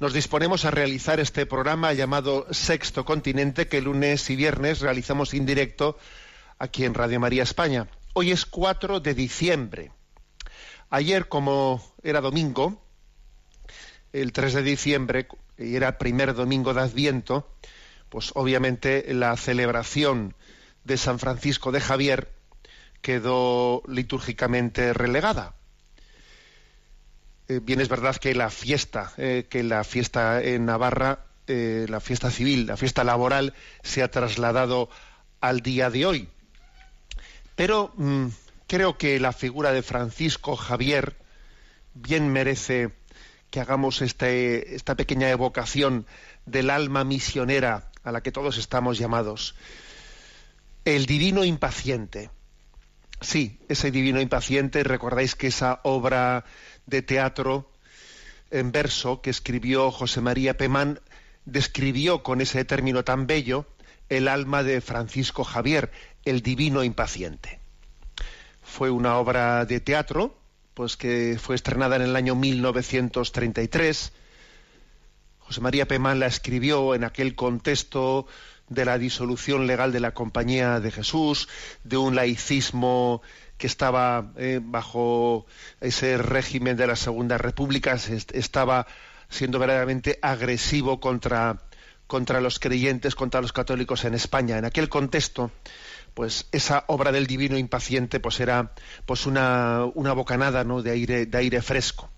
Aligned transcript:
nos 0.00 0.14
disponemos 0.14 0.64
a 0.64 0.70
realizar 0.70 1.20
este 1.20 1.44
programa 1.44 1.92
llamado 1.92 2.46
Sexto 2.50 3.04
Continente, 3.04 3.68
que 3.68 3.82
lunes 3.82 4.30
y 4.30 4.34
viernes 4.34 4.80
realizamos 4.80 5.34
en 5.34 5.44
directo 5.44 5.98
aquí 6.58 6.86
en 6.86 6.94
Radio 6.94 7.20
María 7.20 7.42
España. 7.42 7.86
Hoy 8.14 8.30
es 8.30 8.46
4 8.46 9.00
de 9.00 9.12
diciembre. 9.12 9.92
Ayer, 10.88 11.28
como 11.28 11.84
era 12.02 12.22
domingo, 12.22 12.82
el 14.14 14.32
3 14.32 14.54
de 14.54 14.62
diciembre, 14.62 15.28
y 15.58 15.76
era 15.76 15.98
primer 15.98 16.32
domingo 16.32 16.72
de 16.72 16.80
Adviento, 16.80 17.54
pues 18.08 18.32
obviamente 18.34 19.04
la 19.12 19.36
celebración 19.36 20.34
de 20.82 20.96
San 20.96 21.18
Francisco 21.18 21.72
de 21.72 21.80
Javier 21.82 22.32
quedó 23.02 23.82
litúrgicamente 23.86 24.94
relegada. 24.94 25.59
Eh, 27.50 27.58
bien 27.60 27.80
es 27.80 27.88
verdad 27.88 28.14
que 28.14 28.32
la 28.32 28.48
fiesta, 28.48 29.12
eh, 29.16 29.48
que 29.50 29.64
la 29.64 29.82
fiesta 29.82 30.40
en 30.40 30.66
Navarra, 30.66 31.24
eh, 31.48 31.84
la 31.88 31.98
fiesta 31.98 32.30
civil, 32.30 32.68
la 32.68 32.76
fiesta 32.76 33.02
laboral, 33.02 33.54
se 33.82 34.04
ha 34.04 34.10
trasladado 34.10 34.88
al 35.40 35.60
día 35.60 35.90
de 35.90 36.06
hoy. 36.06 36.28
Pero 37.56 37.92
mm, 37.96 38.26
creo 38.68 38.96
que 38.96 39.18
la 39.18 39.32
figura 39.32 39.72
de 39.72 39.82
Francisco 39.82 40.54
Javier 40.54 41.16
bien 41.94 42.28
merece 42.32 42.92
que 43.50 43.58
hagamos 43.58 44.00
este- 44.00 44.76
esta 44.76 44.94
pequeña 44.94 45.28
evocación 45.28 46.06
del 46.46 46.70
alma 46.70 47.02
misionera 47.02 47.90
a 48.04 48.12
la 48.12 48.20
que 48.20 48.30
todos 48.30 48.58
estamos 48.58 48.96
llamados. 48.96 49.56
El 50.84 51.06
divino 51.06 51.42
impaciente. 51.42 52.30
Sí, 53.20 53.58
ese 53.68 53.90
divino 53.90 54.20
impaciente, 54.20 54.82
recordáis 54.82 55.34
que 55.34 55.48
esa 55.48 55.80
obra 55.82 56.44
de 56.86 57.02
teatro 57.02 57.70
en 58.50 58.72
verso 58.72 59.20
que 59.20 59.30
escribió 59.30 59.90
José 59.90 60.20
María 60.20 60.56
Pemán 60.56 61.00
describió 61.44 62.22
con 62.22 62.40
ese 62.40 62.64
término 62.64 63.04
tan 63.04 63.26
bello 63.26 63.66
el 64.08 64.26
alma 64.26 64.62
de 64.62 64.80
Francisco 64.80 65.44
Javier, 65.44 65.92
el 66.24 66.42
divino 66.42 66.82
impaciente. 66.82 67.60
Fue 68.62 68.90
una 68.90 69.16
obra 69.16 69.64
de 69.66 69.80
teatro, 69.80 70.36
pues 70.74 70.96
que 70.96 71.38
fue 71.40 71.54
estrenada 71.54 71.96
en 71.96 72.02
el 72.02 72.16
año 72.16 72.34
1933. 72.34 74.12
José 75.38 75.60
María 75.60 75.86
Pemán 75.86 76.20
la 76.20 76.26
escribió 76.26 76.94
en 76.94 77.04
aquel 77.04 77.34
contexto 77.34 78.26
de 78.70 78.84
la 78.86 78.96
disolución 78.96 79.66
legal 79.66 79.92
de 79.92 80.00
la 80.00 80.14
Compañía 80.14 80.80
de 80.80 80.90
Jesús, 80.90 81.48
de 81.84 81.98
un 81.98 82.14
laicismo 82.14 83.20
que 83.58 83.66
estaba 83.66 84.32
eh, 84.38 84.60
bajo 84.62 85.44
ese 85.80 86.16
régimen 86.16 86.78
de 86.78 86.86
la 86.86 86.96
Segunda 86.96 87.36
República, 87.36 87.98
estaba 88.32 88.86
siendo 89.28 89.58
verdaderamente 89.58 90.18
agresivo 90.22 91.00
contra, 91.00 91.58
contra 92.06 92.40
los 92.40 92.58
creyentes, 92.58 93.14
contra 93.14 93.42
los 93.42 93.52
católicos 93.52 94.04
en 94.04 94.14
España. 94.14 94.56
En 94.56 94.64
aquel 94.64 94.88
contexto, 94.88 95.50
pues 96.14 96.46
esa 96.52 96.84
obra 96.86 97.12
del 97.12 97.26
divino 97.26 97.58
impaciente 97.58 98.20
pues 98.20 98.40
era 98.40 98.72
pues 99.04 99.26
una, 99.26 99.84
una 99.94 100.12
bocanada 100.14 100.64
¿no? 100.64 100.80
de 100.80 100.92
aire 100.92 101.26
de 101.26 101.38
aire 101.38 101.60
fresco 101.60 102.10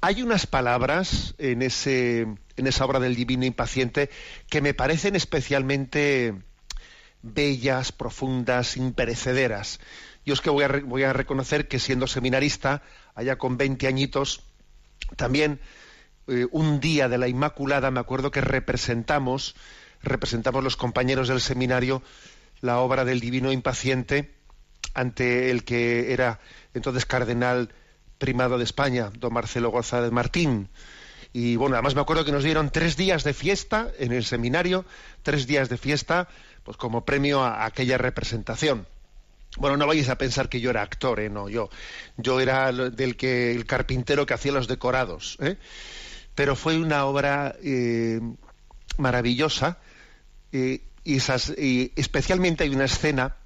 hay 0.00 0.22
unas 0.22 0.46
palabras 0.46 1.34
en 1.38 1.62
ese 1.62 2.26
en 2.58 2.66
esa 2.66 2.84
obra 2.84 3.00
del 3.00 3.16
divino 3.16 3.44
impaciente 3.44 4.10
que 4.48 4.60
me 4.60 4.74
parecen 4.74 5.16
especialmente 5.16 6.34
bellas 7.22 7.92
profundas 7.92 8.76
imperecederas 8.76 9.80
yo 10.24 10.34
es 10.34 10.40
que 10.40 10.50
voy 10.50 11.02
a, 11.04 11.12
reconocer 11.12 11.68
que 11.68 11.78
siendo 11.78 12.06
seminarista 12.06 12.82
allá 13.14 13.36
con 13.36 13.56
20 13.56 13.86
añitos 13.86 14.42
también 15.16 15.60
eh, 16.26 16.46
un 16.50 16.80
día 16.80 17.08
de 17.08 17.18
la 17.18 17.28
Inmaculada 17.28 17.90
me 17.90 18.00
acuerdo 18.00 18.30
que 18.30 18.40
representamos 18.40 19.56
representamos 20.02 20.62
los 20.62 20.76
compañeros 20.76 21.28
del 21.28 21.40
seminario 21.40 22.02
la 22.60 22.78
obra 22.80 23.04
del 23.04 23.20
divino 23.20 23.52
impaciente 23.52 24.34
ante 24.94 25.50
el 25.50 25.64
que 25.64 26.12
era 26.12 26.40
entonces 26.74 27.06
cardenal 27.06 27.72
primado 28.18 28.58
de 28.58 28.64
España, 28.64 29.10
don 29.16 29.32
Marcelo 29.32 29.70
González 29.70 30.10
Martín. 30.10 30.68
Y 31.38 31.54
bueno, 31.54 31.76
además 31.76 31.94
me 31.94 32.00
acuerdo 32.00 32.24
que 32.24 32.32
nos 32.32 32.42
dieron 32.42 32.70
tres 32.70 32.96
días 32.96 33.22
de 33.22 33.32
fiesta 33.32 33.92
en 34.00 34.10
el 34.10 34.24
seminario, 34.24 34.84
tres 35.22 35.46
días 35.46 35.68
de 35.68 35.76
fiesta, 35.76 36.26
pues 36.64 36.76
como 36.76 37.04
premio 37.04 37.44
a 37.44 37.64
aquella 37.64 37.96
representación. 37.96 38.88
Bueno, 39.56 39.76
no 39.76 39.86
vayáis 39.86 40.08
a 40.08 40.18
pensar 40.18 40.48
que 40.48 40.58
yo 40.58 40.70
era 40.70 40.82
actor, 40.82 41.20
¿eh? 41.20 41.30
no, 41.30 41.48
yo, 41.48 41.70
yo 42.16 42.40
era 42.40 42.72
del 42.72 43.16
que 43.16 43.52
el 43.52 43.66
carpintero 43.66 44.26
que 44.26 44.34
hacía 44.34 44.50
los 44.50 44.66
decorados, 44.66 45.38
¿eh? 45.40 45.58
pero 46.34 46.56
fue 46.56 46.76
una 46.76 47.04
obra 47.04 47.54
eh, 47.62 48.18
maravillosa 48.96 49.78
eh, 50.50 50.80
y, 51.04 51.18
y 51.56 51.92
especialmente 51.94 52.64
hay 52.64 52.70
una 52.70 52.86
escena 52.86 53.36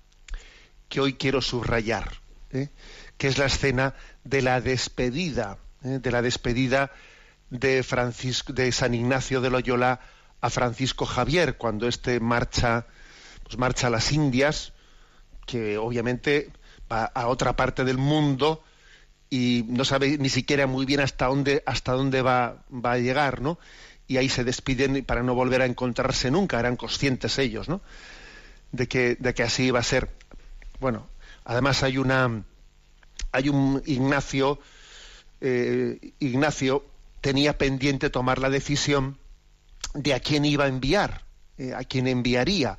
que 0.89 1.01
hoy 1.01 1.13
quiero 1.13 1.43
subrayar, 1.43 2.11
¿eh? 2.53 2.71
que 3.19 3.29
es 3.29 3.37
la 3.37 3.45
escena 3.45 3.93
de 4.25 4.41
la 4.41 4.63
despedida, 4.63 5.59
de 5.83 6.11
la 6.11 6.23
despedida 6.23 6.91
de 7.53 7.83
Francisco, 7.83 8.53
de 8.55 8.73
San 8.73 8.95
Ignacio 8.95 9.43
de 9.43 9.51
Loyola 9.51 10.01
a 10.41 10.49
Francisco 10.49 11.05
Javier 11.05 11.59
cuando 11.59 11.87
éste 11.87 12.19
marcha, 12.19 12.87
pues 13.45 13.59
marcha 13.59 13.89
a 13.89 13.91
las 13.91 14.11
Indias, 14.11 14.73
que 15.47 15.77
obviamente 15.77 16.51
va 16.91 17.05
a 17.05 17.29
otra 17.29 17.55
parte 17.55 17.85
del 17.85 17.99
mundo 17.99 18.65
y 19.29 19.67
no 19.69 19.85
sabe 19.85 20.17
ni 20.17 20.31
siquiera 20.31 20.67
muy 20.67 20.87
bien 20.87 21.01
hasta 21.01 21.27
dónde 21.27 21.63
hasta 21.67 21.93
dónde 21.93 22.23
va, 22.23 22.65
va 22.73 22.93
a 22.93 22.99
llegar, 22.99 23.43
¿no? 23.43 23.59
Y 24.09 24.17
ahí 24.17 24.31
se 24.31 24.45
despiden 24.45 25.05
para 25.05 25.23
no 25.23 25.35
volver 25.35 25.61
a 25.61 25.67
encontrarse 25.67 26.31
nunca, 26.31 26.59
eran 26.59 26.77
conscientes 26.77 27.39
ellos, 27.39 27.69
¿no? 27.69 27.83
De 28.73 28.89
que, 28.89 29.17
de 29.21 29.35
que 29.35 29.43
así 29.43 29.65
iba 29.65 29.79
a 29.79 29.83
ser. 29.83 30.09
Bueno, 30.81 31.07
además 31.45 31.83
hay 31.83 31.99
una 31.99 32.45
hay 33.31 33.51
un 33.51 33.83
Ignacio 33.85 34.59
eh, 35.43 36.13
Ignacio 36.19 36.92
tenía 37.23 37.57
pendiente 37.57 38.11
tomar 38.11 38.39
la 38.39 38.51
decisión 38.51 39.19
de 39.95 40.13
a 40.13 40.21
quién 40.21 40.45
iba 40.45 40.65
a 40.65 40.69
enviar, 40.69 41.25
eh, 41.57 41.73
a 41.75 41.85
quién 41.85 42.07
enviaría. 42.07 42.79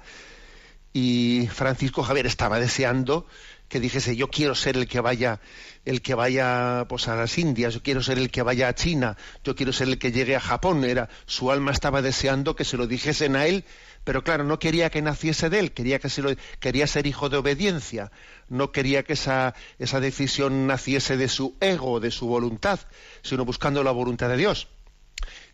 Y 0.92 1.50
Francisco 1.52 2.04
Javier 2.04 2.28
estaba 2.28 2.60
deseando 2.60 3.26
que 3.68 3.80
dijese 3.80 4.16
yo 4.16 4.28
quiero 4.30 4.54
ser 4.54 4.78
el 4.78 4.88
que 4.88 5.00
vaya 5.00 5.40
el 5.86 6.04
que 6.04 6.14
vaya 6.14 6.86
pues 6.88 7.08
a 7.08 7.16
las 7.16 7.38
Indias, 7.40 7.74
yo 7.74 7.82
quiero 7.82 8.04
ser 8.04 8.20
el 8.20 8.30
que 8.30 8.44
vaya 8.44 8.68
a 8.68 8.76
China, 8.76 9.18
yo 9.44 9.56
quiero 9.56 9.74
ser 9.74 9.88
el 9.88 9.98
que 9.98 10.12
llegue 10.12 10.36
a 10.36 10.40
Japón, 10.40 10.84
era 10.86 11.10
su 11.26 11.52
alma 11.52 11.72
estaba 11.72 12.02
deseando 12.02 12.56
que 12.56 12.66
se 12.66 12.78
lo 12.78 12.86
dijesen 12.86 13.36
a 13.36 13.48
él, 13.48 13.66
pero 14.04 14.24
claro, 14.24 14.44
no 14.44 14.60
quería 14.60 14.90
que 14.90 15.02
naciese 15.02 15.50
de 15.50 15.60
él, 15.60 15.72
quería 15.72 16.00
que 16.00 16.10
se 16.10 16.22
lo 16.22 16.32
quería 16.60 16.88
ser 16.88 17.08
hijo 17.08 17.30
de 17.30 17.38
obediencia, 17.38 18.12
no 18.50 18.72
quería 18.72 19.04
que 19.04 19.14
esa 19.14 19.56
esa 19.80 20.00
decisión 20.00 20.68
naciese 20.68 21.18
de 21.18 21.30
su 21.30 21.56
ego, 21.62 22.00
de 22.00 22.12
su 22.12 22.28
voluntad, 22.28 22.80
sino 23.22 23.46
buscando 23.46 23.84
la 23.84 23.92
voluntad 23.92 24.30
de 24.30 24.38
Dios. 24.38 24.68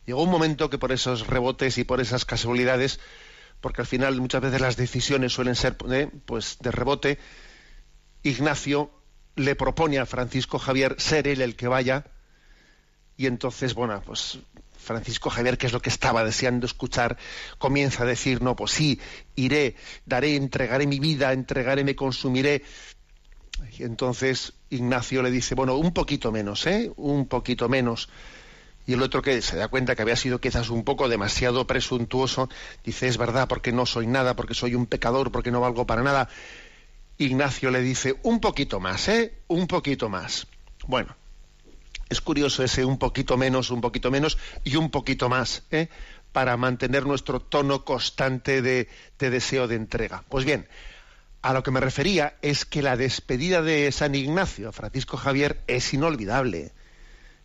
Llegó 0.05 0.23
un 0.23 0.31
momento 0.31 0.69
que 0.69 0.77
por 0.77 0.91
esos 0.91 1.27
rebotes 1.27 1.77
y 1.77 1.83
por 1.83 2.01
esas 2.01 2.25
casualidades, 2.25 2.99
porque 3.61 3.81
al 3.81 3.87
final 3.87 4.19
muchas 4.19 4.41
veces 4.41 4.61
las 4.61 4.77
decisiones 4.77 5.33
suelen 5.33 5.55
ser 5.55 5.77
eh, 5.91 6.09
pues 6.25 6.57
de 6.59 6.71
rebote, 6.71 7.19
Ignacio 8.23 8.91
le 9.35 9.55
propone 9.55 9.99
a 9.99 10.05
Francisco 10.05 10.59
Javier 10.59 10.95
ser 10.99 11.27
él 11.27 11.41
el 11.41 11.55
que 11.55 11.67
vaya 11.67 12.05
y 13.19 13.27
entonces, 13.27 13.73
bueno, 13.73 14.01
pues 14.05 14.39
Francisco 14.89 15.29
Javier, 15.29 15.59
que 15.59 15.67
es 15.67 15.73
lo 15.73 15.83
que 15.83 15.89
estaba 15.89 16.23
deseando 16.23 16.65
escuchar, 16.65 17.15
comienza 17.59 18.01
a 18.01 18.05
decir, 18.07 18.41
no, 18.41 18.55
pues 18.55 18.71
sí, 18.71 18.99
iré, 19.35 19.75
daré, 20.07 20.35
entregaré 20.35 20.87
mi 20.87 20.99
vida, 20.99 21.31
entregaré, 21.31 21.83
me 21.83 21.95
consumiré. 21.95 22.63
Y 23.77 23.83
entonces 23.83 24.53
Ignacio 24.71 25.21
le 25.21 25.29
dice, 25.29 25.53
bueno, 25.53 25.75
un 25.75 25.93
poquito 25.93 26.31
menos, 26.31 26.65
¿eh? 26.65 26.91
Un 26.95 27.27
poquito 27.27 27.69
menos. 27.69 28.09
Y 28.87 28.93
el 28.93 29.03
otro 29.03 29.21
que 29.21 29.43
se 29.43 29.57
da 29.57 29.67
cuenta 29.67 29.95
que 29.95 30.01
había 30.01 30.15
sido 30.15 30.41
quizás 30.41 30.71
un 30.71 30.83
poco 30.83 31.07
demasiado 31.07 31.67
presuntuoso, 31.67 32.49
dice, 32.83 33.07
es 33.07 33.17
verdad, 33.17 33.47
porque 33.47 33.71
no 33.71 33.85
soy 33.85 34.07
nada, 34.07 34.35
porque 34.35 34.55
soy 34.55 34.73
un 34.73 34.87
pecador, 34.87 35.31
porque 35.31 35.51
no 35.51 35.61
valgo 35.61 35.85
para 35.85 36.01
nada. 36.01 36.29
Ignacio 37.19 37.69
le 37.69 37.81
dice, 37.81 38.15
un 38.23 38.39
poquito 38.39 38.79
más, 38.79 39.07
¿eh? 39.07 39.35
Un 39.49 39.67
poquito 39.67 40.09
más. 40.09 40.47
Bueno, 40.87 41.15
es 42.09 42.21
curioso 42.21 42.63
ese 42.63 42.83
un 42.85 42.97
poquito 42.97 43.37
menos, 43.37 43.69
un 43.69 43.81
poquito 43.81 44.11
menos 44.11 44.37
y 44.63 44.75
un 44.75 44.89
poquito 44.89 45.29
más, 45.29 45.63
¿eh? 45.71 45.87
para 46.31 46.57
mantener 46.57 47.05
nuestro 47.05 47.39
tono 47.39 47.85
constante 47.85 48.61
de, 48.61 48.87
deseo 49.17 49.67
de 49.67 49.75
entrega. 49.75 50.23
Pues 50.29 50.45
bien, 50.45 50.67
a 51.41 51.53
lo 51.53 51.63
que 51.63 51.71
me 51.71 51.79
refería 51.79 52.35
es 52.41 52.65
que 52.65 52.81
la 52.81 52.97
despedida 52.97 53.61
de 53.61 53.91
San 53.91 54.15
Ignacio, 54.15 54.71
Francisco 54.71 55.17
Javier, 55.17 55.61
es 55.67 55.93
inolvidable. 55.93 56.71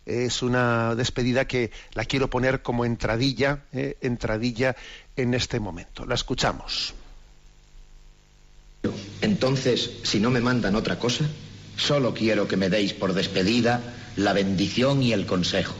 Es 0.06 0.42
una 0.42 0.94
despedida 0.94 1.46
que 1.46 1.70
la 1.92 2.04
quiero 2.04 2.28
poner 2.28 2.60
como 2.60 2.84
entradilla, 2.84 3.64
¿eh? 3.72 3.96
entradilla 4.02 4.76
en 5.16 5.32
este 5.32 5.60
momento. 5.60 6.04
La 6.04 6.14
escuchamos. 6.14 6.94
Entonces, 9.22 9.90
si 10.02 10.20
no 10.20 10.30
me 10.30 10.42
mandan 10.42 10.74
otra 10.74 10.98
cosa, 10.98 11.26
solo 11.76 12.14
quiero 12.14 12.48
que 12.48 12.56
me 12.56 12.68
deis 12.68 12.92
por 12.92 13.14
despedida 13.14 13.82
la 14.16 14.32
bendición 14.32 15.02
y 15.02 15.12
el 15.12 15.26
consejo. 15.26 15.74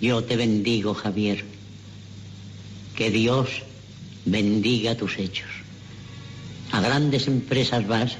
Yo 0.00 0.22
te 0.22 0.36
bendigo, 0.36 0.94
Javier. 0.94 1.44
Que 2.94 3.10
Dios 3.10 3.48
bendiga 4.24 4.96
tus 4.96 5.18
hechos. 5.18 5.48
A 6.72 6.80
grandes 6.80 7.26
empresas 7.26 7.86
vas 7.86 8.16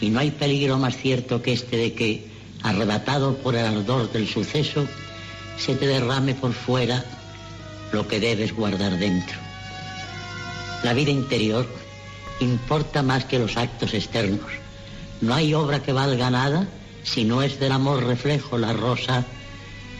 y 0.00 0.10
no 0.10 0.20
hay 0.20 0.30
peligro 0.30 0.78
más 0.78 0.96
cierto 0.96 1.42
que 1.42 1.52
este 1.52 1.76
de 1.76 1.92
que, 1.94 2.26
arrebatado 2.62 3.36
por 3.36 3.54
el 3.54 3.66
ardor 3.66 4.10
del 4.12 4.28
suceso, 4.28 4.86
se 5.58 5.74
te 5.74 5.86
derrame 5.86 6.34
por 6.34 6.52
fuera 6.52 7.04
lo 7.92 8.08
que 8.08 8.20
debes 8.20 8.54
guardar 8.54 8.98
dentro. 8.98 9.36
La 10.82 10.94
vida 10.94 11.10
interior 11.10 11.66
importa 12.40 13.02
más 13.02 13.24
que 13.24 13.38
los 13.38 13.56
actos 13.56 13.94
externos. 13.94 14.61
No 15.22 15.34
hay 15.34 15.54
obra 15.54 15.80
que 15.80 15.92
valga 15.92 16.30
nada 16.30 16.66
si 17.04 17.24
no 17.24 17.42
es 17.42 17.60
del 17.60 17.70
amor 17.70 18.04
reflejo 18.04 18.58
la 18.58 18.72
rosa, 18.72 19.24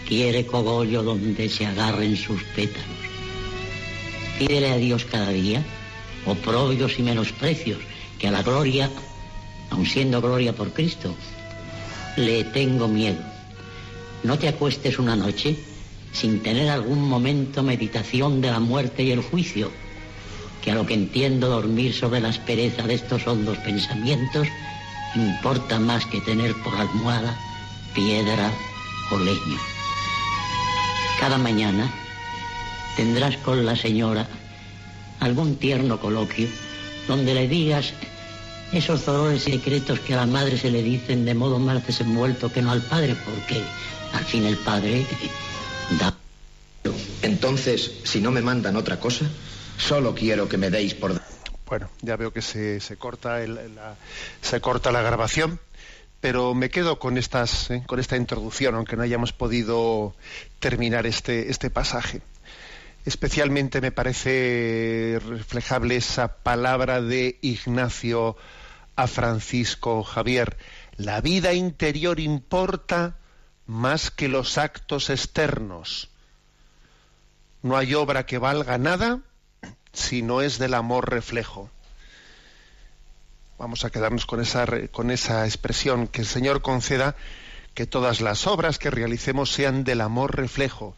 quiere 0.09 0.45
cogollo 0.45 1.05
donde 1.05 1.49
se 1.49 1.65
agarren 1.65 2.17
sus 2.17 2.43
pétalos. 2.57 3.07
Pídele 4.37 4.73
a 4.73 4.77
Dios 4.79 5.05
cada 5.05 5.31
día, 5.31 5.63
oprobios 6.27 6.99
y 6.99 7.03
menosprecios, 7.03 7.79
que 8.19 8.27
a 8.27 8.33
la 8.33 8.43
gloria, 8.43 8.91
aun 9.71 9.87
siendo 9.87 10.21
gloria 10.21 10.55
por 10.55 10.73
Cristo, 10.73 11.15
le 12.17 12.43
tengo 12.43 12.89
miedo. 12.89 13.23
No 14.25 14.37
te 14.39 14.49
acuestes 14.49 14.99
una 14.99 15.15
noche 15.15 15.57
sin 16.13 16.43
tener 16.43 16.69
algún 16.69 17.01
momento 17.01 17.63
meditación 17.63 18.41
de 18.41 18.51
la 18.51 18.59
muerte 18.59 19.05
y 19.05 19.13
el 19.13 19.23
juicio, 19.23 19.71
que 20.65 20.73
a 20.73 20.75
lo 20.75 20.85
que 20.85 20.95
entiendo 20.95 21.49
dormir 21.49 21.95
sobre 21.95 22.21
la 22.21 22.31
aspereza 22.31 22.83
de 22.89 22.95
estos 22.95 23.25
hondos 23.29 23.59
pensamientos 23.59 24.49
importa 25.15 25.79
más 25.79 26.07
que 26.07 26.21
tener 26.21 26.55
por 26.63 26.75
almohada 26.75 27.39
piedra 27.95 28.51
o 29.11 29.19
leño. 29.19 29.59
Cada 31.21 31.39
mañana 31.39 31.91
tendrás 32.97 33.37
con 33.39 33.65
la 33.65 33.77
señora 33.77 34.27
algún 35.21 35.57
tierno 35.57 36.01
coloquio 36.01 36.49
donde 37.07 37.35
le 37.35 37.49
digas 37.49 37.93
esos 38.73 39.05
dolores 39.05 39.43
secretos 39.43 40.01
que 40.01 40.15
a 40.15 40.19
la 40.19 40.27
madre 40.27 40.57
se 40.57 40.71
le 40.71 40.83
dicen 40.83 41.25
de 41.25 41.35
modo 41.35 41.59
más 41.59 41.87
desenvuelto 41.87 42.51
que 42.51 42.63
no 42.63 42.71
al 42.71 42.83
padre, 42.83 43.15
porque 43.25 43.63
al 44.13 44.25
fin 44.25 44.47
el 44.47 44.57
padre 44.57 45.07
da. 45.99 46.15
Entonces, 47.21 47.93
si 48.05 48.21
no 48.21 48.31
me 48.31 48.41
mandan 48.41 48.77
otra 48.77 48.99
cosa, 48.99 49.27
solo 49.79 50.15
quiero 50.15 50.49
que 50.49 50.57
me 50.57 50.71
deis 50.71 50.95
por 50.95 51.22
bueno, 51.73 51.89
ya 52.03 52.17
veo 52.17 52.35
que 52.35 52.43
se, 52.43 52.81
corta, 52.99 53.39
la, 53.39 53.97
se 54.43 54.61
corta 54.61 54.93
la 54.93 55.01
grabación, 55.01 55.59
pero 56.21 56.53
me 56.53 56.69
quedo 56.69 56.99
con, 56.99 57.17
estas, 57.17 57.71
eh, 57.71 57.83
con 57.87 57.99
esta 57.99 58.19
introducción, 58.19 58.75
aunque 58.75 58.95
no 58.95 59.05
hayamos 59.05 59.33
podido 59.33 60.15
terminar 60.59 61.07
este, 61.07 61.51
este 61.51 61.71
pasaje. 61.71 62.21
Especialmente 63.07 63.81
me 63.81 63.91
parece 63.91 65.19
reflejable 65.27 65.97
esa 65.97 66.43
palabra 66.43 67.01
de 67.01 67.39
Ignacio 67.41 68.37
a 68.95 69.07
Francisco 69.07 70.03
Javier. 70.03 70.59
La 70.99 71.23
vida 71.23 71.55
interior 71.55 72.21
importa 72.21 73.17
más 73.65 74.11
que 74.11 74.29
los 74.29 74.59
actos 74.59 75.09
externos. 75.09 76.11
No 77.63 77.79
hay 77.79 77.95
obra 77.95 78.27
que 78.27 78.37
valga 78.37 78.77
nada 78.77 79.23
si 79.93 80.23
no 80.23 80.41
es 80.41 80.59
del 80.59 80.75
amor 80.75 81.11
reflejo. 81.11 81.71
Vamos 83.59 83.85
a 83.85 83.91
quedarnos 83.91 84.27
con 84.27 84.41
esa, 84.41 84.67
con 84.91 85.11
esa 85.11 85.45
expresión, 85.47 86.09
que 86.09 86.23
el 86.23 86.27
Señor 86.27 86.63
conceda 86.63 87.15
que 87.75 87.87
todas 87.87 88.21
las 88.21 88.47
obras 88.47 88.79
que 88.79 88.91
realicemos 88.91 89.53
sean 89.53 89.85
del 89.85 90.01
amor 90.01 90.37
reflejo, 90.37 90.97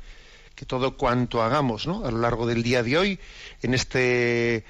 que 0.55 0.64
todo 0.64 0.96
cuanto 0.96 1.43
hagamos 1.43 1.87
¿no? 1.87 2.06
a 2.06 2.11
lo 2.11 2.19
largo 2.19 2.46
del 2.46 2.62
día 2.62 2.82
de 2.82 2.96
hoy, 2.96 3.20
en 3.62 3.75
este 3.75 4.64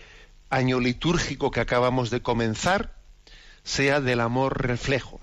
año 0.51 0.81
litúrgico 0.81 1.51
que 1.51 1.61
acabamos 1.61 2.11
de 2.11 2.23
comenzar, 2.23 2.95
sea 3.63 4.01
del 4.01 4.21
amor 4.21 4.67
reflejo. 4.67 5.21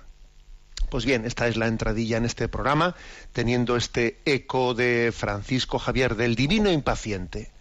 Pues 0.89 1.05
bien, 1.05 1.25
esta 1.25 1.47
es 1.47 1.57
la 1.57 1.67
entradilla 1.67 2.17
en 2.17 2.25
este 2.25 2.47
programa, 2.47 2.95
teniendo 3.31 3.77
este 3.77 4.19
eco 4.25 4.73
de 4.73 5.13
Francisco 5.15 5.79
Javier 5.79 6.15
del 6.15 6.35
Divino 6.35 6.71
Impaciente 6.71 7.51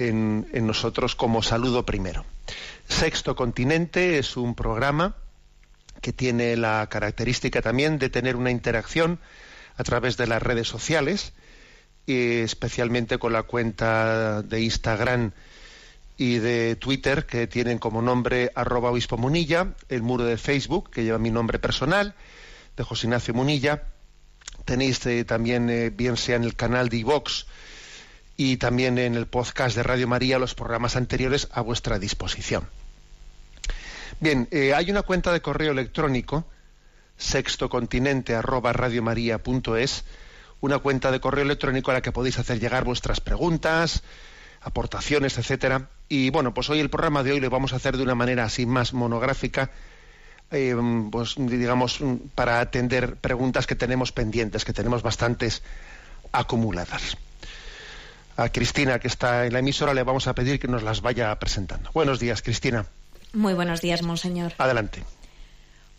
en, 0.00 0.66
nosotros 0.66 1.14
como 1.14 1.42
saludo 1.42 1.84
primero. 1.84 2.24
Sexto 2.88 3.36
Continente 3.36 4.18
es 4.18 4.36
un 4.36 4.54
programa 4.54 5.16
que 6.00 6.12
tiene 6.12 6.56
la 6.56 6.88
característica 6.88 7.60
también 7.60 7.98
de 7.98 8.08
tener 8.08 8.36
una 8.36 8.50
interacción 8.50 9.20
a 9.76 9.84
través 9.84 10.16
de 10.16 10.26
las 10.26 10.42
redes 10.42 10.68
sociales, 10.68 11.32
y 12.06 12.38
especialmente 12.40 13.18
con 13.18 13.32
la 13.32 13.42
cuenta 13.42 14.42
de 14.42 14.62
Instagram 14.62 15.32
y 16.16 16.38
de 16.38 16.76
Twitter, 16.76 17.26
que 17.26 17.46
tienen 17.46 17.78
como 17.78 18.02
nombre 18.02 18.50
arroba 18.54 18.90
obispo 18.90 19.16
Munilla, 19.16 19.74
el 19.88 20.02
muro 20.02 20.24
de 20.24 20.38
Facebook, 20.38 20.90
que 20.90 21.04
lleva 21.04 21.18
mi 21.18 21.30
nombre 21.30 21.58
personal, 21.58 22.14
de 22.76 22.84
José 22.84 23.06
Ignacio 23.06 23.34
Munilla. 23.34 23.84
Tenéis 24.64 25.04
eh, 25.06 25.24
también, 25.24 25.68
eh, 25.70 25.90
bien 25.90 26.16
sea 26.16 26.36
en 26.36 26.44
el 26.44 26.56
canal 26.56 26.88
de 26.88 26.98
iVox, 26.98 27.46
y 28.42 28.56
también 28.56 28.96
en 28.96 29.16
el 29.16 29.26
podcast 29.26 29.76
de 29.76 29.82
Radio 29.82 30.08
María 30.08 30.38
los 30.38 30.54
programas 30.54 30.96
anteriores 30.96 31.48
a 31.52 31.60
vuestra 31.60 31.98
disposición. 31.98 32.66
Bien, 34.18 34.48
eh, 34.50 34.72
hay 34.72 34.90
una 34.90 35.02
cuenta 35.02 35.30
de 35.30 35.42
correo 35.42 35.72
electrónico 35.72 36.46
sextocontinente 37.18 38.34
arroba 38.34 38.72
es 39.78 40.04
una 40.62 40.78
cuenta 40.78 41.10
de 41.10 41.20
correo 41.20 41.44
electrónico 41.44 41.90
a 41.90 41.94
la 41.94 42.00
que 42.00 42.12
podéis 42.12 42.38
hacer 42.38 42.58
llegar 42.58 42.84
vuestras 42.84 43.20
preguntas, 43.20 44.04
aportaciones, 44.62 45.36
etcétera. 45.36 45.90
Y 46.08 46.30
bueno, 46.30 46.54
pues 46.54 46.70
hoy 46.70 46.80
el 46.80 46.88
programa 46.88 47.22
de 47.22 47.32
hoy 47.32 47.40
lo 47.40 47.50
vamos 47.50 47.74
a 47.74 47.76
hacer 47.76 47.98
de 47.98 48.04
una 48.04 48.14
manera 48.14 48.44
así 48.44 48.64
más 48.64 48.94
monográfica, 48.94 49.70
eh, 50.50 50.74
pues 51.12 51.34
digamos, 51.36 52.00
para 52.34 52.60
atender 52.60 53.16
preguntas 53.16 53.66
que 53.66 53.74
tenemos 53.74 54.12
pendientes, 54.12 54.64
que 54.64 54.72
tenemos 54.72 55.02
bastantes 55.02 55.62
acumuladas 56.32 57.18
a 58.40 58.48
Cristina, 58.50 58.98
que 58.98 59.08
está 59.08 59.46
en 59.46 59.52
la 59.52 59.58
emisora, 59.58 59.92
le 59.92 60.02
vamos 60.02 60.26
a 60.26 60.34
pedir 60.34 60.58
que 60.58 60.66
nos 60.66 60.82
las 60.82 61.02
vaya 61.02 61.38
presentando. 61.38 61.90
Buenos 61.92 62.18
días, 62.18 62.40
Cristina. 62.40 62.86
Muy 63.34 63.54
buenos 63.54 63.80
días, 63.80 64.02
monseñor. 64.02 64.52
Adelante. 64.58 65.02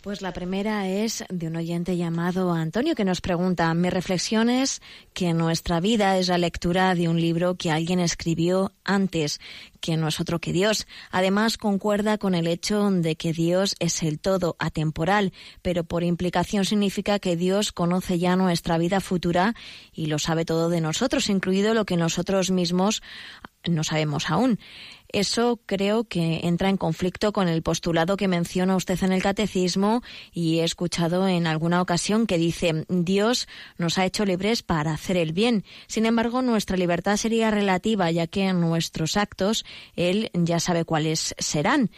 Pues 0.02 0.20
la 0.20 0.32
primera 0.32 0.88
es 0.88 1.24
de 1.28 1.46
un 1.46 1.54
oyente 1.54 1.96
llamado 1.96 2.52
Antonio 2.52 2.96
que 2.96 3.04
nos 3.04 3.20
pregunta, 3.20 3.72
mi 3.72 3.88
reflexión 3.88 4.50
es 4.50 4.82
que 5.14 5.32
nuestra 5.32 5.78
vida 5.78 6.18
es 6.18 6.26
la 6.26 6.38
lectura 6.38 6.96
de 6.96 7.08
un 7.08 7.20
libro 7.20 7.54
que 7.54 7.70
alguien 7.70 8.00
escribió 8.00 8.72
antes, 8.82 9.40
que 9.80 9.96
no 9.96 10.08
es 10.08 10.18
otro 10.18 10.40
que 10.40 10.52
Dios. 10.52 10.88
Además, 11.12 11.56
concuerda 11.56 12.18
con 12.18 12.34
el 12.34 12.48
hecho 12.48 12.90
de 12.90 13.14
que 13.14 13.32
Dios 13.32 13.76
es 13.78 14.02
el 14.02 14.18
todo 14.18 14.56
atemporal, 14.58 15.32
pero 15.62 15.84
por 15.84 16.02
implicación 16.02 16.64
significa 16.64 17.20
que 17.20 17.36
Dios 17.36 17.70
conoce 17.70 18.18
ya 18.18 18.34
nuestra 18.34 18.78
vida 18.78 18.98
futura 18.98 19.54
y 19.92 20.06
lo 20.06 20.18
sabe 20.18 20.44
todo 20.44 20.68
de 20.68 20.80
nosotros, 20.80 21.30
incluido 21.30 21.74
lo 21.74 21.84
que 21.84 21.96
nosotros 21.96 22.50
mismos 22.50 23.04
no 23.70 23.84
sabemos 23.84 24.30
aún. 24.30 24.58
Eso 25.12 25.60
creo 25.66 26.04
que 26.04 26.40
entra 26.44 26.70
en 26.70 26.78
conflicto 26.78 27.32
con 27.32 27.46
el 27.46 27.62
postulado 27.62 28.16
que 28.16 28.28
menciona 28.28 28.76
usted 28.76 28.98
en 29.02 29.12
el 29.12 29.22
catecismo 29.22 30.02
y 30.32 30.60
he 30.60 30.64
escuchado 30.64 31.28
en 31.28 31.46
alguna 31.46 31.82
ocasión 31.82 32.26
que 32.26 32.38
dice 32.38 32.86
Dios 32.88 33.46
nos 33.76 33.98
ha 33.98 34.06
hecho 34.06 34.24
libres 34.24 34.62
para 34.62 34.94
hacer 34.94 35.18
el 35.18 35.32
bien. 35.32 35.64
Sin 35.86 36.06
embargo, 36.06 36.40
nuestra 36.40 36.78
libertad 36.78 37.16
sería 37.18 37.50
relativa 37.50 38.10
ya 38.10 38.26
que 38.26 38.48
en 38.48 38.60
nuestros 38.60 39.18
actos 39.18 39.66
Él 39.96 40.30
ya 40.32 40.60
sabe 40.60 40.86
cuáles 40.86 41.34
serán. 41.38 41.90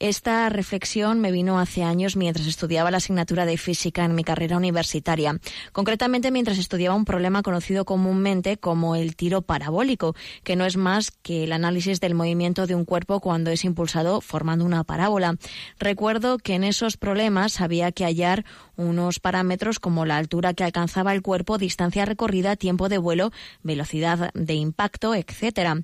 Esta 0.00 0.48
reflexión 0.48 1.20
me 1.20 1.30
vino 1.30 1.58
hace 1.58 1.82
años 1.82 2.16
mientras 2.16 2.46
estudiaba 2.46 2.90
la 2.90 2.96
asignatura 2.96 3.44
de 3.44 3.58
física 3.58 4.02
en 4.02 4.14
mi 4.14 4.24
carrera 4.24 4.56
universitaria, 4.56 5.38
concretamente 5.72 6.30
mientras 6.30 6.56
estudiaba 6.56 6.96
un 6.96 7.04
problema 7.04 7.42
conocido 7.42 7.84
comúnmente 7.84 8.56
como 8.56 8.96
el 8.96 9.14
tiro 9.14 9.42
parabólico, 9.42 10.16
que 10.42 10.56
no 10.56 10.64
es 10.64 10.78
más 10.78 11.10
que 11.10 11.44
el 11.44 11.52
análisis 11.52 12.00
del 12.00 12.14
movimiento 12.14 12.66
de 12.66 12.74
un 12.74 12.86
cuerpo 12.86 13.20
cuando 13.20 13.50
es 13.50 13.62
impulsado 13.62 14.22
formando 14.22 14.64
una 14.64 14.84
parábola. 14.84 15.36
Recuerdo 15.78 16.38
que 16.38 16.54
en 16.54 16.64
esos 16.64 16.96
problemas 16.96 17.60
había 17.60 17.92
que 17.92 18.04
hallar 18.04 18.46
unos 18.76 19.20
parámetros 19.20 19.80
como 19.80 20.06
la 20.06 20.16
altura 20.16 20.54
que 20.54 20.64
alcanzaba 20.64 21.12
el 21.12 21.20
cuerpo, 21.20 21.58
distancia 21.58 22.06
recorrida, 22.06 22.56
tiempo 22.56 22.88
de 22.88 22.96
vuelo, 22.96 23.32
velocidad 23.62 24.30
de 24.32 24.54
impacto, 24.54 25.14
etcétera. 25.14 25.82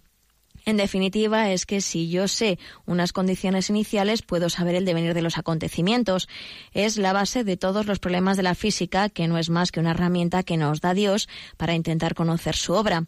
En 0.69 0.77
definitiva, 0.77 1.53
es 1.53 1.65
que 1.65 1.81
si 1.81 2.09
yo 2.09 2.27
sé 2.27 2.59
unas 2.87 3.13
condiciones 3.13 3.71
iniciales, 3.71 4.23
puedo 4.23 4.51
saber 4.51 4.75
el 4.75 4.85
devenir 4.85 5.15
de 5.15 5.23
los 5.23 5.39
acontecimientos. 5.39 6.29
Es 6.73 6.97
la 6.97 7.13
base 7.13 7.45
de 7.45 7.57
todos 7.57 7.87
los 7.87 8.01
problemas 8.01 8.37
de 8.37 8.43
la 8.43 8.57
física, 8.57 9.09
que 9.09 9.29
no 9.29 9.39
es 9.39 9.49
más 9.49 9.71
que 9.71 9.79
una 9.79 9.93
herramienta 9.93 10.43
que 10.43 10.57
nos 10.57 10.81
da 10.81 10.93
Dios 10.93 11.29
para 11.57 11.75
intentar 11.75 12.17
conocer 12.17 12.57
su 12.57 12.73
obra. 12.73 13.05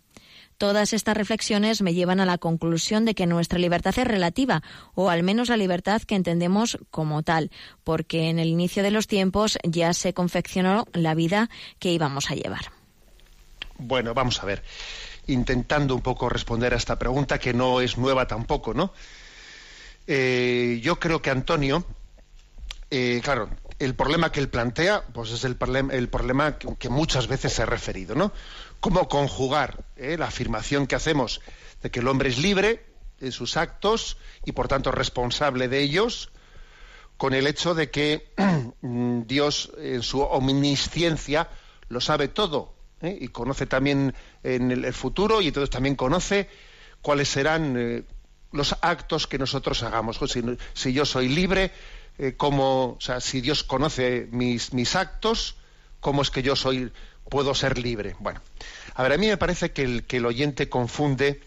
Todas 0.57 0.93
estas 0.93 1.17
reflexiones 1.17 1.83
me 1.83 1.95
llevan 1.95 2.21
a 2.21 2.27
la 2.27 2.39
conclusión 2.39 3.05
de 3.05 3.17
que 3.17 3.27
nuestra 3.27 3.59
libertad 3.59 3.99
es 3.99 4.07
relativa, 4.07 4.63
o 4.95 5.11
al 5.11 5.25
menos 5.25 5.49
la 5.49 5.57
libertad 5.57 6.03
que 6.03 6.15
entendemos 6.15 6.79
como 6.93 7.25
tal, 7.25 7.51
porque 7.83 8.29
en 8.29 8.39
el 8.39 8.47
inicio 8.47 8.85
de 8.85 8.93
los 8.93 9.09
tiempos 9.09 9.59
ya 9.65 9.95
se 9.95 10.15
confeccionó 10.15 10.87
la 10.93 11.17
vida 11.17 11.51
que 11.81 11.91
íbamos 11.91 12.31
a 12.31 12.37
llevar. 12.37 12.71
Bueno, 13.79 14.15
vamos 14.15 14.41
a 14.41 14.47
ver 14.47 14.63
intentando 15.29 15.95
un 15.95 16.01
poco 16.01 16.29
responder 16.29 16.75
a 16.75 16.77
esta 16.77 16.99
pregunta, 16.99 17.39
que 17.39 17.55
no 17.55 17.81
es 17.81 17.97
nueva 17.97 18.27
tampoco, 18.27 18.75
¿no? 18.75 18.93
Eh, 20.07 20.81
yo 20.83 20.99
creo 20.99 21.23
que 21.23 21.31
Antonio, 21.31 21.85
eh, 22.91 23.21
claro, 23.23 23.51
el 23.79 23.95
problema 23.95 24.33
que 24.33 24.41
él 24.41 24.49
plantea, 24.49 25.05
pues 25.13 25.31
es 25.31 25.45
el, 25.45 25.57
el 25.93 26.09
problema 26.09 26.59
que, 26.59 26.89
muchas 26.89 27.29
veces 27.29 27.61
ha 27.61 27.67
referido, 27.67 28.15
¿no? 28.15 28.33
Cómo 28.81 29.09
conjugar 29.09 29.85
eh, 29.97 30.17
la 30.19 30.27
afirmación 30.27 30.87
que 30.87 30.97
hacemos 30.97 31.41
de 31.83 31.91
que 31.91 32.01
el 32.01 32.09
hombre 32.09 32.31
es 32.31 32.39
libre 32.39 32.85
en 33.21 33.33
sus 33.33 33.57
actos 33.57 34.17
y 34.45 34.53
por 34.53 34.67
tanto 34.67 34.91
responsable 34.93 35.69
de 35.69 35.81
ellos, 35.81 36.31
con 37.19 37.35
el 37.35 37.47
hecho 37.47 37.75
de 37.75 37.91
que 37.91 38.33
Dios 38.81 39.73
en 39.77 40.03
su 40.03 40.23
omnisciencia 40.23 41.49
lo 41.89 42.01
sabe 42.01 42.29
todo 42.29 42.78
¿eh? 43.03 43.17
y 43.21 43.29
conoce 43.29 43.67
también 43.67 44.15
en 44.43 44.71
el, 44.71 44.93
futuro 44.93 45.41
y 45.41 45.49
entonces 45.49 45.71
también 45.71 45.97
conoce 45.97 46.49
cuáles 47.03 47.29
serán 47.29 47.77
eh, 47.77 48.03
los 48.53 48.77
actos 48.81 49.27
que 49.27 49.39
nosotros 49.39 49.83
hagamos. 49.83 50.19
Pues 50.19 50.39
si, 50.75 50.93
yo 50.93 51.05
soy 51.05 51.29
libre, 51.29 51.71
eh, 52.19 52.35
como, 52.37 52.93
o 52.93 53.01
sea, 53.01 53.21
si 53.21 53.41
Dios 53.41 53.65
conoce 53.65 54.29
mis, 54.31 54.73
mis 54.73 54.97
actos, 54.97 55.57
¿cómo 56.01 56.23
es 56.23 56.31
que 56.31 56.43
yo 56.43 56.57
soy, 56.57 56.93
puedo 57.29 57.55
ser 57.55 57.79
libre? 57.79 58.17
Bueno, 58.19 58.41
a 58.95 59.03
ver, 59.03 59.13
a 59.13 59.19
mí 59.19 59.29
me 59.29 59.37
parece 59.37 59.73
que 59.73 59.83
el, 59.83 60.05
que 60.05 60.19
el 60.19 60.27
oyente 60.27 60.69
confunde 60.69 61.43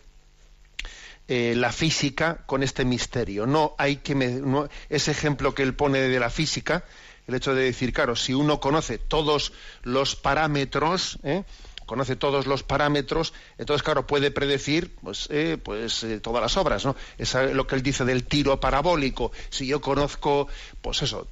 la 1.27 1.72
física 1.72 2.43
con 2.46 2.62
este 2.62 2.84
misterio. 2.84 3.48
No 3.48 3.74
hay 3.77 3.98
que 3.98 4.41
ese 4.89 5.12
ejemplo 5.12 5.55
que 5.55 5.63
él 5.63 5.74
pone 5.74 6.00
de 6.00 6.20
la 6.20 6.29
física 6.29 6.84
el 7.28 7.36
hecho 7.36 7.54
de 7.54 7.63
decir, 7.63 7.94
claro, 7.94 8.16
si 8.16 8.34
uno 8.34 8.60
conoce 8.60 8.98
todos 8.98 9.54
los 9.84 10.16
parámetros, 10.16 11.18
¿eh? 11.24 11.44
conoce 11.92 12.16
todos 12.16 12.48
los 12.48 12.63
parámetros, 12.63 13.34
entonces, 13.58 13.84
claro, 13.84 14.08
puede 14.08 14.32
predecir 14.32 14.96
pues, 15.04 15.28
eh, 15.30 15.58
pues 15.62 16.06
eh, 16.06 16.22
todas 16.22 16.42
las 16.42 16.56
obras, 16.56 16.86
¿no? 16.86 16.96
Es 17.18 17.34
lo 17.34 17.68
que 17.68 17.75
él 17.75 17.84
dice 17.84 18.06
del 18.06 18.24
tiro 18.24 18.62
parabólico. 18.62 19.34
Si 19.50 19.68
yo 19.68 19.82
conozco, 19.82 20.48
pues 20.82 21.01
eso, 21.01 21.28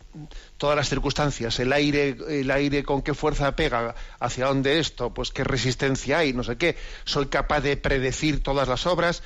todas 0.57 0.75
las 0.75 0.89
circunstancias, 0.89 1.57
el 1.59 1.71
aire, 1.71 2.17
el 2.27 2.51
aire 2.51 2.83
con 2.83 3.01
qué 3.01 3.13
fuerza 3.13 3.55
pega, 3.55 3.95
hacia 4.19 4.47
dónde 4.47 4.79
esto, 4.79 5.13
pues 5.13 5.31
qué 5.31 5.45
resistencia 5.45 6.17
hay, 6.17 6.33
no 6.33 6.43
sé 6.43 6.57
qué, 6.57 6.75
soy 7.05 7.27
capaz 7.27 7.61
de 7.61 7.77
predecir 7.77 8.43
todas 8.43 8.67
las 8.67 8.85
obras. 8.85 9.23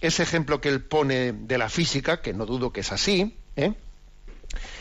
ese 0.00 0.24
ejemplo 0.24 0.60
que 0.60 0.68
él 0.68 0.82
pone 0.82 1.32
de 1.32 1.58
la 1.58 1.68
física, 1.68 2.20
que 2.20 2.32
no 2.32 2.44
dudo 2.44 2.72
que 2.72 2.80
es 2.80 2.90
así, 2.90 3.36
¿eh? 3.54 3.74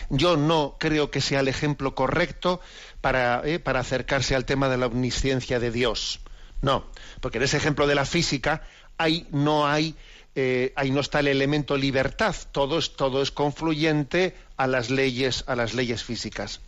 Yo 0.09 0.37
no 0.37 0.75
creo 0.79 1.11
que 1.11 1.21
sea 1.21 1.39
el 1.39 1.47
ejemplo 1.47 1.95
correcto 1.95 2.61
eh, 3.03 3.59
para, 3.59 3.79
acercarse 3.79 4.35
al 4.35 4.45
tema 4.45 4.69
de 4.69 4.77
la 4.77 4.87
omnisciencia 4.87 5.59
de 5.59 5.71
Dios. 5.71 6.19
No, 6.61 6.85
porque 7.21 7.37
en 7.37 7.43
ese 7.43 7.57
ejemplo 7.57 7.87
de 7.87 7.95
la 7.95 8.05
física 8.05 8.63
ahí 8.97 9.27
no 9.31 9.67
hay, 9.67 9.95
eh, 10.35 10.73
ahí 10.75 10.91
no 10.91 11.01
está 11.01 11.19
el 11.19 11.27
elemento 11.27 11.77
libertad, 11.77 12.35
todo 12.51 12.79
es, 12.79 12.95
todo 12.95 13.21
es 13.21 13.31
confluyente 13.31 14.35
a 14.57 14.67
las 14.67 14.89
leyes, 14.89 15.43
a 15.47 15.55
las 15.55 15.73
leyes 15.73 16.03
físicas. 16.03 16.61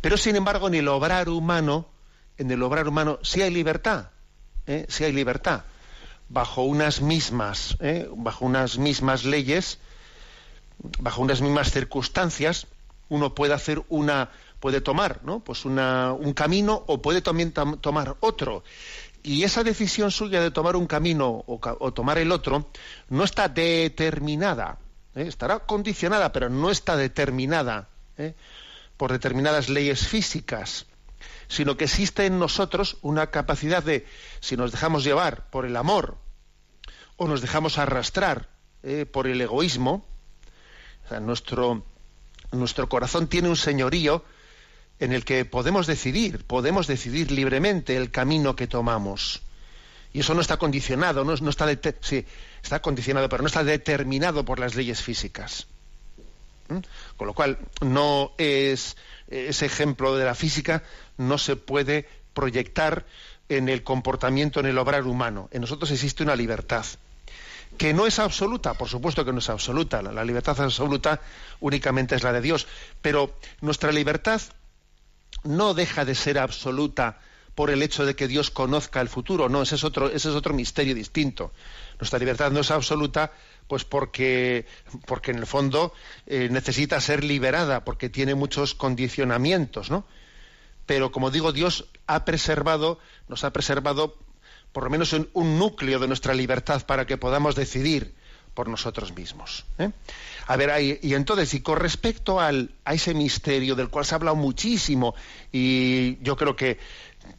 Pero 0.00 0.16
sin 0.16 0.36
embargo, 0.36 0.68
en 0.68 0.74
el 0.74 0.88
obrar 0.88 1.28
humano, 1.28 1.88
en 2.36 2.50
el 2.50 2.62
obrar 2.62 2.88
humano 2.88 3.18
sí 3.22 3.40
hay 3.40 3.50
libertad, 3.50 4.10
¿eh? 4.66 4.86
sí 4.88 5.04
hay 5.04 5.12
libertad, 5.12 5.62
bajo 6.28 6.62
unas 6.62 7.00
mismas, 7.00 7.78
bajo 8.16 8.44
unas 8.44 8.78
mismas 8.78 9.24
leyes 9.24 9.78
bajo 10.98 11.22
unas 11.22 11.40
mismas 11.40 11.70
circunstancias, 11.70 12.66
uno 13.08 13.34
puede 13.34 13.54
hacer 13.54 13.82
una, 13.88 14.30
puede 14.60 14.80
tomar, 14.80 15.20
¿no? 15.24 15.40
Pues 15.40 15.64
una, 15.64 16.12
un 16.12 16.32
camino 16.32 16.84
o 16.86 17.02
puede 17.02 17.22
también 17.22 17.52
tomar 17.52 18.16
otro. 18.20 18.64
Y 19.22 19.44
esa 19.44 19.62
decisión 19.62 20.10
suya 20.10 20.40
de 20.40 20.50
tomar 20.50 20.74
un 20.74 20.86
camino 20.86 21.44
o, 21.46 21.92
tomar 21.92 22.18
el 22.18 22.32
otro 22.32 22.66
no 23.08 23.22
está 23.22 23.48
determinada, 23.48 24.78
¿eh? 25.14 25.26
estará 25.28 25.60
condicionada, 25.60 26.32
pero 26.32 26.48
no 26.48 26.70
está 26.70 26.96
determinada 26.96 27.88
¿eh? 28.18 28.34
por 28.96 29.12
determinadas 29.12 29.68
leyes 29.68 30.08
físicas, 30.08 30.86
sino 31.46 31.76
que 31.76 31.84
existe 31.84 32.26
en 32.26 32.40
nosotros 32.40 32.96
una 33.02 33.28
capacidad 33.28 33.82
de, 33.82 34.06
si 34.40 34.56
nos 34.56 34.72
dejamos 34.72 35.04
llevar 35.04 35.48
por 35.50 35.66
el 35.66 35.76
amor 35.76 36.18
o 37.16 37.28
nos 37.28 37.42
dejamos 37.42 37.78
arrastrar 37.78 38.48
¿eh? 38.82 39.06
por 39.06 39.28
el 39.28 39.40
egoísmo, 39.40 40.04
nuestro, 41.20 41.84
corazón 42.88 43.28
tiene 43.28 43.48
un 43.48 43.56
señorío 43.56 44.24
en 44.98 45.12
el 45.12 45.24
que 45.24 45.44
podemos 45.44 45.86
decidir, 45.86 46.44
podemos 46.44 46.86
decidir 46.86 47.30
libremente 47.30 47.96
el 47.96 48.10
camino 48.10 48.54
que 48.56 48.66
tomamos. 48.66 49.42
Y 50.12 50.20
eso 50.20 50.34
no 50.34 50.40
está 50.40 50.58
condicionado, 50.58 51.24
no, 51.24 51.32
está 51.32 51.66
sí, 52.02 52.26
condicionado, 52.82 53.28
pero 53.28 53.42
no 53.42 53.46
está 53.46 53.64
determinado 53.64 54.44
por 54.44 54.58
las 54.58 54.74
leyes 54.74 55.00
físicas. 55.00 55.66
¿Mm? 56.68 56.78
Con 57.16 57.26
lo 57.26 57.34
cual, 57.34 57.58
no 57.80 58.32
es 58.38 58.96
ese 59.28 59.66
ejemplo 59.66 60.16
de 60.16 60.24
la 60.24 60.34
física 60.34 60.82
no 61.16 61.38
se 61.38 61.56
puede 61.56 62.06
proyectar 62.34 63.06
en 63.48 63.68
el 63.68 63.82
comportamiento, 63.82 64.60
en 64.60 64.66
el 64.66 64.78
obrar 64.78 65.06
humano. 65.06 65.48
En 65.52 65.62
nosotros 65.62 65.90
existe 65.90 66.22
una 66.22 66.36
libertad 66.36 66.84
que 67.76 67.92
no 67.94 68.06
es 68.06 68.18
absoluta, 68.18 68.74
por 68.74 68.88
supuesto 68.88 69.24
que 69.24 69.32
no 69.32 69.38
es 69.38 69.48
absoluta, 69.50 70.02
la, 70.02 70.24
libertad 70.24 70.60
absoluta 70.60 71.20
únicamente 71.60 72.14
es 72.14 72.22
la 72.22 72.32
de 72.32 72.40
Dios, 72.40 72.66
pero 73.00 73.36
nuestra 73.60 73.92
libertad 73.92 74.40
no 75.44 75.74
deja 75.74 76.04
de 76.04 76.14
ser 76.14 76.38
absoluta 76.38 77.20
por 77.54 77.70
el 77.70 77.82
hecho 77.82 78.06
de 78.06 78.16
que 78.16 78.28
Dios 78.28 78.50
conozca 78.50 79.00
el 79.00 79.08
futuro, 79.08 79.48
no, 79.48 79.62
ese 79.62 79.74
es 79.74 79.84
otro, 79.84 80.06
ese 80.06 80.30
es 80.30 80.34
otro 80.34 80.54
misterio 80.54 80.94
distinto. 80.94 81.52
Nuestra 82.00 82.18
libertad 82.18 82.50
no 82.50 82.60
es 82.60 82.70
absoluta, 82.70 83.32
pues 83.68 83.84
porque, 83.84 84.66
porque 85.06 85.32
en 85.32 85.38
el 85.38 85.46
fondo 85.46 85.92
eh, 86.26 86.48
necesita 86.50 87.00
ser 87.00 87.24
liberada, 87.24 87.84
porque 87.84 88.08
tiene 88.08 88.34
muchos 88.34 88.74
condicionamientos, 88.74 89.90
¿no? 89.90 90.06
Pero 90.86 91.12
como 91.12 91.30
digo, 91.30 91.52
Dios 91.52 91.86
ha 92.06 92.24
preservado, 92.24 92.98
nos 93.28 93.44
ha 93.44 93.52
preservado 93.52 94.16
por 94.72 94.84
lo 94.84 94.90
menos 94.90 95.12
en 95.12 95.28
un 95.32 95.58
núcleo 95.58 95.98
de 95.98 96.08
nuestra 96.08 96.34
libertad 96.34 96.84
para 96.86 97.06
que 97.06 97.16
podamos 97.16 97.54
decidir 97.54 98.14
por 98.54 98.68
nosotros 98.68 99.14
mismos. 99.14 99.64
¿eh? 99.78 99.90
A 100.46 100.56
ver, 100.56 100.98
y 101.02 101.14
entonces, 101.14 101.54
y 101.54 101.60
con 101.60 101.78
respecto 101.78 102.40
al, 102.40 102.70
a 102.84 102.94
ese 102.94 103.14
misterio 103.14 103.74
del 103.74 103.88
cual 103.88 104.04
se 104.04 104.14
ha 104.14 104.16
hablado 104.16 104.36
muchísimo, 104.36 105.14
y 105.50 106.22
yo 106.22 106.36
creo 106.36 106.54
que, 106.56 106.78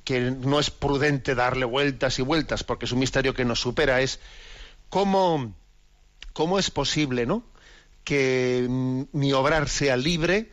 que 0.04 0.20
no 0.32 0.60
es 0.60 0.72
prudente 0.72 1.36
darle 1.36 1.66
vueltas 1.66 2.18
y 2.20 2.22
vueltas, 2.22 2.64
porque 2.64 2.86
es 2.86 2.92
un 2.92 3.00
misterio 3.00 3.34
que 3.34 3.46
nos 3.46 3.60
supera, 3.60 4.02
es 4.02 4.20
cómo, 4.90 5.54
cómo 6.34 6.58
es 6.58 6.72
posible 6.72 7.26
¿no? 7.26 7.44
que 8.04 8.66
mi 8.70 9.34
obrar 9.34 9.70
sea 9.70 9.98
libre 9.98 10.52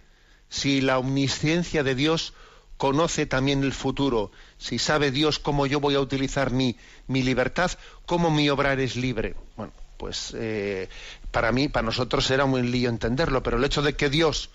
si 0.49 0.81
la 0.81 0.99
omnisciencia 0.99 1.83
de 1.83 1.95
Dios 1.95 2.35
conoce 2.81 3.27
también 3.27 3.63
el 3.63 3.75
futuro, 3.75 4.33
si 4.57 4.79
sabe 4.79 5.11
Dios 5.11 5.39
cómo 5.39 5.67
yo 5.67 5.81
voy 5.81 5.97
a 5.97 6.01
utilizar 6.01 6.51
mi, 6.51 6.77
mi 7.09 7.23
libertad, 7.23 7.71
cómo 8.07 8.31
mi 8.31 8.49
obrar 8.49 8.81
es 8.81 8.97
libre. 8.97 9.35
Bueno, 9.55 9.75
pues 9.99 10.35
eh, 10.35 10.89
para 11.31 11.53
mí, 11.53 11.69
para 11.69 11.85
nosotros 11.85 12.31
era 12.31 12.47
muy 12.47 12.63
lío 12.63 12.89
entenderlo, 12.89 13.43
pero 13.43 13.59
el 13.59 13.65
hecho 13.65 13.83
de 13.83 13.97
que 13.97 14.09
Dios 14.09 14.49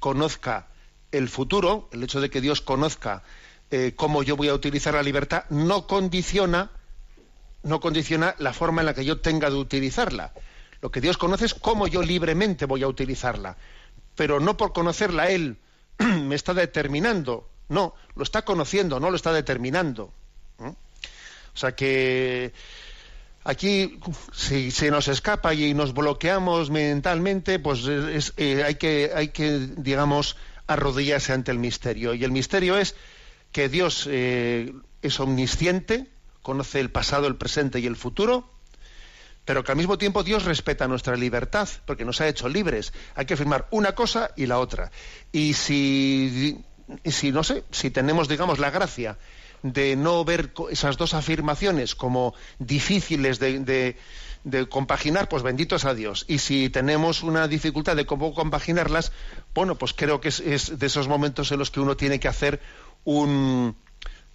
conozca 0.00 0.66
el 1.12 1.28
futuro, 1.28 1.88
el 1.92 2.02
hecho 2.02 2.20
de 2.20 2.28
que 2.28 2.40
Dios 2.40 2.60
conozca 2.60 3.22
eh, 3.70 3.92
cómo 3.94 4.24
yo 4.24 4.36
voy 4.36 4.48
a 4.48 4.54
utilizar 4.54 4.94
la 4.94 5.04
libertad, 5.04 5.44
no 5.48 5.86
condiciona, 5.86 6.72
no 7.62 7.78
condiciona 7.78 8.34
la 8.40 8.52
forma 8.52 8.82
en 8.82 8.86
la 8.86 8.94
que 8.94 9.04
yo 9.04 9.20
tenga 9.20 9.48
de 9.48 9.54
utilizarla. 9.54 10.32
Lo 10.80 10.90
que 10.90 11.00
Dios 11.00 11.18
conoce 11.18 11.44
es 11.44 11.54
cómo 11.54 11.86
yo 11.86 12.02
libremente 12.02 12.66
voy 12.66 12.82
a 12.82 12.88
utilizarla, 12.88 13.56
pero 14.16 14.40
no 14.40 14.56
por 14.56 14.72
conocerla 14.72 15.30
Él 15.30 15.58
me 15.98 16.34
está 16.34 16.52
determinando 16.52 17.49
no, 17.70 17.94
lo 18.14 18.22
está 18.22 18.42
conociendo, 18.42 19.00
no 19.00 19.10
lo 19.10 19.16
está 19.16 19.32
determinando. 19.32 20.12
O 20.58 21.56
sea 21.56 21.74
que 21.74 22.52
aquí, 23.44 23.98
si 24.32 24.70
se 24.70 24.90
nos 24.90 25.08
escapa 25.08 25.54
y 25.54 25.74
nos 25.74 25.94
bloqueamos 25.94 26.70
mentalmente, 26.70 27.58
pues 27.58 27.80
eh, 27.86 28.64
hay, 28.64 28.74
que, 28.74 29.10
hay 29.14 29.28
que, 29.28 29.68
digamos, 29.76 30.36
arrodillarse 30.66 31.32
ante 31.32 31.50
el 31.50 31.58
misterio. 31.58 32.14
Y 32.14 32.24
el 32.24 32.32
misterio 32.32 32.76
es 32.76 32.94
que 33.52 33.68
Dios 33.68 34.06
eh, 34.10 34.72
es 35.02 35.20
omnisciente, 35.20 36.06
conoce 36.42 36.80
el 36.80 36.90
pasado, 36.90 37.26
el 37.26 37.36
presente 37.36 37.80
y 37.80 37.86
el 37.86 37.96
futuro, 37.96 38.48
pero 39.44 39.64
que 39.64 39.72
al 39.72 39.78
mismo 39.78 39.98
tiempo 39.98 40.22
Dios 40.22 40.44
respeta 40.44 40.86
nuestra 40.86 41.16
libertad, 41.16 41.68
porque 41.86 42.04
nos 42.04 42.20
ha 42.20 42.28
hecho 42.28 42.48
libres. 42.48 42.92
Hay 43.16 43.26
que 43.26 43.36
firmar 43.36 43.66
una 43.70 43.94
cosa 43.96 44.30
y 44.36 44.46
la 44.46 44.58
otra. 44.58 44.92
Y 45.32 45.54
si 45.54 46.62
si 47.04 47.32
no 47.32 47.44
sé, 47.44 47.64
si 47.70 47.90
tenemos, 47.90 48.28
digamos, 48.28 48.58
la 48.58 48.70
gracia 48.70 49.18
de 49.62 49.96
no 49.96 50.24
ver 50.24 50.52
esas 50.70 50.96
dos 50.96 51.14
afirmaciones 51.14 51.94
como 51.94 52.34
difíciles 52.58 53.38
de, 53.38 53.96
compaginar, 54.68 55.28
pues 55.28 55.42
benditos 55.42 55.84
a 55.84 55.94
Dios. 55.94 56.24
Y 56.28 56.38
si 56.38 56.70
tenemos 56.70 57.22
una 57.22 57.46
dificultad 57.46 57.96
de 57.96 58.06
cómo 58.06 58.32
compaginarlas, 58.34 59.12
bueno, 59.54 59.74
pues 59.76 59.92
creo 59.92 60.20
que 60.20 60.28
es, 60.28 60.78
de 60.78 60.86
esos 60.86 61.08
momentos 61.08 61.52
en 61.52 61.58
los 61.58 61.70
que 61.70 61.80
uno 61.80 61.96
tiene 61.96 62.18
que 62.20 62.28
hacer 62.28 62.60
un 63.04 63.76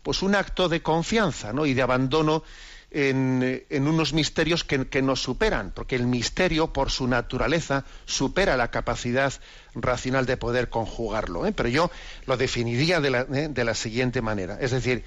pues 0.03 0.21
un 0.21 0.35
acto 0.35 0.69
de 0.69 0.83
confianza 0.83 1.51
¿no? 1.51 1.65
y 1.65 1.73
de 1.73 1.81
abandono 1.81 2.43
en, 2.91 3.87
unos 3.87 4.13
misterios 4.13 4.63
que, 4.63 5.01
nos 5.01 5.21
superan, 5.21 5.71
porque 5.71 5.95
el 5.95 6.05
misterio, 6.05 6.71
por 6.71 6.91
su 6.91 7.07
naturaleza, 7.07 7.85
supera 8.05 8.57
la 8.57 8.71
capacidad 8.71 9.33
racional 9.73 10.25
de 10.25 10.37
poder 10.37 10.69
conjugarlo. 10.69 11.45
¿eh? 11.45 11.51
Pero 11.51 11.69
yo 11.69 11.91
lo 12.25 12.37
definiría 12.37 13.01
de 13.01 13.09
la, 13.09 13.21
¿eh? 13.21 13.47
de 13.49 13.63
la 13.63 13.73
siguiente 13.73 14.21
manera. 14.21 14.57
Es 14.59 14.71
decir, 14.71 15.03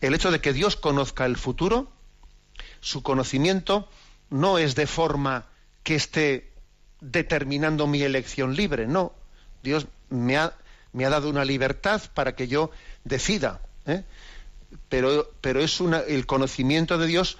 el 0.00 0.14
hecho 0.14 0.30
de 0.30 0.40
que 0.40 0.52
Dios 0.52 0.76
conozca 0.76 1.26
el 1.26 1.36
futuro, 1.36 1.90
su 2.80 3.02
conocimiento 3.02 3.88
no 4.30 4.58
es 4.58 4.74
de 4.74 4.86
forma 4.86 5.46
que 5.82 5.94
esté 5.94 6.50
determinando 7.00 7.86
mi 7.86 8.02
elección 8.02 8.56
libre, 8.56 8.86
no. 8.86 9.12
Dios 9.62 9.86
me 10.10 10.36
ha, 10.36 10.54
me 10.92 11.04
ha 11.04 11.10
dado 11.10 11.28
una 11.28 11.44
libertad 11.44 12.02
para 12.14 12.34
que 12.34 12.48
yo 12.48 12.70
decida. 13.04 13.60
¿eh? 13.86 14.04
Pero, 14.88 15.32
pero 15.40 15.60
es 15.60 15.80
una, 15.80 16.00
el 16.00 16.26
conocimiento 16.26 16.98
de 16.98 17.06
Dios 17.06 17.38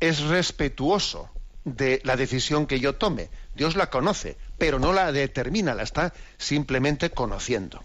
es 0.00 0.20
respetuoso 0.20 1.30
de 1.64 2.00
la 2.04 2.16
decisión 2.16 2.66
que 2.66 2.80
yo 2.80 2.94
tome. 2.94 3.28
Dios 3.54 3.76
la 3.76 3.90
conoce, 3.90 4.36
pero 4.58 4.78
no 4.78 4.92
la 4.92 5.12
determina, 5.12 5.74
la 5.74 5.82
está 5.82 6.12
simplemente 6.38 7.10
conociendo. 7.10 7.82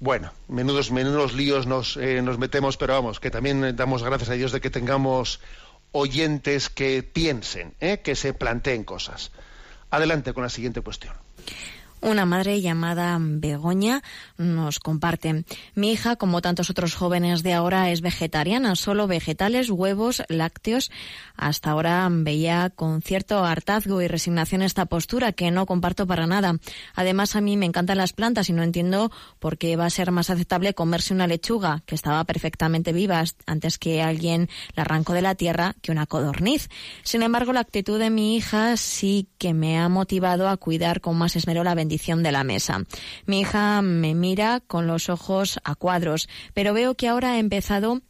Bueno, 0.00 0.32
menudos, 0.48 0.90
líos 1.32 1.66
nos, 1.66 1.96
eh, 1.96 2.22
nos 2.22 2.36
metemos, 2.38 2.76
pero 2.76 2.94
vamos, 2.94 3.20
que 3.20 3.30
también 3.30 3.76
damos 3.76 4.02
gracias 4.02 4.30
a 4.30 4.34
Dios 4.34 4.50
de 4.50 4.60
que 4.60 4.70
tengamos 4.70 5.38
oyentes 5.92 6.68
que 6.68 7.04
piensen, 7.04 7.74
eh, 7.78 8.00
que 8.02 8.16
se 8.16 8.34
planteen 8.34 8.82
cosas. 8.82 9.30
Adelante 9.90 10.32
con 10.32 10.42
la 10.42 10.48
siguiente 10.48 10.80
cuestión. 10.80 11.14
Una 12.02 12.26
madre 12.26 12.60
llamada 12.60 13.16
Begoña 13.20 14.02
nos 14.36 14.80
comparte. 14.80 15.44
Mi 15.76 15.92
hija, 15.92 16.16
como 16.16 16.42
tantos 16.42 16.68
otros 16.68 16.96
jóvenes 16.96 17.44
de 17.44 17.52
ahora, 17.52 17.92
es 17.92 18.00
vegetariana, 18.00 18.74
solo 18.74 19.06
vegetales, 19.06 19.70
huevos, 19.70 20.24
lácteos. 20.28 20.90
Hasta 21.36 21.70
ahora 21.70 22.08
veía 22.10 22.70
con 22.70 23.02
cierto 23.02 23.44
hartazgo 23.44 24.02
y 24.02 24.08
resignación 24.08 24.62
esta 24.62 24.86
postura 24.86 25.30
que 25.30 25.52
no 25.52 25.64
comparto 25.64 26.04
para 26.08 26.26
nada. 26.26 26.56
Además, 26.96 27.36
a 27.36 27.40
mí 27.40 27.56
me 27.56 27.66
encantan 27.66 27.98
las 27.98 28.12
plantas 28.12 28.48
y 28.48 28.52
no 28.52 28.64
entiendo 28.64 29.12
por 29.38 29.56
qué 29.56 29.76
va 29.76 29.86
a 29.86 29.90
ser 29.90 30.10
más 30.10 30.28
aceptable 30.28 30.74
comerse 30.74 31.14
una 31.14 31.28
lechuga 31.28 31.84
que 31.86 31.94
estaba 31.94 32.24
perfectamente 32.24 32.92
viva 32.92 33.22
antes 33.46 33.78
que 33.78 34.02
alguien 34.02 34.48
la 34.74 34.82
arrancó 34.82 35.12
de 35.12 35.22
la 35.22 35.36
tierra 35.36 35.76
que 35.80 35.92
una 35.92 36.06
codorniz. 36.06 36.68
Sin 37.04 37.22
embargo, 37.22 37.52
la 37.52 37.60
actitud 37.60 38.00
de 38.00 38.10
mi 38.10 38.34
hija 38.34 38.76
sí 38.76 39.28
que 39.38 39.54
me 39.54 39.78
ha 39.78 39.88
motivado 39.88 40.48
a 40.48 40.56
cuidar 40.56 41.00
con 41.00 41.16
más 41.16 41.36
esmero 41.36 41.62
la 41.62 41.76
bendición 41.76 41.91
de 41.98 42.32
la 42.32 42.44
mesa. 42.44 42.84
Mi 43.26 43.40
hija 43.40 43.82
me 43.82 44.14
mira 44.14 44.60
con 44.60 44.86
los 44.86 45.08
ojos 45.08 45.60
a 45.64 45.74
cuadros, 45.74 46.28
pero 46.54 46.74
veo 46.74 46.94
que 46.94 47.08
ahora 47.08 47.32
ha 47.32 47.38
empezado 47.38 48.00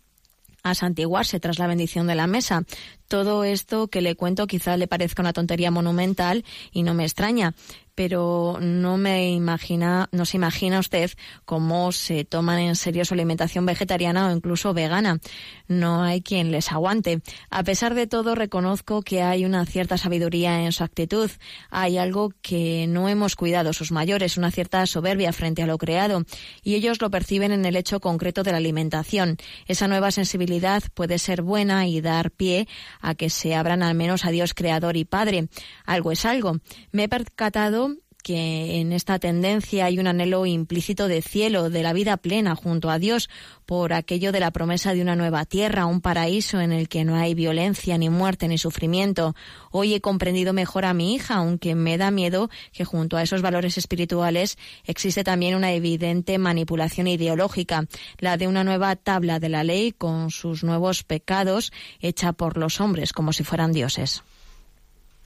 a 0.63 0.75
santiguarse 0.75 1.41
tras 1.41 1.59
la 1.59 1.67
bendición 1.67 2.07
de 2.07 2.15
la 2.15 2.27
mesa. 2.27 2.65
Todo 3.09 3.45
esto 3.45 3.89
que 3.89 4.01
le 4.01 4.15
cuento 4.15 4.47
quizá 4.47 4.77
le 4.77 4.87
parezca 4.87 5.23
una 5.23 5.33
tontería 5.33 5.71
monumental 5.71 6.45
y 6.71 6.83
no 6.83 6.95
me 6.95 7.05
extraña, 7.05 7.55
pero 7.95 8.59
no 8.61 8.97
me 8.97 9.31
imagina, 9.31 10.09
no 10.13 10.25
se 10.25 10.37
imagina 10.37 10.79
usted 10.79 11.11
cómo 11.45 11.93
se 11.93 12.25
toman 12.25 12.59
en 12.61 12.77
serio 12.77 13.05
su 13.05 13.15
alimentación 13.15 13.67
vegetariana 13.67 14.29
o 14.29 14.33
incluso 14.33 14.73
vegana. 14.73 15.21
No 15.69 16.03
hay 16.03 16.23
quien 16.23 16.51
les 16.51 16.73
aguante. 16.73 17.21
A 17.51 17.63
pesar 17.65 17.95
de 17.95 18.07
todo, 18.07 18.35
reconozco 18.35 19.03
que 19.03 19.23
hay 19.23 19.45
una 19.45 19.67
cierta 19.67 19.99
sabiduría 19.99 20.65
en 20.65 20.73
su 20.73 20.85
actitud. 20.85 21.31
Hay 21.71 21.99
algo 21.99 22.33
que 22.41 22.87
no 22.89 23.09
hemos 23.09 23.37
cuidado 23.37 23.73
sus 23.73 23.93
mayores, 23.93 24.37
una 24.37 24.51
cierta 24.51 24.87
soberbia 24.87 25.33
frente 25.33 25.63
a 25.63 25.67
lo 25.67 25.79
creado, 25.79 26.25
y 26.63 26.75
ellos 26.75 27.01
lo 27.01 27.11
perciben 27.11 27.53
en 27.53 27.65
el 27.67 27.77
hecho 27.77 28.01
concreto 28.01 28.43
de 28.43 28.53
la 28.53 28.59
alimentación. 28.59 29.37
Esa 29.67 29.89
nueva 29.89 30.11
sensibilidad 30.11 30.83
puede 30.95 31.19
ser 31.19 31.43
buena 31.43 31.87
y 31.87 32.01
dar 32.01 32.31
pie 32.31 32.69
a 33.01 33.15
que 33.15 33.31
se 33.31 33.55
abran 33.55 33.83
al 33.83 33.95
menos 33.95 34.25
a 34.25 34.31
Dios 34.31 34.55
creador 34.55 34.97
y 34.97 35.05
Padre. 35.05 35.49
Algo 35.85 36.13
es 36.13 36.25
algo. 36.25 36.59
Me 36.91 37.05
he 37.05 37.09
percatado 37.09 37.92
que 38.23 38.81
en 38.81 38.93
esta 38.93 39.19
tendencia 39.19 39.87
hay 39.87 39.99
un 39.99 40.07
anhelo 40.07 40.47
implícito 40.47 41.09
de 41.09 41.23
cielo, 41.23 41.71
de 41.71 41.83
la 41.83 41.93
vida 41.93 42.17
plena 42.17 42.55
junto 42.55 42.91
a 42.91 42.99
Dios, 42.99 43.29
por 43.67 43.93
aquello 43.93 44.33
de 44.33 44.41
la 44.41 44.51
promesa 44.51 44.95
de 44.95 45.03
una 45.03 45.17
nueva 45.17 45.45
tierra, 45.45 45.87
un 45.87 46.01
paraíso 46.01 46.61
en 46.61 46.73
el 46.73 46.89
que 46.89 47.05
no 47.05 47.17
hay 47.17 47.35
violencia, 47.35 47.99
ni 47.99 48.11
muerte, 48.11 48.49
ni 48.49 48.59
sufrimiento. 48.59 49.35
Hoy 49.71 49.95
he 49.95 50.01
comprendido 50.01 50.53
mejor 50.53 50.85
a 50.85 50.95
mi 50.95 51.15
hija, 51.15 51.37
aunque 51.37 51.75
me 51.75 51.99
da 51.99 52.11
miedo 52.11 52.51
que 52.73 52.85
junto 52.85 53.17
a 53.17 53.23
esos 53.23 53.43
valores 53.43 53.79
espirituales 53.79 54.59
existe 54.85 55.25
también 55.25 55.55
una 55.55 55.73
evidente 55.73 56.39
manipulación 56.39 57.07
ideológica, 57.07 57.87
la 58.19 58.37
de 58.37 58.49
una 58.49 58.65
nueva 58.65 58.97
tabla 58.97 59.41
de 59.41 59.49
la 59.49 59.65
ley 59.65 59.93
con 59.93 60.31
sus 60.31 60.65
nuevos 60.65 61.03
pecados 61.03 61.73
hecha 62.01 62.33
por 62.33 62.57
los 62.57 62.81
hombres 62.81 63.13
como 63.13 63.33
si 63.33 63.45
fueran 63.45 63.73
dioses. 63.73 64.23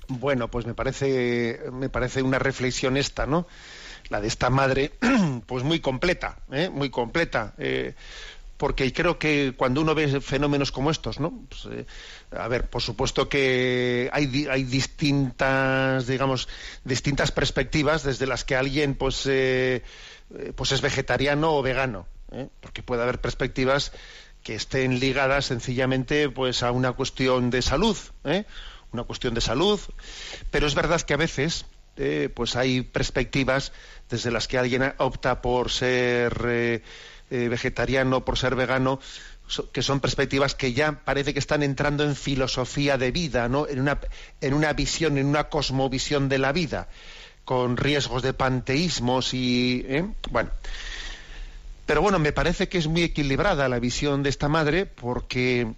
Bueno, 0.08 0.48
pues 0.50 0.66
me 0.66 0.74
parece, 0.74 1.60
me 1.72 1.88
parece 1.88 2.22
una 2.22 2.38
reflexión 2.38 2.96
esta, 2.96 3.26
¿no? 3.26 3.46
La 4.08 4.20
de 4.20 4.28
esta 4.28 4.50
madre, 4.50 4.92
pues 5.46 5.64
muy 5.64 5.80
completa, 5.80 6.38
¿eh? 6.52 6.68
muy 6.70 6.90
completa. 6.90 7.54
Eh, 7.58 7.94
porque 8.56 8.92
creo 8.92 9.18
que 9.18 9.54
cuando 9.56 9.80
uno 9.80 9.94
ve 9.94 10.20
fenómenos 10.20 10.72
como 10.72 10.90
estos, 10.90 11.20
¿no? 11.20 11.44
Pues, 11.48 11.66
eh, 11.70 11.86
a 12.30 12.48
ver, 12.48 12.68
por 12.70 12.82
supuesto 12.82 13.28
que 13.28 14.08
hay, 14.12 14.46
hay 14.50 14.64
distintas, 14.64 16.06
digamos, 16.06 16.48
distintas 16.84 17.32
perspectivas 17.32 18.02
desde 18.02 18.26
las 18.26 18.44
que 18.44 18.56
alguien, 18.56 18.94
pues, 18.94 19.26
eh, 19.26 19.82
pues 20.54 20.72
es 20.72 20.80
vegetariano 20.80 21.54
o 21.54 21.62
vegano, 21.62 22.06
porque 22.60 22.82
puede 22.82 23.02
haber 23.02 23.20
perspectivas 23.20 23.92
que 24.42 24.54
estén 24.54 25.00
ligadas 25.00 25.46
sencillamente, 25.46 26.30
pues, 26.30 26.62
a 26.62 26.70
una 26.72 26.92
cuestión 26.92 27.50
de 27.50 27.62
salud, 27.62 27.96
¿eh? 28.24 28.44
Una 28.96 29.04
cuestión 29.04 29.34
de 29.34 29.40
salud, 29.40 29.78
pero 30.50 30.66
es 30.66 30.74
verdad 30.74 31.00
que 31.02 31.14
a 31.14 31.18
veces 31.18 31.66
eh, 31.98 32.30
pues 32.34 32.56
hay 32.56 32.82
perspectivas 32.82 33.72
desde 34.10 34.30
las 34.30 34.48
que 34.48 34.58
alguien 34.58 34.94
opta 34.98 35.40
por 35.40 35.70
ser 35.70 36.34
eh, 36.46 36.82
eh, 37.30 37.48
vegetariano, 37.48 38.24
por 38.24 38.38
ser 38.38 38.54
vegano, 38.54 39.00
que 39.72 39.82
son 39.82 40.00
perspectivas 40.00 40.54
que 40.54 40.72
ya 40.72 41.04
parece 41.04 41.32
que 41.32 41.38
están 41.38 41.62
entrando 41.62 42.04
en 42.04 42.16
filosofía 42.16 42.98
de 42.98 43.12
vida, 43.12 43.48
¿no? 43.48 43.68
en, 43.68 43.80
una, 43.80 44.00
en 44.40 44.54
una 44.54 44.72
visión, 44.72 45.18
en 45.18 45.26
una 45.26 45.48
cosmovisión 45.48 46.28
de 46.28 46.38
la 46.38 46.52
vida, 46.52 46.88
con 47.44 47.76
riesgos 47.76 48.22
de 48.22 48.32
panteísmos 48.32 49.34
y... 49.34 49.86
bueno. 50.30 50.50
Pero 51.86 52.02
bueno, 52.02 52.18
me 52.18 52.32
parece 52.32 52.68
que 52.68 52.78
es 52.78 52.88
muy 52.88 53.04
equilibrada 53.04 53.68
la 53.68 53.78
visión 53.78 54.24
de 54.24 54.30
esta 54.30 54.48
madre 54.48 54.86
porque 54.86 55.72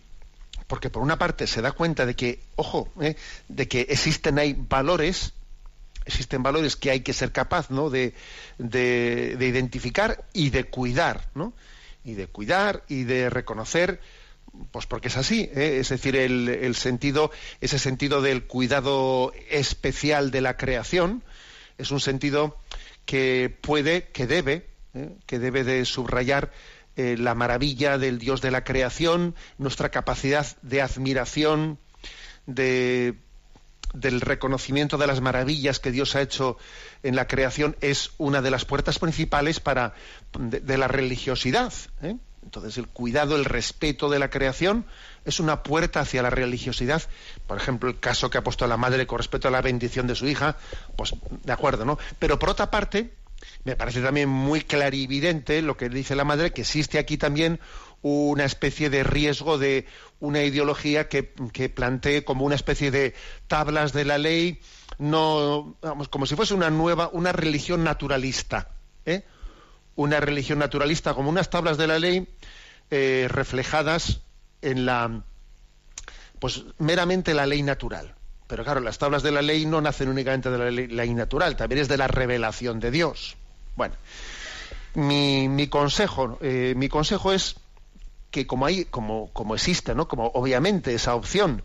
porque 0.69 0.91
por 0.91 1.03
una 1.03 1.19
parte 1.19 1.49
se 1.49 1.63
da 1.63 1.73
cuenta 1.73 2.07
de 2.07 2.15
que, 2.15 2.41
ojo, 2.55 2.93
eh, 3.01 3.17
de 3.49 3.67
que 3.67 3.81
existen 3.89 4.39
ahí 4.39 4.55
valores 4.57 5.33
existen 6.09 6.43
valores 6.43 6.75
que 6.77 6.91
hay 6.91 7.01
que 7.01 7.13
ser 7.13 7.33
capaz 7.33 7.71
¿no? 7.71 7.91
de, 7.91 8.15
de, 8.57 9.37
identificar 9.41 10.25
y 10.33 10.49
de 10.51 10.65
cuidar, 10.65 11.29
¿no? 11.35 11.53
Y 12.03 12.15
de 12.15 12.27
cuidar 12.27 12.83
y 12.89 13.05
de 13.05 13.29
reconocer, 13.29 14.01
pues 14.73 14.87
porque 14.87 15.09
es 15.09 15.19
así, 15.19 15.51
¿eh? 15.55 15.77
es 15.81 15.91
decir, 15.91 16.17
el, 16.17 16.49
el, 16.49 16.75
sentido, 16.75 17.31
ese 17.61 17.79
sentido 17.79 18.23
del 18.23 18.45
cuidado 18.45 19.35
especial 19.51 20.31
de 20.31 20.41
la 20.41 20.57
creación, 20.57 21.23
es 21.77 21.91
un 21.91 22.01
sentido 22.01 22.57
que 23.05 23.55
puede, 23.61 24.09
que 24.09 24.27
debe, 24.27 24.67
¿eh? 24.95 25.11
que 25.27 25.39
debe 25.39 25.63
de 25.63 25.85
subrayar 25.85 26.51
eh, 26.99 27.17
la 27.17 27.37
maravilla 27.37 27.97
del 27.97 28.19
Dios 28.19 28.41
de 28.41 28.51
la 28.51 28.65
creación, 28.65 29.37
nuestra 29.57 29.91
capacidad 29.91 30.45
de 30.63 30.83
admiración, 30.83 31.79
de 32.47 33.15
del 33.95 34.21
reconocimiento 34.21 34.99
de 34.99 35.07
las 35.07 35.21
maravillas 35.21 35.79
que 35.79 35.93
Dios 35.93 36.17
ha 36.17 36.21
hecho 36.21 36.59
en 37.05 37.15
la 37.15 37.27
creación 37.27 37.77
es 37.81 38.11
una 38.19 38.43
de 38.43 38.51
las 38.51 38.65
puertas 38.65 38.99
principales 38.99 39.61
para 39.61 39.95
de, 40.39 40.77
la 40.77 40.89
religiosidad. 40.89 41.73
¿eh? 42.03 42.17
Entonces 42.43 42.77
el 42.79 42.89
cuidado, 42.89 43.37
el 43.37 43.45
respeto 43.45 44.11
de 44.11 44.19
la 44.19 44.31
creación 44.31 44.85
es 45.25 45.39
una 45.39 45.63
puerta 45.63 46.01
hacia 46.01 46.23
la 46.23 46.31
religiosidad. 46.31 47.03
Por 47.47 47.59
ejemplo, 47.59 47.89
el 47.89 48.01
caso 48.01 48.29
que 48.31 48.39
ha 48.39 48.45
puesto 48.45 48.67
la 48.67 48.77
madre 48.77 49.07
con 49.07 49.19
respecto 49.19 49.49
a 49.49 49.51
la 49.51 49.63
bendición 49.63 50.07
de 50.07 50.15
su 50.15 50.27
hija, 50.27 50.57
pues 50.97 51.15
de 51.45 51.53
acuerdo, 51.53 51.85
¿no? 51.85 51.99
Pero 52.19 52.39
por 52.39 52.51
otra 52.51 52.71
parte, 52.71 53.13
me 53.65 53.77
parece 53.77 54.01
también 54.01 54.29
muy 54.29 54.63
clarividente 54.63 55.63
lo 55.63 55.77
que 55.77 55.89
dice 55.89 56.17
la 56.17 56.25
madre, 56.25 56.53
que 56.53 56.63
existe 56.63 56.99
aquí 56.99 57.19
también 57.19 57.61
una 58.03 58.45
especie 58.45 58.91
de 58.91 59.03
riesgo 59.03 59.59
de 59.59 59.87
una 60.21 60.43
ideología 60.43 61.09
que, 61.09 61.23
plantee 61.23 62.25
como 62.25 62.45
una 62.45 62.55
especie 62.55 62.91
de 62.91 63.15
tablas 63.47 63.93
de 63.93 64.05
la 64.05 64.19
ley, 64.19 64.61
no, 64.99 65.77
vamos, 65.83 66.09
como 66.09 66.27
si 66.27 66.37
fuese 66.37 66.55
una 66.55 66.71
nueva, 66.71 67.11
una 67.13 67.33
religión 67.33 67.85
naturalista, 67.85 68.71
¿eh? 69.05 69.25
una 69.97 70.21
religión 70.21 70.59
naturalista 70.61 71.15
como 71.15 71.31
unas 71.31 71.51
tablas 71.51 71.77
de 71.77 71.87
la 71.87 71.99
ley 71.99 72.29
eh, 72.91 73.27
reflejadas 73.29 74.21
en 74.63 74.87
la, 74.87 75.23
pues 76.39 76.65
meramente 76.79 77.35
la 77.35 77.47
ley 77.47 77.63
natural. 77.63 78.15
Pero 78.49 78.65
claro, 78.65 78.81
las 78.81 78.99
tablas 78.99 79.23
de 79.23 79.31
la 79.31 79.43
ley 79.43 79.67
no 79.67 79.81
nacen 79.81 80.09
únicamente 80.09 80.51
de 80.51 80.59
la 80.59 80.71
ley, 80.71 81.15
natural, 81.15 81.55
también 81.55 81.83
es 81.83 81.89
de 81.89 81.99
la 81.99 82.09
revelación 82.09 82.81
de 82.81 82.91
Dios. 82.91 83.37
Bueno, 83.77 83.95
mi, 84.95 85.49
mi 85.49 85.69
consejo, 85.69 86.39
eh, 86.41 86.73
mi 86.75 86.89
consejo 86.89 87.33
es 87.33 87.57
que 88.31 88.47
como 88.47 88.65
hay, 88.65 88.87
como, 88.87 89.31
como 89.35 89.55
existe, 89.55 89.95
¿no? 89.95 90.09
Como 90.09 90.29
obviamente 90.29 90.95
esa 90.95 91.15
opción 91.15 91.63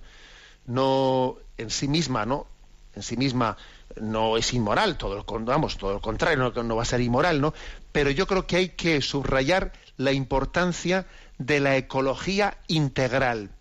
no 0.66 1.38
en 1.58 1.70
sí 1.70 1.88
misma, 1.88 2.26
¿no? 2.26 2.48
En 2.96 3.02
sí 3.02 3.16
misma 3.16 3.58
no 4.02 4.36
es 4.36 4.54
inmoral, 4.54 4.98
todo 4.98 5.16
lo, 5.16 5.46
vamos, 5.46 5.78
todo 5.78 5.94
lo 5.94 6.02
contrario, 6.02 6.52
no, 6.54 6.64
no 6.64 6.76
va 6.76 6.82
a 6.82 6.86
ser 6.86 7.00
inmoral, 7.00 7.40
¿no? 7.40 7.54
Pero 7.94 8.10
yo 8.10 8.28
creo 8.28 8.46
que 8.46 8.58
hay 8.58 8.70
que 8.70 9.02
subrayar 9.02 9.72
la 9.96 10.12
importancia 10.12 11.06
de 11.38 11.62
la 11.62 11.78
ecología 11.78 12.58
integral 12.68 13.52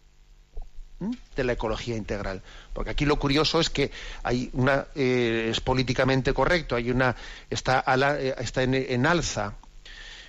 de 1.35 1.45
la 1.45 1.53
ecología 1.55 1.97
integral 1.97 2.43
porque 2.73 2.91
aquí 2.91 3.05
lo 3.05 3.17
curioso 3.19 3.61
es 3.61 3.71
que 3.71 3.91
hay 4.23 4.51
una 4.53 4.87
eh, 4.95 5.49
es 5.51 5.61
políticamente 5.61 6.33
correcto 6.33 6.77
hay 6.77 6.91
una 6.91 7.15
está, 7.51 7.85
eh, 8.19 8.35
está 8.39 8.63
en, 8.63 9.07
alza 9.07 9.55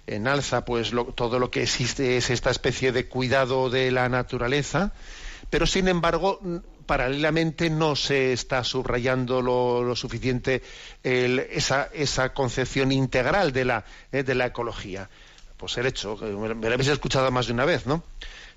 en 0.07 0.27
alza 0.27 0.65
pues 0.65 0.91
todo 1.15 1.39
lo 1.39 1.49
que 1.49 1.63
existe 1.63 2.17
es 2.17 2.29
esta 2.29 2.51
especie 2.51 2.91
de 2.91 3.07
cuidado 3.07 3.69
de 3.69 3.89
la 3.91 4.09
naturaleza, 4.09 4.91
pero 5.49 5.65
sin 5.65 5.87
embargo 5.87 6.39
paralelamente 6.85 7.69
no 7.69 7.95
se 7.95 8.33
está 8.33 8.63
subrayando 8.63 9.41
lo, 9.41 9.95
suficiente 9.95 10.61
esa, 11.03 11.89
esa, 11.93 12.33
concepción 12.33 12.91
integral 12.91 13.53
de 13.53 13.65
la, 13.65 13.85
eh, 14.11 14.23
de 14.23 14.35
la 14.35 14.47
ecología. 14.47 15.09
Pues 15.57 15.77
el 15.77 15.85
hecho, 15.85 16.17
me 16.17 16.49
lo 16.49 16.73
habéis 16.73 16.89
escuchado 16.89 17.31
más 17.31 17.47
de 17.47 17.53
una 17.53 17.65
vez, 17.65 17.85
¿no? 17.85 18.03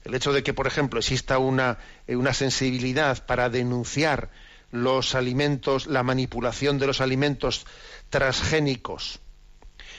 El 0.07 0.15
hecho 0.15 0.33
de 0.33 0.45
que, 0.45 0.55
por 0.55 0.69
ejemplo, 0.69 1.01
exista 1.01 1.39
una, 1.39 1.79
eh, 2.07 2.15
una 2.15 2.33
sensibilidad 2.33 3.27
para 3.27 3.51
denunciar 3.51 4.31
los 4.71 5.17
alimentos, 5.17 5.89
la 5.89 6.05
manipulación 6.05 6.79
de 6.79 6.87
los 6.87 7.01
alimentos 7.01 7.67
transgénicos, 8.09 9.19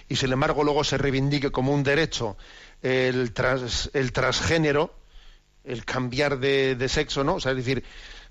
y 0.08 0.16
sin 0.16 0.32
embargo 0.32 0.64
luego 0.64 0.86
se 0.86 0.98
reivindique 0.98 1.52
como 1.52 1.74
un 1.74 1.84
derecho 1.84 2.38
el, 2.82 3.34
el 3.94 4.12
transgénero, 4.14 4.96
el 5.66 5.84
cambiar 5.84 6.40
de, 6.40 6.88
sexo, 6.88 7.26
¿no? 7.26 7.36
O 7.36 7.40
sea, 7.42 7.52
es 7.52 7.58
decir, 7.58 7.84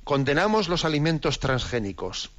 condenamos 0.02 0.68
los 0.68 0.86
alimentos 0.86 1.40
transgénicos 1.40 2.30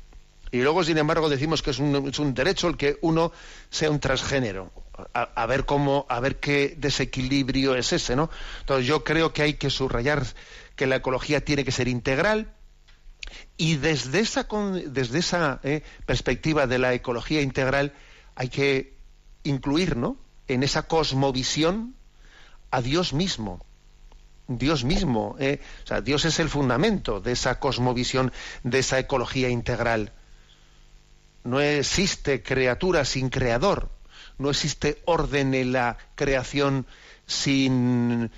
y 0.52 0.62
luego, 0.62 0.84
sin 0.84 0.98
embargo, 0.98 1.30
decimos 1.30 1.62
que 1.62 1.72
es 1.72 1.80
un, 1.80 2.34
derecho 2.34 2.68
el 2.68 2.78
que 2.78 2.98
uno 3.02 3.32
sea 3.70 3.92
un 3.92 4.00
transgénero. 4.00 4.72
A, 5.14 5.46
ver 5.46 5.66
cómo, 5.66 6.08
a 6.10 6.20
ver 6.20 6.40
qué 6.40 6.74
desequilibrio 6.76 7.76
es 7.76 7.94
ese, 7.94 8.16
¿no? 8.16 8.32
Entonces 8.62 8.88
yo 8.88 9.04
creo 9.04 9.32
que 9.32 9.44
hay 9.44 9.54
que 9.54 9.70
subrayar 9.70 10.26
que 10.76 10.88
la 10.88 10.96
ecología 10.96 11.42
tiene 11.42 11.64
que 11.64 11.72
ser 11.72 11.88
integral 11.88 12.52
y 13.58 13.76
desde 13.76 14.20
esa, 14.20 14.48
desde 14.88 15.20
esa 15.20 15.60
eh, 15.64 15.84
perspectiva 16.06 16.66
de 16.66 16.80
la 16.80 16.94
ecología 16.94 17.42
integral 17.42 17.94
hay 18.36 18.50
que 18.50 18.98
incluir 19.44 19.98
¿no? 19.98 20.18
en 20.48 20.64
esa 20.64 20.84
cosmovisión 20.84 21.96
a 22.72 22.82
Dios 22.82 23.14
mismo. 23.14 23.64
Dios 24.48 24.86
mismo, 24.86 25.36
¿eh? 25.40 25.60
o 25.84 25.88
sea, 25.88 26.00
Dios 26.02 26.24
es 26.24 26.40
el 26.40 26.48
fundamento 26.48 27.20
de 27.20 27.34
esa 27.34 27.60
cosmovisión, 27.60 28.32
de 28.64 28.80
esa 28.80 28.98
ecología 28.98 29.50
integral. 29.50 30.14
No 31.48 31.62
existe 31.62 32.44
criatura 32.44 33.06
sin 33.06 33.30
creador, 33.30 33.90
no 34.38 34.50
existe 34.50 35.02
orden 35.06 35.54
en 35.54 35.72
la 35.72 35.98
creación 36.16 36.86
sin, 37.26 38.30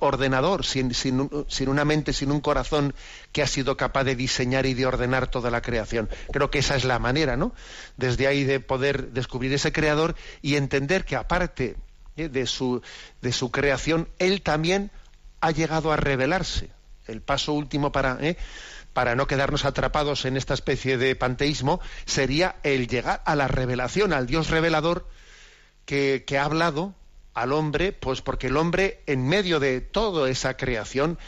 ordenador, 0.00 0.66
sin, 0.66 0.92
sin, 0.92 1.68
una 1.68 1.84
mente, 1.84 2.12
sin 2.12 2.32
un 2.32 2.40
corazón 2.40 2.92
que 3.30 3.42
ha 3.42 3.46
sido 3.46 3.76
capaz 3.76 4.02
de 4.02 4.16
diseñar 4.16 4.66
y 4.66 4.74
de 4.74 4.84
ordenar 4.84 5.30
toda 5.30 5.48
la 5.52 5.62
creación. 5.62 6.08
Creo 6.32 6.50
que 6.50 6.58
esa 6.58 6.74
es 6.74 6.84
la 6.84 6.98
manera, 6.98 7.36
¿no? 7.36 7.52
Desde 7.96 8.26
ahí 8.26 8.42
de 8.42 8.58
poder 8.58 9.12
descubrir 9.12 9.52
ese 9.52 9.70
creador 9.70 10.16
y 10.42 10.56
entender 10.56 11.04
que 11.04 11.14
aparte 11.14 11.76
¿eh? 12.16 12.28
de, 12.28 12.46
su, 12.48 12.82
de 13.22 13.30
su 13.30 13.52
creación, 13.52 14.08
él 14.18 14.42
también 14.42 14.90
ha 15.40 15.52
llegado 15.52 15.92
a 15.92 15.96
revelarse. 15.96 16.70
El 17.06 17.20
paso 17.20 17.52
último 17.52 17.92
para, 17.92 18.18
¿eh? 18.20 18.36
Para 18.96 19.14
no 19.14 19.26
quedarnos 19.26 19.66
atrapados 19.66 20.24
en 20.24 20.38
esta 20.38 20.54
especie 20.54 20.96
de 20.96 21.14
panteísmo 21.14 21.82
sería 22.06 22.56
el 22.62 22.88
llegar 22.88 23.20
a 23.26 23.36
la 23.36 23.46
revelación, 23.46 24.14
al 24.14 24.26
Dios 24.26 24.48
revelador 24.48 25.06
que, 25.84 26.24
ha 26.40 26.44
hablado 26.44 26.94
al 27.34 27.52
hombre, 27.52 27.92
pues 27.92 28.22
porque 28.22 28.46
el 28.46 28.56
hombre, 28.56 29.02
en 29.04 29.28
medio 29.28 29.60
de 29.60 29.82
toda 29.82 30.30
esa 30.30 30.56
creación, 30.56 31.18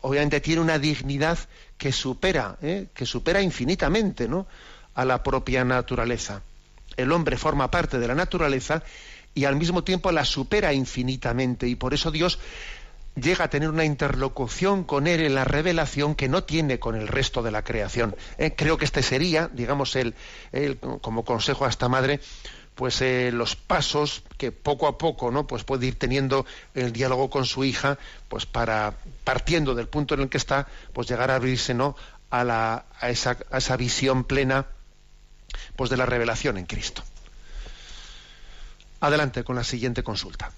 obviamente 0.00 0.40
tiene 0.40 0.62
una 0.62 0.78
dignidad 0.78 1.38
que 1.76 1.92
supera, 1.92 2.56
¿eh? 2.62 2.86
que 2.94 3.04
supera 3.04 3.42
infinitamente 3.42 4.26
¿no? 4.26 4.46
a 4.94 5.04
la 5.04 5.22
propia 5.22 5.64
naturaleza. 5.64 6.40
El 6.96 7.12
hombre 7.12 7.36
forma 7.36 7.70
parte 7.70 7.98
de 7.98 8.08
la 8.08 8.14
naturaleza 8.14 8.82
y 9.34 9.44
al 9.44 9.56
mismo 9.56 9.84
tiempo 9.84 10.10
la 10.12 10.24
supera 10.24 10.72
infinitamente 10.72 11.68
y 11.68 11.74
por 11.74 11.92
eso 11.92 12.10
Dios 12.10 12.38
llega 13.20 13.44
a 13.44 13.50
tener 13.50 13.68
una 13.68 13.84
interlocución 13.84 14.84
con 14.84 15.06
él 15.06 15.20
en 15.20 15.34
la 15.34 15.44
revelación 15.44 16.14
que 16.14 16.28
no 16.28 16.44
tiene 16.44 16.78
con 16.78 16.96
el 16.96 17.08
resto 17.08 17.42
de 17.42 17.50
la 17.50 17.62
creación. 17.62 18.16
¿eh? 18.38 18.54
creo 18.56 18.78
que 18.78 18.84
este 18.84 19.02
sería, 19.02 19.48
digamos, 19.52 19.96
el, 19.96 20.14
el, 20.52 20.78
como 20.78 21.24
consejo 21.24 21.64
a 21.64 21.68
esta 21.68 21.88
madre, 21.88 22.20
pues 22.78 23.02
eh, 23.02 23.30
los 23.32 23.56
pasos 23.56 24.22
que 24.36 24.52
poco 24.52 24.86
a 24.86 24.98
poco 24.98 25.32
no 25.32 25.48
pues 25.48 25.64
puede 25.64 25.86
ir 25.86 25.98
teniendo 25.98 26.46
el 26.74 26.92
diálogo 26.92 27.28
con 27.28 27.44
su 27.44 27.64
hija 27.64 27.98
pues 28.28 28.46
para 28.46 28.94
partiendo 29.24 29.74
del 29.74 29.88
punto 29.88 30.14
en 30.14 30.20
el 30.20 30.28
que 30.28 30.36
está 30.36 30.68
pues 30.92 31.08
llegar 31.08 31.32
a 31.32 31.34
abrirse 31.34 31.74
no 31.74 31.96
a, 32.30 32.44
la, 32.44 32.84
a, 33.00 33.10
esa, 33.10 33.36
a 33.50 33.58
esa 33.58 33.76
visión 33.76 34.22
plena 34.22 34.66
pues 35.74 35.90
de 35.90 35.96
la 35.96 36.06
revelación 36.06 36.56
en 36.56 36.66
Cristo 36.66 37.02
adelante 39.00 39.42
con 39.42 39.56
la 39.56 39.64
siguiente 39.64 40.04
consulta 40.04 40.52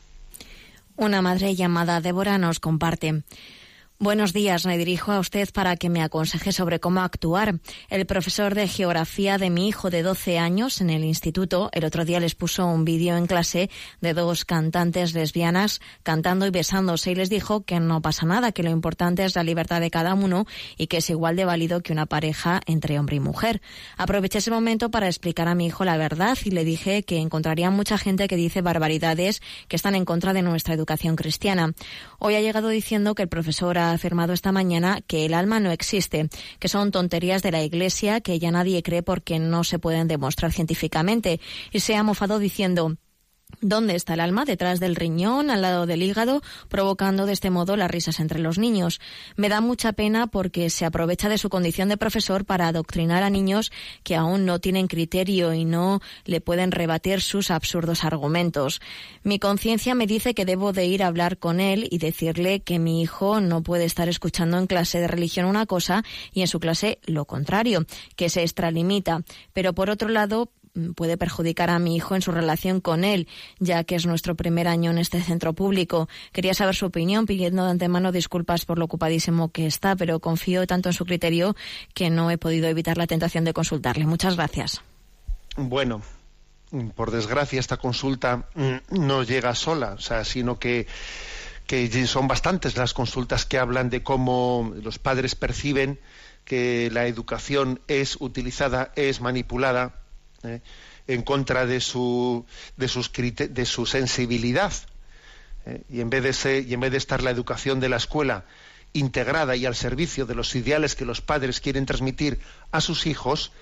una 0.97 1.23
madre 1.23 1.55
llamada 1.55 2.01
Débora 2.01 2.39
nos 2.39 2.61
comparte 2.61 3.23
Buenos 4.03 4.33
días, 4.33 4.65
me 4.65 4.79
dirijo 4.79 5.13
a 5.13 5.19
usted 5.19 5.51
para 5.53 5.77
que 5.77 5.91
me 5.91 6.03
aconseje 6.03 6.53
sobre 6.53 6.81
cómo 6.81 7.03
actuar. 7.03 7.61
El 7.91 8.07
profesor 8.07 8.55
de 8.55 8.67
geografía 8.67 9.37
de 9.37 9.51
mi 9.51 9.69
hijo 9.69 9.91
de 9.91 10.03
12 10.03 10.39
años 10.39 10.81
en 10.81 10.89
el 10.89 11.05
instituto 11.05 11.69
el 11.75 11.85
otro 11.85 12.07
día 12.07 12.19
les 12.19 12.35
puso 12.35 12.65
un 12.65 12.87
vídeo 12.87 13.19
en 13.19 13.27
clase 13.27 13.69
de 14.01 14.15
dos 14.15 14.47
cantantes 14.47 15.13
lesbianas 15.13 15.83
cantando 16.03 16.47
y 16.47 16.51
besándose 16.51 17.11
y 17.11 17.15
les 17.15 17.29
dijo 17.29 17.67
que 17.67 17.79
no 17.79 18.01
pasa 18.01 18.25
nada, 18.25 18.53
que 18.53 18.63
lo 18.63 18.71
importante 18.71 19.23
es 19.23 19.37
la 19.37 19.43
libertad 19.43 19.83
de 19.83 19.91
cada 19.91 20.15
uno 20.15 20.47
y 20.79 20.87
que 20.87 20.97
es 20.97 21.11
igual 21.11 21.37
de 21.37 21.45
válido 21.45 21.83
que 21.83 21.93
una 21.93 22.07
pareja 22.07 22.63
entre 22.65 22.99
hombre 22.99 23.17
y 23.17 23.21
mujer. 23.21 23.61
Aproveché 23.99 24.39
ese 24.39 24.51
momento 24.51 24.91
para 24.91 25.09
explicar 25.09 25.47
a 25.47 25.55
mi 25.55 25.67
hijo 25.67 25.85
la 25.85 25.99
verdad 25.99 26.39
y 26.43 26.53
le 26.53 26.65
dije 26.65 27.03
que 27.03 27.19
encontraría 27.19 27.69
mucha 27.69 27.99
gente 27.99 28.29
que 28.29 28.37
dice 28.37 28.63
barbaridades 28.63 29.43
que 29.69 29.77
están 29.77 29.95
en 29.95 30.07
contra 30.07 30.33
de 30.33 30.41
nuestra 30.41 30.73
educación 30.73 31.17
cristiana. 31.17 31.75
Hoy 32.19 32.37
ha 32.37 32.41
llegado 32.41 32.71
diciendo 32.71 33.15
que 33.15 33.25
el 33.25 33.29
profesor 33.29 33.77
ha 33.77 33.90
ha 33.91 33.95
afirmado 33.95 34.33
esta 34.33 34.53
mañana 34.53 35.01
que 35.07 35.27
el 35.27 35.35
alma 35.35 35.61
no 35.61 35.71
existe, 35.71 36.29
que 36.59 36.69
son 36.69 36.91
tonterías 36.91 37.43
de 37.43 37.53
la 37.53 37.63
Iglesia 37.63 38.21
que 38.21 38.39
ya 38.39 38.51
nadie 38.51 38.83
cree 38.83 39.03
porque 39.03 39.39
no 39.39 39.65
se 39.65 39.79
pueden 39.79 40.09
demostrar 40.09 40.53
científicamente, 40.53 41.41
y 41.73 41.81
se 41.81 41.97
ha 41.97 42.03
mofado 42.03 42.39
diciendo 42.39 42.97
¿Dónde 43.63 43.95
está 43.95 44.15
el 44.15 44.21
alma? 44.21 44.47
Detrás 44.47 44.81
del 44.81 44.97
riñón, 44.97 45.51
al 45.51 45.61
lado 45.61 45.85
del 45.85 46.03
hígado, 46.03 46.41
provocando 46.69 47.27
de 47.27 47.35
este 47.35 47.51
modo 47.51 47.77
las 47.77 47.91
risas 47.91 48.19
entre 48.19 48.39
los 48.39 48.59
niños. 48.59 49.01
Me 49.37 49.51
da 49.51 49.61
mucha 49.61 49.93
pena 49.93 50.29
porque 50.29 50.71
se 50.71 50.87
aprovecha 50.87 51.29
de 51.29 51.37
su 51.37 51.51
condición 51.51 51.91
de 51.91 51.99
profesor 51.99 52.47
para 52.47 52.69
adoctrinar 52.69 53.23
a 53.23 53.29
niños 53.29 53.71
que 54.03 54.17
aún 54.17 54.47
no 54.47 54.61
tienen 54.61 54.87
criterio 54.87 55.53
y 55.53 55.67
no 55.67 56.01
le 56.25 56.41
pueden 56.41 56.73
rebatir 56.73 57.21
sus 57.21 57.51
absurdos 57.51 58.03
argumentos. 58.05 58.81
Mi 59.25 59.39
conciencia 59.39 59.95
me 59.95 60.07
dice 60.07 60.33
que 60.33 60.47
debo 60.47 60.73
de 60.73 60.87
ir 60.87 61.03
a 61.03 61.09
hablar 61.09 61.37
con 61.37 61.61
él 61.61 61.87
y 61.91 61.99
decirle 61.99 62.61
que 62.61 62.79
mi 62.79 63.03
hijo 63.03 63.43
no 63.43 63.63
puede 63.63 63.85
estar 63.85 64.09
escuchando 64.09 64.57
en 64.57 64.69
clase 64.69 65.01
de 65.01 65.09
religión 65.09 65.45
una 65.45 65.67
cosa 65.67 66.03
y 66.33 66.41
en 66.41 66.49
su 66.49 66.61
clase 66.61 66.99
lo 67.05 67.27
contrario, 67.27 67.85
que 68.17 68.31
se 68.31 68.41
extralimita. 68.41 69.23
Pero 69.53 69.75
por 69.75 69.91
otro 69.91 70.09
lado, 70.09 70.51
puede 70.95 71.17
perjudicar 71.17 71.71
a 71.71 71.79
mi 71.79 71.97
hijo 71.97 72.15
en 72.15 72.23
su 72.23 72.33
relación 72.33 72.81
con 72.81 73.05
él, 73.05 73.29
ya 73.59 73.85
que 73.85 73.95
es 73.95 74.07
nuestro 74.07 74.35
primer 74.35 74.69
año 74.69 74.91
en 74.91 74.99
este 74.99 75.21
centro 75.23 75.53
público. 75.53 76.09
Quería 76.33 76.55
saber 76.55 76.75
su 76.75 76.87
opinión, 76.87 77.27
pidiendo 77.27 77.65
de 77.65 77.71
antemano 77.71 78.13
disculpas 78.13 78.65
por 78.65 78.79
lo 78.79 78.85
ocupadísimo 78.85 79.51
que 79.51 79.67
está, 79.67 79.97
pero 79.97 80.21
confío 80.21 80.67
tanto 80.67 80.89
en 80.89 80.93
su 80.93 81.05
criterio 81.05 81.57
que 81.95 82.11
no 82.11 82.31
he 82.31 82.39
podido 82.39 82.69
evitar 82.69 82.99
la 82.99 83.07
tentación 83.07 83.45
de 83.45 83.53
consultarle. 83.53 84.07
Muchas 84.07 84.37
gracias. 84.37 84.83
Bueno, 85.57 86.03
por 86.95 87.11
desgracia 87.11 87.59
esta 87.59 87.77
consulta 87.77 88.49
mm, 88.55 88.99
no 89.01 89.23
llega 89.23 89.55
sola, 89.55 89.93
o 89.93 90.01
sea, 90.01 90.25
sino 90.25 90.59
que 90.59 90.87
son 92.07 92.27
bastantes 92.27 92.77
las 92.77 92.95
consultas 92.95 93.45
que 93.45 93.59
hablan 93.59 93.91
de 93.91 94.03
cómo 94.03 94.73
los 94.83 94.99
padres 94.99 95.37
perciben 95.37 96.01
que 96.45 96.91
la 96.91 97.07
educación 97.07 97.81
es 97.87 98.17
utilizada, 98.21 98.91
es 98.97 99.21
manipulada 99.21 100.01
¿eh? 100.45 100.61
en 101.07 101.23
contra 101.23 101.67
de 101.67 101.81
su, 101.81 102.45
de 102.77 102.89
sus, 102.89 103.11
de 103.13 103.67
su 103.67 103.87
sensibilidad. 103.87 104.73
¿eh? 105.67 105.83
Y, 105.89 106.01
en 106.01 106.11
vez 106.11 106.23
de 106.23 106.33
ser, 106.33 106.67
y 106.67 106.75
en 106.75 106.81
vez 106.81 106.93
de 106.93 106.99
estar 106.99 107.23
la 107.23 107.31
educación 107.31 107.81
de 107.81 107.89
la 107.89 107.97
escuela 107.97 108.45
integrada 108.93 109.55
y 109.57 109.67
al 109.67 109.77
servicio 109.77 110.27
de 110.27 110.35
los 110.35 110.55
ideales 110.55 110.97
que 110.97 111.05
los 111.05 111.21
padres 111.21 111.61
quieren 111.61 111.87
transmitir 111.87 112.41
a 112.73 112.81
sus 112.81 113.07
hijos, 113.07 113.53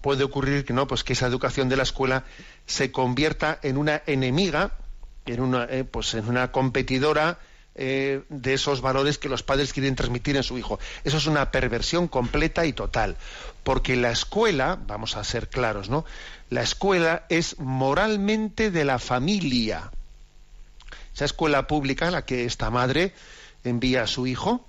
puede 0.00 0.24
ocurrir 0.24 0.64
que 0.64 0.72
no, 0.72 0.86
pues 0.86 1.04
que 1.04 1.12
esa 1.12 1.26
educación 1.26 1.68
de 1.68 1.76
la 1.76 1.82
escuela 1.82 2.24
se 2.66 2.90
convierta 2.90 3.58
en 3.62 3.76
una 3.76 4.02
enemiga, 4.06 4.72
en 5.26 5.40
una, 5.40 5.64
eh, 5.64 5.84
pues 5.84 6.14
en 6.14 6.28
una 6.28 6.50
competidora 6.50 7.38
de 7.78 8.54
esos 8.54 8.80
valores 8.80 9.18
que 9.18 9.28
los 9.28 9.44
padres 9.44 9.72
quieren 9.72 9.94
transmitir 9.94 10.36
en 10.36 10.42
su 10.42 10.58
hijo. 10.58 10.80
Eso 11.04 11.16
es 11.16 11.26
una 11.26 11.52
perversión 11.52 12.08
completa 12.08 12.66
y 12.66 12.72
total 12.72 13.16
porque 13.68 13.96
la 13.96 14.10
escuela, 14.10 14.78
vamos 14.86 15.14
a 15.14 15.24
ser 15.24 15.50
claros, 15.50 15.90
¿no? 15.90 16.06
La 16.48 16.62
escuela 16.62 17.26
es 17.28 17.58
moralmente 17.58 18.70
de 18.70 18.86
la 18.86 18.98
familia. 18.98 19.90
Esa 21.14 21.26
escuela 21.26 21.66
pública 21.66 22.08
a 22.08 22.10
la 22.10 22.24
que 22.24 22.46
esta 22.46 22.70
madre 22.70 23.12
envía 23.64 24.04
a 24.04 24.06
su 24.06 24.26
hijo, 24.26 24.64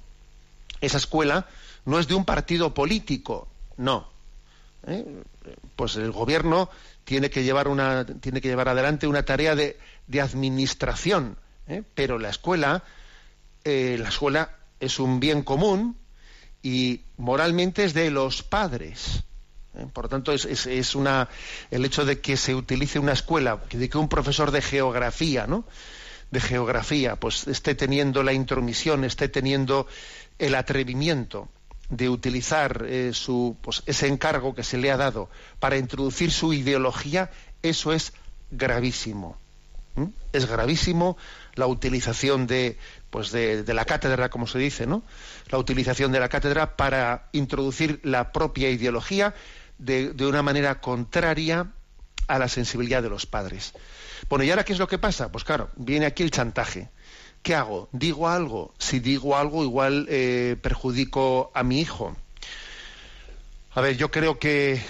esa 0.81 0.97
escuela 0.97 1.47
no 1.85 1.97
es 1.97 2.09
de 2.09 2.15
un 2.15 2.25
partido 2.25 2.73
político, 2.73 3.47
no. 3.77 4.09
¿Eh? 4.85 5.05
Pues 5.77 5.95
el 5.95 6.11
gobierno 6.11 6.69
tiene 7.05 7.29
que 7.29 7.45
llevar 7.45 7.69
una, 7.69 8.05
tiene 8.05 8.41
que 8.41 8.49
llevar 8.49 8.67
adelante 8.67 9.07
una 9.07 9.23
tarea 9.23 9.55
de, 9.55 9.77
administración, 10.21 11.37
¿eh? 11.69 11.83
pero 11.95 12.19
la 12.19 12.31
escuela, 12.31 12.83
eh, 13.63 13.97
la 13.99 14.09
escuela 14.09 14.57
es 14.79 14.99
un 14.99 15.19
bien 15.19 15.43
común 15.43 15.97
y 16.61 17.01
moralmente 17.17 17.83
es 17.83 17.93
de 17.93 18.11
los 18.11 18.43
padres. 18.43 19.23
¿eh? 19.75 19.85
Por 19.91 20.05
lo 20.05 20.09
tanto, 20.09 20.31
es, 20.31 20.95
una, 20.95 21.29
el 21.71 21.85
hecho 21.85 22.05
de 22.05 22.19
que 22.19 22.37
se 22.37 22.55
utilice 22.55 22.99
una 22.99 23.13
escuela, 23.13 23.59
de 23.71 23.89
que 23.89 23.97
un 23.97 24.09
profesor 24.09 24.51
de 24.51 24.61
geografía, 24.61 25.47
¿no? 25.47 25.65
de 26.31 26.39
geografía, 26.39 27.15
pues 27.15 27.47
esté 27.47 27.75
teniendo 27.75 28.23
la 28.23 28.33
intromisión, 28.33 29.03
esté 29.03 29.29
teniendo 29.29 29.87
el 30.37 30.55
atrevimiento 30.55 31.49
de 31.89 32.07
utilizar 32.07 32.85
eh, 32.87 33.11
su, 33.13 33.57
pues, 33.61 33.81
ese 33.87 34.07
encargo 34.07 34.53
que 34.53 34.63
se 34.63 34.77
le 34.77 34.91
ha 34.91 34.97
dado 34.97 35.29
para 35.59 35.77
introducir 35.77 36.31
su 36.31 36.53
ideología, 36.53 37.31
eso 37.63 37.93
es 37.93 38.13
gravísimo. 38.51 39.37
Es 40.31 40.45
gravísimo 40.45 41.17
la 41.55 41.67
utilización 41.67 42.47
de, 42.47 42.77
pues 43.09 43.31
de, 43.31 43.63
la 43.73 43.85
cátedra, 43.85 44.29
como 44.29 44.47
se 44.47 44.59
dice, 44.59 44.85
¿no? 44.85 45.03
La 45.49 45.57
utilización 45.57 46.11
de 46.11 46.19
la 46.19 46.29
cátedra 46.29 46.75
para 46.75 47.29
introducir 47.31 47.99
la 48.03 48.31
propia 48.31 48.69
ideología 48.69 49.33
de, 49.77 50.13
una 50.19 50.43
manera 50.43 50.79
contraria 50.79 51.71
a 52.27 52.39
la 52.39 52.47
sensibilidad 52.47 53.01
de 53.01 53.09
los 53.09 53.25
padres. 53.25 53.73
Bueno, 54.29 54.45
¿y 54.45 54.51
ahora 54.51 54.63
qué 54.63 54.73
es 54.73 54.79
lo 54.79 54.87
que 54.87 54.99
pasa? 54.99 55.31
Pues 55.31 55.43
claro, 55.43 55.69
viene 55.75 56.05
aquí 56.05 56.23
el 56.23 56.31
chantaje. 56.31 56.89
¿Qué 57.41 57.55
hago? 57.55 57.89
¿Digo 57.91 58.27
algo? 58.27 58.73
Si 58.77 58.99
digo 58.99 59.37
algo, 59.37 59.63
igual 59.63 60.05
eh, 60.09 60.57
perjudico 60.61 61.51
a 61.55 61.63
mi 61.63 61.79
hijo. 61.79 62.15
A 63.73 63.81
ver, 63.81 63.97
yo 63.97 64.11
creo 64.11 64.39
que 64.39 64.81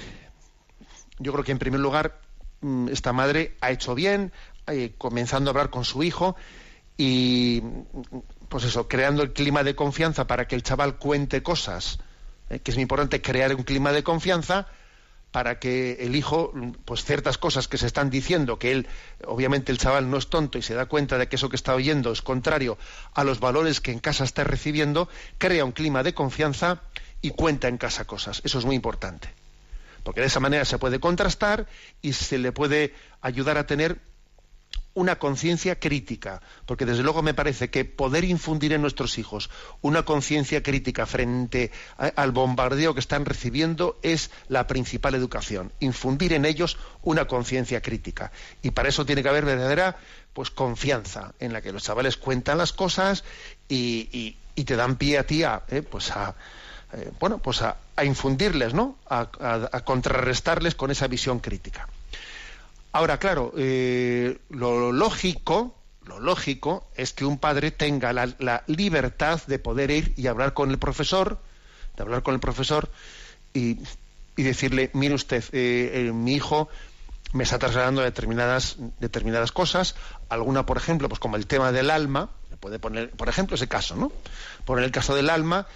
yo 1.20 1.32
creo 1.32 1.44
que 1.44 1.52
en 1.52 1.60
primer 1.60 1.80
lugar 1.80 2.20
mm, 2.62 2.90
esta 2.90 3.14
madre 3.14 3.56
ha 3.62 3.72
hecho 3.72 3.94
bien, 3.94 4.32
eh, 4.68 4.94
comenzando 4.98 5.50
a 5.50 5.52
hablar 5.52 5.70
con 5.70 5.86
su 5.86 6.02
hijo 6.04 6.36
y 7.02 7.64
pues 8.50 8.66
eso, 8.66 8.90
creando 8.90 9.24
el 9.24 9.32
clima 9.32 9.64
de 9.64 9.74
confianza 9.74 10.28
para 10.28 10.50
que 10.50 10.56
el 10.56 10.64
chaval 10.64 10.98
cuente 10.98 11.42
cosas, 11.42 12.00
eh, 12.50 12.60
que 12.60 12.72
es 12.72 12.78
muy 12.78 12.82
importante 12.82 13.22
crear 13.22 13.56
un 13.56 13.64
clima 13.64 13.94
de 13.94 14.04
confianza 14.04 14.68
para 15.32 15.60
que 15.60 15.94
el 16.02 16.14
hijo, 16.18 16.52
pues 16.84 17.06
ciertas 17.06 17.38
cosas 17.38 17.70
que 17.70 17.78
se 17.78 17.88
están 17.88 18.10
diciendo, 18.10 18.60
que 18.60 18.74
él, 18.74 18.88
obviamente 19.26 19.72
el 19.72 19.78
chaval 19.78 20.10
no 20.10 20.18
es 20.18 20.28
tonto 20.28 20.58
y 20.58 20.62
se 20.62 20.74
da 20.74 20.88
cuenta 20.88 21.18
de 21.18 21.30
que 21.30 21.38
eso 21.38 21.48
que 21.48 21.56
está 21.56 21.74
oyendo 21.74 22.12
es 22.12 22.22
contrario 22.22 22.78
a 23.14 23.24
los 23.24 23.40
valores 23.40 23.80
que 23.80 23.94
en 23.94 24.00
casa 24.00 24.26
está 24.26 24.44
recibiendo, 24.44 25.08
crea 25.38 25.64
un 25.64 25.72
clima 25.72 26.04
de 26.04 26.14
confianza 26.14 26.82
y 27.22 27.30
cuenta 27.30 27.70
en 27.70 27.78
casa 27.78 28.04
cosas. 28.04 28.42
Eso 28.44 28.60
es 28.60 28.66
muy 28.66 28.76
importante. 28.76 29.30
Porque 30.04 30.20
de 30.20 30.28
esa 30.28 30.42
manera 30.42 30.66
se 30.66 30.78
puede 30.78 31.00
contrastar 31.00 31.66
y 32.02 32.12
se 32.12 32.40
le 32.40 32.52
puede 32.52 32.94
ayudar 33.22 33.58
a 33.58 33.66
tener 33.66 34.00
una 34.94 35.18
conciencia 35.18 35.80
crítica, 35.80 36.42
porque 36.66 36.86
desde 36.86 37.04
luego 37.04 37.22
me 37.22 37.34
parece 37.34 37.70
que 37.70 37.86
poder 37.86 38.24
infundir 38.24 38.74
en 38.74 38.82
nuestros 38.82 39.18
hijos 39.18 39.50
una 39.82 40.04
conciencia 40.04 40.64
crítica 40.64 41.06
frente 41.06 41.72
al 41.98 42.32
bombardeo 42.32 42.94
que 42.94 43.00
están 43.00 43.26
recibiendo 43.26 44.00
es 44.02 44.32
la 44.48 44.68
principal 44.68 45.16
educación, 45.16 45.72
infundir 45.80 46.34
en 46.34 46.46
ellos 46.46 46.78
una 47.04 47.26
conciencia 47.26 47.82
crítica. 47.82 48.32
Y 48.62 48.72
para 48.72 48.90
eso 48.90 49.06
tiene 49.06 49.24
que 49.24 49.30
haber 49.30 49.46
verdadera 49.46 49.98
pues 50.34 50.50
confianza 50.50 51.34
en 51.40 51.54
la 51.54 51.62
que 51.62 51.72
los 51.72 51.84
chavales 51.84 52.18
cuentan 52.18 52.58
las 52.58 52.74
cosas 52.74 53.24
y, 53.68 54.38
te 54.66 54.76
dan 54.76 54.98
pie 54.98 55.18
a 55.18 55.26
ti 55.26 55.44
a, 55.44 55.64
eh, 55.70 55.82
pues 55.82 56.12
a 56.12 56.36
eh, 56.92 57.12
bueno, 57.20 57.38
pues 57.38 57.62
a, 57.62 57.78
infundirles, 58.04 58.74
¿no? 58.74 58.98
a 59.10 59.82
contrarrestarles 59.86 60.76
con 60.76 60.92
esa 60.92 61.08
visión 61.08 61.40
crítica. 61.40 61.88
Ahora, 62.92 63.20
claro, 63.20 63.54
eh, 63.56 64.40
lo 64.50 64.92
lógico, 64.92 65.76
lo 66.06 66.20
lógico 66.20 66.90
es 66.96 67.14
que 67.14 67.24
un 67.24 67.38
padre 67.38 67.70
tenga 67.72 68.14
la, 68.14 68.64
libertad 68.66 69.42
de 69.46 69.60
poder 69.60 69.92
ir 69.92 70.14
y 70.18 70.26
hablar 70.28 70.54
con 70.54 70.72
el 70.72 70.80
profesor, 70.80 71.40
de 71.96 72.04
hablar 72.04 72.24
con 72.24 72.34
el 72.34 72.40
profesor 72.40 72.90
y, 73.54 73.78
decirle, 74.36 74.90
mire 74.94 75.14
usted, 75.14 75.44
eh, 75.52 76.08
eh, 76.08 76.12
mi 76.14 76.34
hijo 76.34 76.70
me 77.34 77.44
está 77.44 77.60
trasladando 77.60 78.02
determinadas, 78.02 78.78
determinadas 79.00 79.52
cosas, 79.52 79.96
alguna, 80.30 80.66
por 80.66 80.78
ejemplo, 80.78 81.10
pues 81.10 81.20
como 81.20 81.36
el 81.36 81.46
tema 81.46 81.72
del 81.72 81.92
alma, 81.92 82.30
puede 82.60 82.80
poner, 82.80 83.12
por 83.12 83.30
ejemplo, 83.30 83.56
ese 83.56 83.68
caso, 83.68 83.96
¿no? 83.96 84.12
Poner 84.66 84.84
el 84.84 84.92
caso 84.92 85.14
del 85.14 85.30
alma, 85.30 85.68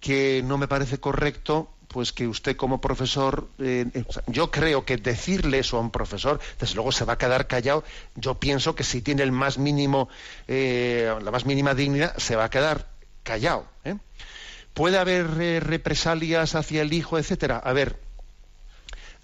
que 0.00 0.42
no 0.44 0.58
me 0.58 0.68
parece 0.68 0.98
correcto 0.98 1.70
pues 1.88 2.12
que 2.12 2.28
usted 2.28 2.56
como 2.56 2.80
profesor, 2.80 3.48
eh, 3.58 3.86
eh, 3.94 4.04
yo 4.26 4.50
creo 4.50 4.84
que 4.84 4.98
decirle 4.98 5.60
eso 5.60 5.78
a 5.78 5.80
un 5.80 5.90
profesor, 5.90 6.38
desde 6.60 6.74
luego 6.74 6.92
se 6.92 7.04
va 7.04 7.14
a 7.14 7.18
quedar 7.18 7.46
callado. 7.46 7.82
Yo 8.14 8.34
pienso 8.38 8.74
que 8.74 8.84
si 8.84 9.00
tiene 9.00 9.22
el 9.22 9.32
más 9.32 9.58
mínimo, 9.58 10.08
eh, 10.46 11.12
la 11.22 11.30
más 11.30 11.46
mínima 11.46 11.74
dignidad, 11.74 12.16
se 12.18 12.36
va 12.36 12.44
a 12.44 12.50
quedar 12.50 12.88
callado. 13.22 13.66
Puede 14.74 14.98
haber 14.98 15.64
represalias 15.64 16.54
hacia 16.54 16.82
el 16.82 16.92
hijo, 16.92 17.18
etcétera. 17.18 17.58
A 17.58 17.72
ver, 17.72 17.98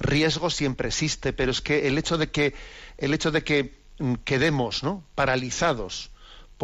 riesgo 0.00 0.50
siempre 0.50 0.88
existe, 0.88 1.32
pero 1.32 1.52
es 1.52 1.60
que 1.60 1.86
el 1.86 1.96
hecho 1.96 2.18
de 2.18 2.30
que 2.30 2.54
el 2.98 3.14
hecho 3.14 3.30
de 3.30 3.44
que 3.44 3.78
mm, 3.98 4.14
quedemos, 4.24 4.82
¿no? 4.82 5.04
paralizados 5.14 6.10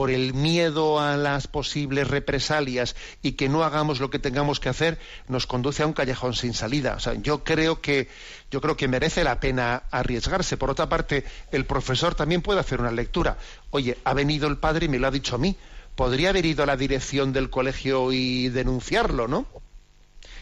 por 0.00 0.10
el 0.10 0.32
miedo 0.32 0.98
a 0.98 1.18
las 1.18 1.46
posibles 1.46 2.08
represalias 2.08 2.96
y 3.20 3.32
que 3.32 3.50
no 3.50 3.64
hagamos 3.64 4.00
lo 4.00 4.08
que 4.08 4.18
tengamos 4.18 4.58
que 4.58 4.70
hacer, 4.70 4.98
nos 5.28 5.46
conduce 5.46 5.82
a 5.82 5.86
un 5.86 5.92
callejón 5.92 6.32
sin 6.32 6.54
salida. 6.54 6.94
O 6.94 7.00
sea, 7.00 7.12
yo 7.16 7.44
creo 7.44 7.82
que 7.82 8.08
yo 8.50 8.62
creo 8.62 8.78
que 8.78 8.88
merece 8.88 9.24
la 9.24 9.40
pena 9.40 9.82
arriesgarse. 9.90 10.56
Por 10.56 10.70
otra 10.70 10.88
parte, 10.88 11.24
el 11.52 11.66
profesor 11.66 12.14
también 12.14 12.40
puede 12.40 12.60
hacer 12.60 12.80
una 12.80 12.92
lectura. 12.92 13.36
Oye, 13.68 13.98
ha 14.04 14.14
venido 14.14 14.48
el 14.48 14.56
padre 14.56 14.86
y 14.86 14.88
me 14.88 14.98
lo 14.98 15.06
ha 15.06 15.10
dicho 15.10 15.34
a 15.34 15.38
mí. 15.38 15.54
podría 15.96 16.30
haber 16.30 16.46
ido 16.46 16.62
a 16.62 16.66
la 16.66 16.78
dirección 16.78 17.34
del 17.34 17.50
colegio 17.50 18.10
y 18.10 18.48
denunciarlo, 18.48 19.28
¿no? 19.28 19.44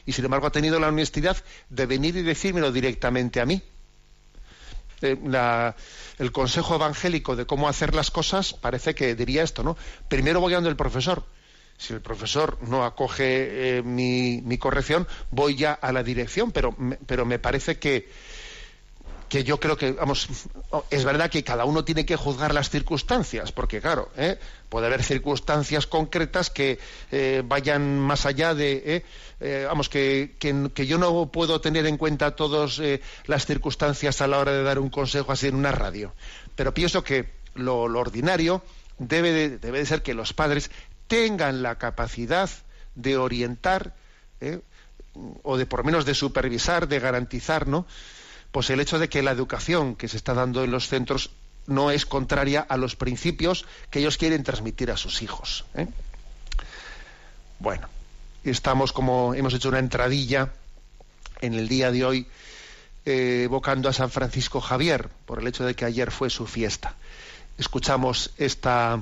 Y 0.06 0.12
sin 0.12 0.24
embargo 0.24 0.46
ha 0.46 0.52
tenido 0.52 0.78
la 0.78 0.86
honestidad 0.86 1.36
de 1.68 1.86
venir 1.86 2.14
y 2.16 2.22
decírmelo 2.22 2.70
directamente 2.70 3.40
a 3.40 3.44
mí. 3.44 3.60
Eh, 5.02 5.16
el 6.18 6.32
consejo 6.32 6.74
evangélico 6.74 7.36
de 7.36 7.46
cómo 7.46 7.68
hacer 7.68 7.94
las 7.94 8.10
cosas 8.10 8.54
parece 8.54 8.94
que 8.94 9.14
diría 9.14 9.42
esto, 9.42 9.62
¿no? 9.62 9.76
Primero 10.08 10.40
voy 10.40 10.52
a 10.52 10.56
donde 10.56 10.70
el 10.70 10.76
profesor. 10.76 11.24
Si 11.76 11.94
el 11.94 12.00
profesor 12.00 12.58
no 12.62 12.84
acoge 12.84 13.78
eh, 13.78 13.82
mi, 13.82 14.58
corrección, 14.58 15.06
voy 15.30 15.54
ya 15.54 15.72
a 15.72 15.92
la 15.92 16.02
dirección, 16.02 16.50
pero, 16.50 16.76
pero 17.06 17.24
me 17.24 17.38
parece 17.38 17.78
que, 17.78 18.10
que 19.28 19.44
yo 19.44 19.60
creo 19.60 19.76
que, 19.76 19.92
vamos, 19.92 20.28
es 20.90 21.04
verdad 21.04 21.30
que 21.30 21.44
cada 21.44 21.64
uno 21.64 21.84
tiene 21.84 22.06
que 22.06 22.16
juzgar 22.16 22.54
las 22.54 22.70
circunstancias, 22.70 23.52
porque 23.52 23.80
claro, 23.80 24.10
¿eh? 24.16 24.38
puede 24.68 24.86
haber 24.86 25.02
circunstancias 25.02 25.86
concretas 25.86 26.50
que 26.50 26.78
eh, 27.10 27.42
vayan 27.44 27.98
más 28.00 28.26
allá 28.26 28.54
de, 28.54 29.04
eh, 29.40 29.64
vamos, 29.66 29.88
que, 29.88 30.36
que, 30.38 30.86
yo 30.86 30.98
no 30.98 31.30
puedo 31.30 31.60
tener 31.60 31.86
en 31.86 31.96
cuenta 31.96 32.34
todas 32.36 32.80
las 33.26 33.46
circunstancias 33.46 34.20
a 34.20 34.26
la 34.26 34.38
hora 34.38 34.52
de 34.52 34.62
dar 34.62 34.78
un 34.78 34.90
consejo 34.90 35.32
así 35.32 35.48
en 35.48 35.54
una 35.54 35.72
radio. 35.72 36.12
Pero 36.56 36.72
pienso 36.72 37.04
que 37.04 37.30
lo, 37.54 37.82
ordinario 37.82 38.62
debe 38.98 39.32
de, 39.32 39.58
debe 39.58 39.78
de 39.78 39.86
ser 39.86 40.02
que 40.02 40.14
los 40.14 40.32
padres 40.32 40.70
tengan 41.06 41.62
la 41.62 41.76
capacidad 41.76 42.50
de 42.94 43.16
orientar, 43.16 43.94
o 45.42 45.56
de 45.56 45.66
por 45.66 45.84
menos 45.84 46.04
de 46.04 46.14
supervisar, 46.14 46.88
de 46.88 47.00
garantizar, 47.00 47.66
¿no? 47.66 47.86
Pues 48.52 48.70
el 48.70 48.80
hecho 48.80 48.98
de 48.98 49.08
que 49.08 49.22
la 49.22 49.30
educación 49.30 49.94
que 49.94 50.08
se 50.08 50.16
está 50.16 50.34
dando 50.34 50.64
en 50.64 50.70
los 50.70 50.88
centros 50.88 51.30
no 51.66 51.90
es 51.90 52.06
contraria 52.06 52.60
a 52.60 52.76
los 52.76 52.96
principios 52.96 53.66
que 53.90 54.00
ellos 54.00 54.16
quieren 54.16 54.42
transmitir 54.42 54.90
a 54.90 54.96
sus 54.96 55.22
hijos. 55.22 55.66
¿eh? 55.74 55.86
Bueno, 57.58 57.88
estamos 58.44 58.92
como 58.92 59.34
hemos 59.34 59.54
hecho 59.54 59.68
una 59.68 59.78
entradilla 59.78 60.52
en 61.40 61.54
el 61.54 61.68
día 61.68 61.92
de 61.92 62.04
hoy 62.04 62.26
eh, 63.04 63.42
evocando 63.44 63.88
a 63.88 63.92
San 63.92 64.10
Francisco 64.10 64.60
Javier 64.60 65.08
por 65.26 65.40
el 65.40 65.46
hecho 65.46 65.64
de 65.64 65.74
que 65.74 65.84
ayer 65.84 66.10
fue 66.10 66.30
su 66.30 66.46
fiesta. 66.46 66.94
Escuchamos 67.58 68.32
esta, 68.38 69.00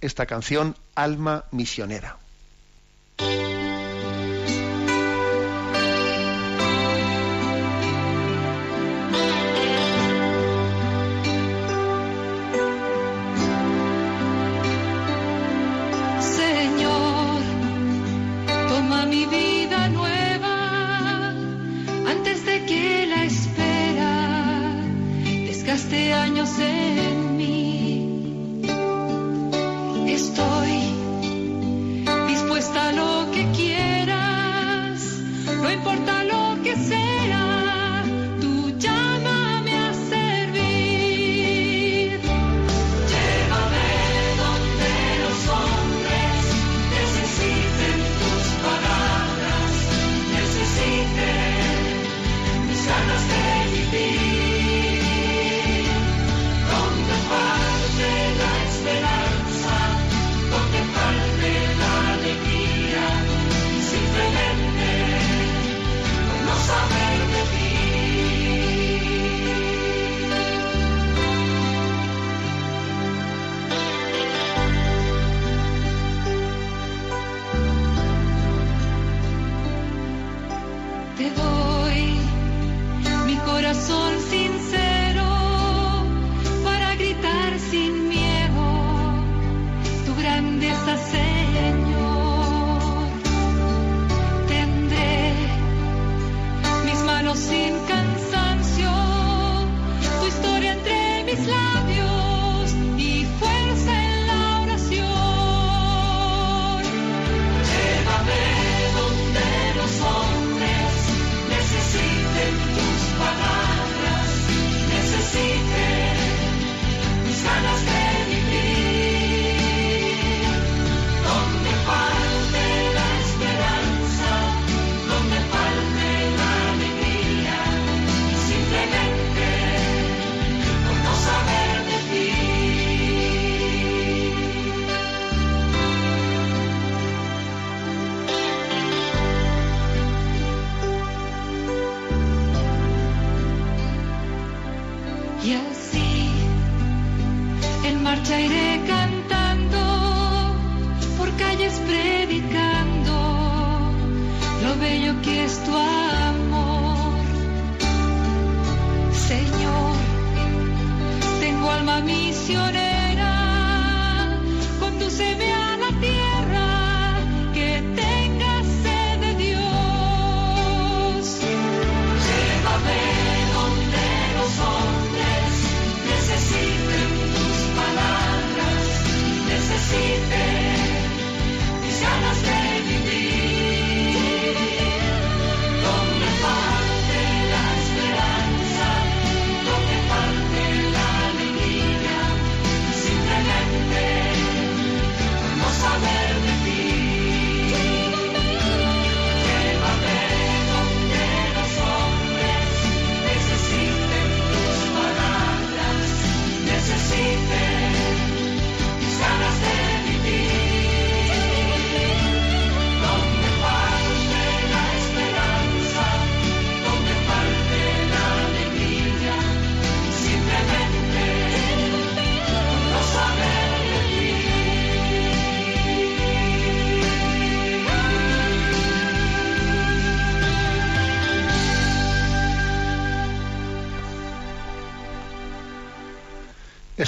esta 0.00 0.26
canción, 0.26 0.76
Alma 0.94 1.44
Misionera. 1.50 2.21
yo 26.42 26.71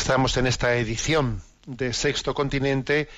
Estamos 0.04 0.36
en 0.36 0.46
esta 0.46 0.76
edición 0.76 1.40
de 1.66 1.94
Sexto 1.94 2.34
Continente 2.34 3.08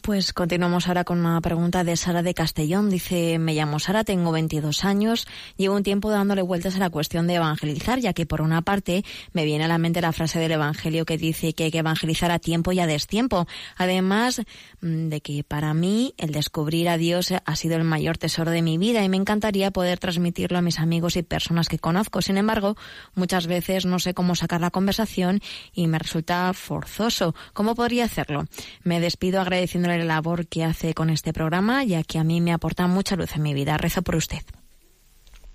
Pues 0.08 0.32
continuamos 0.32 0.88
ahora 0.88 1.04
con 1.04 1.18
una 1.18 1.38
pregunta 1.42 1.84
de 1.84 1.94
Sara 1.94 2.22
de 2.22 2.32
Castellón. 2.32 2.88
Dice, 2.88 3.38
me 3.38 3.52
llamo 3.52 3.78
Sara, 3.78 4.04
tengo 4.04 4.32
22 4.32 4.86
años, 4.86 5.26
llevo 5.58 5.76
un 5.76 5.82
tiempo 5.82 6.10
dándole 6.10 6.40
vueltas 6.40 6.76
a 6.76 6.78
la 6.78 6.88
cuestión 6.88 7.26
de 7.26 7.34
evangelizar, 7.34 7.98
ya 7.98 8.14
que 8.14 8.24
por 8.24 8.40
una 8.40 8.62
parte 8.62 9.04
me 9.34 9.44
viene 9.44 9.66
a 9.66 9.68
la 9.68 9.76
mente 9.76 10.00
la 10.00 10.14
frase 10.14 10.38
del 10.38 10.52
Evangelio 10.52 11.04
que 11.04 11.18
dice 11.18 11.52
que 11.52 11.64
hay 11.64 11.70
que 11.70 11.80
evangelizar 11.80 12.30
a 12.30 12.38
tiempo 12.38 12.72
y 12.72 12.80
a 12.80 12.86
destiempo. 12.86 13.46
Además 13.76 14.40
mm, 14.80 15.08
de 15.10 15.20
que 15.20 15.44
para 15.44 15.74
mí 15.74 16.14
el 16.16 16.32
descubrir 16.32 16.88
a 16.88 16.96
Dios 16.96 17.30
ha 17.44 17.56
sido 17.56 17.76
el 17.76 17.84
mayor 17.84 18.16
tesoro 18.16 18.50
de 18.50 18.62
mi 18.62 18.78
vida 18.78 19.04
y 19.04 19.10
me 19.10 19.18
encantaría 19.18 19.72
poder 19.72 19.98
transmitirlo 19.98 20.56
a 20.56 20.62
mis 20.62 20.78
amigos 20.78 21.16
y 21.16 21.22
personas 21.22 21.68
que 21.68 21.78
conozco. 21.78 22.22
Sin 22.22 22.38
embargo, 22.38 22.76
muchas 23.14 23.46
veces 23.46 23.84
no 23.84 23.98
sé 23.98 24.14
cómo 24.14 24.36
sacar 24.36 24.62
la 24.62 24.70
conversación 24.70 25.42
y 25.74 25.86
me 25.86 25.98
resulta 25.98 26.50
forzoso. 26.54 27.34
¿Cómo 27.52 27.74
podría 27.74 28.06
hacerlo? 28.06 28.46
Me 28.84 29.00
despido 29.00 29.42
agradeciéndole 29.42 29.97
la 29.98 30.14
labor 30.14 30.46
que 30.46 30.64
hace 30.64 30.94
con 30.94 31.10
este 31.10 31.32
programa, 31.32 31.84
ya 31.84 32.02
que 32.02 32.18
a 32.18 32.24
mí 32.24 32.40
me 32.40 32.52
aporta 32.52 32.86
mucha 32.86 33.16
luz 33.16 33.36
en 33.36 33.42
mi 33.42 33.54
vida. 33.54 33.76
Rezo 33.78 34.02
por 34.02 34.16
usted. 34.16 34.42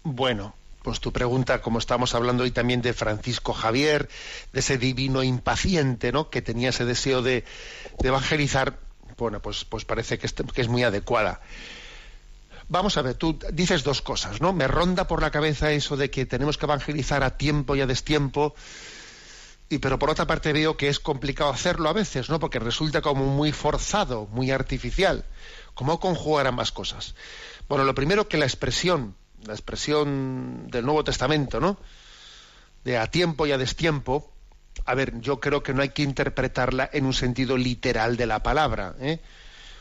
Bueno, 0.03 0.53
pues 0.83 0.99
tu 0.99 1.13
pregunta, 1.13 1.61
como 1.61 1.79
estamos 1.79 2.13
hablando 2.13 2.43
hoy 2.43 2.51
también 2.51 2.81
de 2.81 2.93
Francisco 2.93 3.53
Javier, 3.53 4.09
de 4.51 4.59
ese 4.59 4.77
divino 4.77 5.23
impaciente, 5.23 6.11
¿no? 6.11 6.29
Que 6.29 6.41
tenía 6.41 6.69
ese 6.69 6.83
deseo 6.83 7.21
de, 7.21 7.45
evangelizar, 8.03 8.79
bueno, 9.17 9.41
pues, 9.41 9.63
pues 9.63 9.85
parece 9.85 10.19
que 10.19 10.27
es, 10.27 10.67
muy 10.67 10.83
adecuada. 10.83 11.39
Vamos 12.67 12.97
a 12.97 13.01
ver, 13.01 13.15
tú 13.15 13.39
dices 13.53 13.83
dos 13.83 14.01
cosas, 14.01 14.41
¿no? 14.41 14.51
Me 14.51 14.67
ronda 14.67 15.07
por 15.07 15.21
la 15.21 15.31
cabeza 15.31 15.71
eso 15.71 15.95
de 15.95 16.09
que 16.09 16.25
tenemos 16.25 16.57
que 16.57 16.65
evangelizar 16.65 17.23
a 17.23 17.37
tiempo 17.37 17.75
y 17.75 17.81
a 17.81 17.87
destiempo 17.87 18.53
y 19.69 19.79
pero 19.79 19.97
por 19.97 20.09
otra 20.09 20.27
parte 20.27 20.53
veo 20.53 20.77
que 20.77 20.89
es 20.89 20.99
complicado 20.99 21.49
hacerlo 21.49 21.89
a 21.89 21.93
veces, 21.93 22.29
¿no? 22.29 22.39
Porque 22.39 22.59
resulta 22.59 23.01
como 23.01 23.25
muy 23.25 23.51
forzado, 23.51 24.27
muy 24.31 24.51
artificial. 24.51 25.25
¿Cómo 25.73 25.99
conjugar 25.99 26.47
ambas 26.47 26.71
cosas? 26.71 27.15
Bueno, 27.67 27.83
lo 27.83 27.95
primero 27.95 28.27
que 28.27 28.37
la 28.37 28.45
expresión, 28.45 29.15
la 29.45 29.53
expresión 29.53 30.67
del 30.69 30.85
Nuevo 30.85 31.03
Testamento, 31.03 31.59
¿no? 31.59 31.77
De 32.83 32.97
a 32.97 33.07
tiempo 33.07 33.47
y 33.47 33.51
a 33.51 33.57
destiempo, 33.57 34.31
a 34.85 34.93
ver, 34.95 35.19
yo 35.21 35.39
creo 35.39 35.63
que 35.63 35.73
no 35.73 35.81
hay 35.81 35.89
que 35.89 36.03
interpretarla 36.03 36.89
en 36.91 37.05
un 37.05 37.13
sentido 37.13 37.57
literal 37.57 38.17
de 38.17 38.25
la 38.25 38.43
palabra, 38.43 38.95
¿eh? 38.99 39.19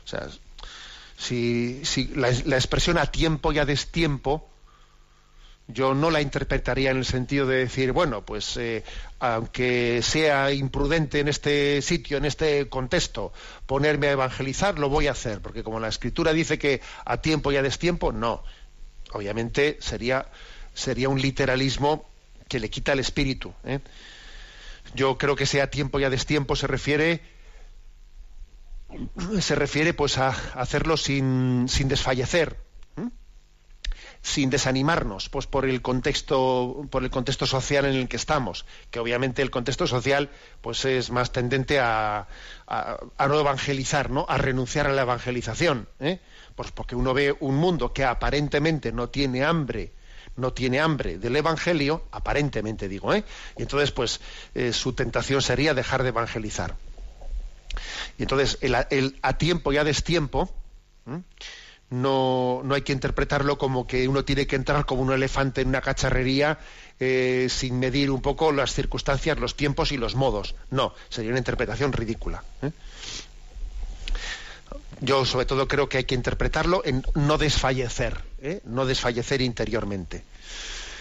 O 0.05 0.09
sea, 0.09 0.29
si, 1.17 1.83
la, 2.15 2.31
la 2.45 2.57
expresión 2.57 2.99
a 2.99 3.07
tiempo 3.07 3.53
y 3.53 3.59
a 3.59 3.65
destiempo 3.65 4.49
yo 5.69 5.95
no 5.95 6.11
la 6.11 6.21
interpretaría 6.21 6.91
en 6.91 6.99
el 6.99 7.05
sentido 7.05 7.47
de 7.47 7.59
decir, 7.59 7.93
bueno, 7.93 8.25
pues 8.25 8.57
eh, 8.57 8.85
aunque 9.21 10.01
sea 10.03 10.53
imprudente 10.53 11.21
en 11.21 11.29
este 11.29 11.81
sitio, 11.83 12.19
en 12.19 12.25
este 12.25 12.69
contexto, 12.69 13.33
ponerme 13.67 14.09
a 14.09 14.13
evangelizar, 14.13 14.79
lo 14.79 14.89
voy 14.89 15.07
a 15.07 15.13
hacer, 15.13 15.41
porque 15.41 15.63
como 15.63 15.81
la 15.81 15.89
escritura 15.89 16.33
dice 16.33 16.59
que 16.59 16.81
a 17.05 17.19
tiempo 17.19 17.53
y 17.53 17.57
a 17.57 17.63
destiempo, 17.63 18.13
no. 18.13 18.43
Obviamente 19.13 19.79
sería, 19.81 20.27
sería 20.75 21.09
un 21.09 21.21
literalismo 21.21 22.09
que 22.49 22.61
le 22.61 22.71
quita 22.71 22.93
el 22.93 22.99
espíritu. 23.01 23.55
¿eh? 23.65 23.81
Yo 24.95 25.17
creo 25.17 25.37
que 25.37 25.47
sea 25.47 25.65
a 25.65 25.67
tiempo 25.69 26.01
y 26.01 26.05
a 26.05 26.11
destiempo 26.11 26.57
se 26.57 26.67
refiere 26.67 27.23
se 29.41 29.55
refiere 29.55 29.95
pues 29.95 30.19
a 30.19 30.29
hacerlo 30.55 30.99
sin, 30.99 31.67
sin 31.69 31.89
desfallecer, 31.89 32.59
sin 34.23 34.51
desanimarnos 34.51 35.29
pues 35.29 35.47
por 35.49 35.67
el 35.67 35.83
contexto 35.83 36.87
por 36.91 37.03
el 37.03 37.11
contexto 37.11 37.45
social 37.45 37.85
en 37.85 37.95
el 37.95 38.09
que 38.09 38.17
estamos 38.17 38.65
que 38.91 39.01
obviamente 39.01 39.43
el 39.43 39.51
contexto 39.51 39.87
social 39.89 40.31
pues 40.61 40.85
es 40.85 41.11
más 41.11 41.33
tendente 41.33 41.81
a, 41.81 42.29
no 43.19 43.41
evangelizar 43.41 44.11
no 44.11 44.25
a 44.29 44.39
renunciar 44.39 44.87
a 44.87 44.93
la 44.93 45.03
evangelización 45.03 45.89
¿eh? 45.99 46.21
pues 46.55 46.71
porque 46.71 46.95
uno 46.95 47.13
ve 47.15 47.35
un 47.41 47.57
mundo 47.57 47.93
que 47.93 48.05
aparentemente 48.05 48.93
no 48.93 49.09
tiene 49.09 49.45
hambre 49.45 49.93
no 50.37 50.53
tiene 50.53 50.81
hambre 50.81 51.19
del 51.19 51.35
evangelio 51.35 52.05
aparentemente 52.13 52.89
digo 52.89 53.13
¿eh? 53.13 53.25
y 53.59 53.63
entonces 53.63 53.91
pues 53.91 54.21
eh, 54.55 54.73
su 54.73 54.93
tentación 54.93 55.43
sería 55.43 55.75
dejar 55.75 56.05
de 56.05 56.11
evangelizar 56.11 56.77
y 58.19 58.23
entonces 58.23 58.57
el, 58.61 58.77
el 58.91 59.19
a 59.21 59.37
tiempo 59.37 59.73
y 59.73 59.79
a 59.79 59.85
destiempo 59.85 60.49
no, 61.93 62.63
no 62.65 62.75
hay 62.75 62.83
que 62.83 62.93
interpretarlo 62.93 63.59
como 63.59 63.87
que 63.87 64.09
uno 64.09 64.25
tiene 64.25 64.47
que 64.47 64.57
entrar 64.57 64.87
como 64.87 65.03
un 65.03 65.13
elefante 65.13 65.61
en 65.61 65.69
una 65.69 65.83
cacharrería 65.83 66.59
eh, 66.99 67.49
sin 67.51 67.79
medir 67.79 68.11
un 68.11 68.23
poco 68.23 68.51
las 68.51 68.73
circunstancias, 68.73 69.39
los 69.39 69.57
tiempos 69.57 69.93
y 69.93 69.99
los 69.99 70.15
modos. 70.15 70.55
No, 70.71 70.95
sería 71.11 71.31
una 71.31 71.39
interpretación 71.39 71.93
ridícula. 71.93 72.43
¿eh? 72.63 72.71
Yo 75.01 75.27
sobre 75.27 75.45
todo 75.45 75.69
creo 75.69 75.89
que 75.89 75.99
hay 75.99 76.05
que 76.05 76.15
interpretarlo 76.15 76.83
en 76.85 77.05
no 77.15 77.37
desfallecer, 77.37 78.19
¿eh? 78.41 78.63
no 78.65 78.87
desfallecer 78.87 79.43
interiormente. 79.43 80.25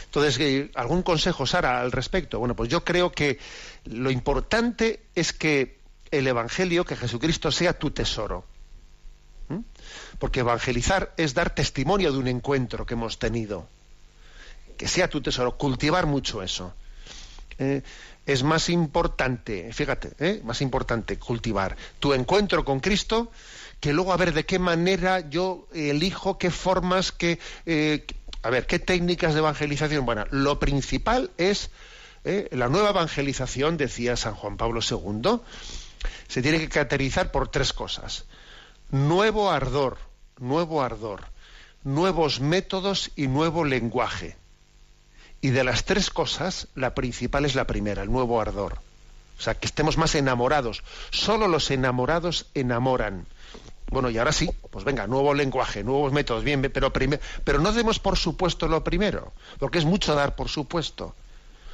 Entonces, 0.06 0.72
¿algún 0.76 1.04
consejo, 1.04 1.46
Sara, 1.46 1.80
al 1.80 1.94
respecto? 1.94 2.38
Bueno, 2.38 2.54
pues 2.54 2.70
yo 2.70 2.84
creo 2.84 3.14
que 3.14 3.40
lo 3.86 4.12
importante 4.12 5.04
es 5.16 5.32
que 5.32 5.80
el 6.12 6.28
Evangelio, 6.28 6.84
que 6.84 6.98
Jesucristo 6.98 7.50
sea 7.50 7.80
tu 7.80 7.92
tesoro 7.92 8.44
porque 10.20 10.42
evangelizar 10.42 11.14
es 11.18 11.34
dar 11.34 11.54
testimonio 11.56 12.12
de 12.12 12.18
un 12.18 12.28
encuentro 12.28 12.86
que 12.86 12.94
hemos 12.94 13.20
tenido. 13.20 13.68
Que 14.78 14.88
sea 14.88 15.10
tu 15.10 15.22
tesoro, 15.22 15.58
cultivar 15.58 16.06
mucho 16.06 16.42
eso. 16.42 16.74
Eh, 17.62 17.82
es 18.26 18.44
más 18.44 18.70
importante, 18.70 19.72
fíjate, 19.74 20.14
eh, 20.20 20.42
más 20.44 20.62
importante 20.62 21.18
cultivar 21.18 21.76
tu 22.00 22.14
encuentro 22.14 22.64
con 22.66 22.80
Cristo 22.80 23.32
que 23.80 23.94
luego 23.94 24.14
a 24.14 24.18
ver 24.18 24.34
de 24.34 24.46
qué 24.46 24.60
manera 24.60 25.28
yo 25.30 25.68
elijo, 25.74 26.38
qué 26.38 26.52
formas, 26.52 27.12
qué, 27.12 27.40
eh, 27.66 28.06
a 28.44 28.50
ver, 28.52 28.68
qué 28.68 28.78
técnicas 28.80 29.34
de 29.34 29.40
evangelización. 29.40 30.06
Bueno, 30.06 30.26
lo 30.30 30.60
principal 30.60 31.32
es 31.38 31.72
la 32.24 32.70
nueva 32.70 32.92
evangelización, 32.92 33.78
decía 33.78 34.16
San 34.16 34.36
Juan 34.36 34.56
Pablo 34.56 34.82
II, 34.88 35.40
se 36.28 36.42
tiene 36.44 36.60
que 36.60 36.70
caracterizar 36.70 37.32
por 37.32 37.48
tres 37.48 37.74
cosas. 37.74 38.26
Nuevo 38.92 39.50
ardor, 39.50 40.00
nuevo 40.38 40.82
ardor, 40.82 41.22
nuevos 41.86 42.42
métodos 42.42 43.12
y 43.16 43.28
nuevo 43.28 43.64
lenguaje. 43.64 44.36
Y 45.40 45.52
de 45.52 45.64
las 45.64 45.86
tres 45.86 46.10
cosas, 46.10 46.68
la 46.76 46.94
principal 46.94 47.46
es 47.46 47.56
la 47.56 47.66
primera, 47.66 48.04
el 48.04 48.12
nuevo 48.12 48.42
ardor. 48.42 48.80
O 49.40 49.42
sea, 49.42 49.54
que 49.54 49.66
estemos 49.66 49.98
más 49.98 50.14
enamorados. 50.16 50.84
Solo 51.10 51.48
los 51.48 51.72
enamorados 51.72 52.48
enamoran. 52.54 53.28
Bueno, 53.90 54.10
y 54.10 54.18
ahora 54.18 54.34
sí, 54.34 54.50
pues 54.70 54.84
venga, 54.84 55.08
nuevo 55.08 55.34
lenguaje, 55.34 55.86
nuevos 55.86 56.12
métodos, 56.12 56.44
bien, 56.44 56.62
pero, 56.62 56.92
pero 56.92 57.60
no 57.60 57.72
demos 57.72 58.00
por 58.00 58.18
supuesto 58.18 58.68
lo 58.68 58.84
primero, 58.84 59.32
porque 59.58 59.78
es 59.78 59.86
mucho 59.86 60.16
dar 60.16 60.36
por 60.36 60.50
supuesto. 60.50 61.16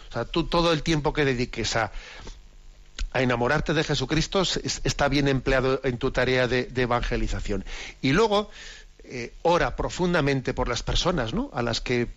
O 0.09 0.13
sea, 0.13 0.26
tú 0.26 0.43
todo 0.43 0.72
el 0.72 0.84
tiempo 0.84 1.13
que 1.13 1.26
dediques 1.26 1.76
a, 1.76 1.91
a 3.18 3.24
enamorarte 3.24 3.74
de 3.74 3.84
Jesucristo 3.84 4.43
está 4.84 5.07
bien 5.07 5.28
empleado 5.28 5.82
en 5.84 5.97
tu 5.97 6.11
tarea 6.11 6.47
de, 6.47 6.70
evangelización. 6.76 7.65
Y 7.99 8.11
luego, 8.11 8.51
eh, 9.05 9.34
ora 9.41 9.76
profundamente 9.76 10.53
por 10.53 10.68
las 10.70 10.84
personas 10.84 11.34
¿no? 11.34 11.49
a 11.51 11.63
las 11.63 11.82
que 11.82 12.09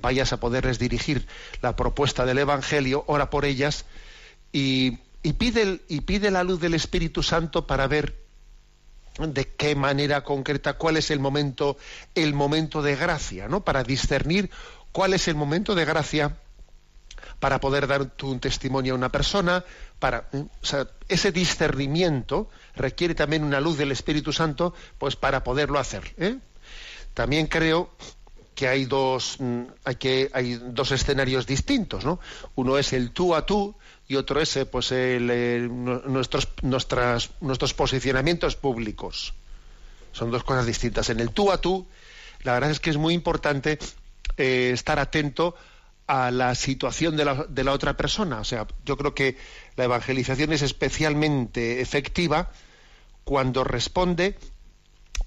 vayas 0.00 0.32
a 0.32 0.38
poderles 0.38 0.78
dirigir 0.78 1.26
la 1.62 1.74
propuesta 1.74 2.24
del 2.24 2.38
Evangelio, 2.38 3.02
ora 3.08 3.28
por 3.28 3.44
ellas 3.44 3.86
y, 4.52 4.98
pide, 5.36 5.80
y 5.88 6.02
pide 6.02 6.30
la 6.30 6.44
luz 6.44 6.60
del 6.60 6.74
Espíritu 6.74 7.24
Santo 7.24 7.66
para 7.66 7.88
ver 7.88 8.14
de 9.18 9.48
qué 9.48 9.74
manera 9.74 10.22
concreta, 10.22 10.74
cuál 10.74 10.96
es 10.96 11.10
el 11.10 11.18
momento, 11.18 11.76
el 12.14 12.34
momento 12.34 12.82
de 12.82 12.94
gracia, 12.94 13.48
¿no? 13.48 13.64
Para 13.64 13.82
discernir 13.82 14.48
cuál 14.92 15.12
es 15.12 15.26
el 15.26 15.34
momento 15.34 15.74
de 15.74 15.86
gracia 15.86 16.36
para 17.38 17.60
poder 17.60 17.86
dar 17.86 18.10
un 18.22 18.40
testimonio 18.40 18.94
a 18.94 18.96
una 18.96 19.10
persona, 19.10 19.64
para 19.98 20.28
¿eh? 20.32 20.44
ese 21.08 21.32
discernimiento 21.32 22.48
requiere 22.74 23.14
también 23.14 23.44
una 23.44 23.60
luz 23.60 23.78
del 23.78 23.92
Espíritu 23.92 24.32
Santo, 24.32 24.74
pues 24.98 25.16
para 25.16 25.44
poderlo 25.44 25.78
hacer. 25.78 26.14
¿eh? 26.18 26.36
También 27.14 27.46
creo 27.46 27.90
que 28.54 28.68
hay 28.68 28.86
dos 28.86 29.36
mm, 29.38 29.62
hay 29.84 29.96
que 29.96 30.30
hay 30.32 30.54
dos 30.54 30.90
escenarios 30.92 31.46
distintos, 31.46 32.04
¿no? 32.04 32.20
Uno 32.54 32.78
es 32.78 32.92
el 32.92 33.10
tú 33.10 33.34
a 33.34 33.44
tú 33.44 33.74
y 34.08 34.16
otro 34.16 34.40
es 34.40 34.56
eh, 34.56 34.66
pues 34.66 34.92
nuestros 34.92 36.48
nuestras, 36.62 37.30
nuestros 37.40 37.74
posicionamientos 37.74 38.56
públicos. 38.56 39.34
Son 40.12 40.30
dos 40.30 40.44
cosas 40.44 40.64
distintas. 40.64 41.10
En 41.10 41.20
el 41.20 41.30
tú 41.30 41.52
a 41.52 41.60
tú, 41.60 41.86
la 42.42 42.54
verdad 42.54 42.70
es 42.70 42.80
que 42.80 42.88
es 42.88 42.96
muy 42.96 43.12
importante 43.12 43.78
estar 44.38 44.98
atento 44.98 45.54
a 46.06 46.30
la 46.30 46.54
situación 46.54 47.16
de 47.16 47.24
la, 47.24 47.46
de 47.48 47.64
la 47.64 47.72
otra 47.72 47.96
persona. 47.96 48.40
O 48.40 48.44
sea, 48.44 48.66
yo 48.84 48.96
creo 48.96 49.14
que 49.14 49.36
la 49.76 49.84
evangelización 49.84 50.52
es 50.52 50.62
especialmente 50.62 51.80
efectiva 51.80 52.50
cuando 53.24 53.64
responde 53.64 54.38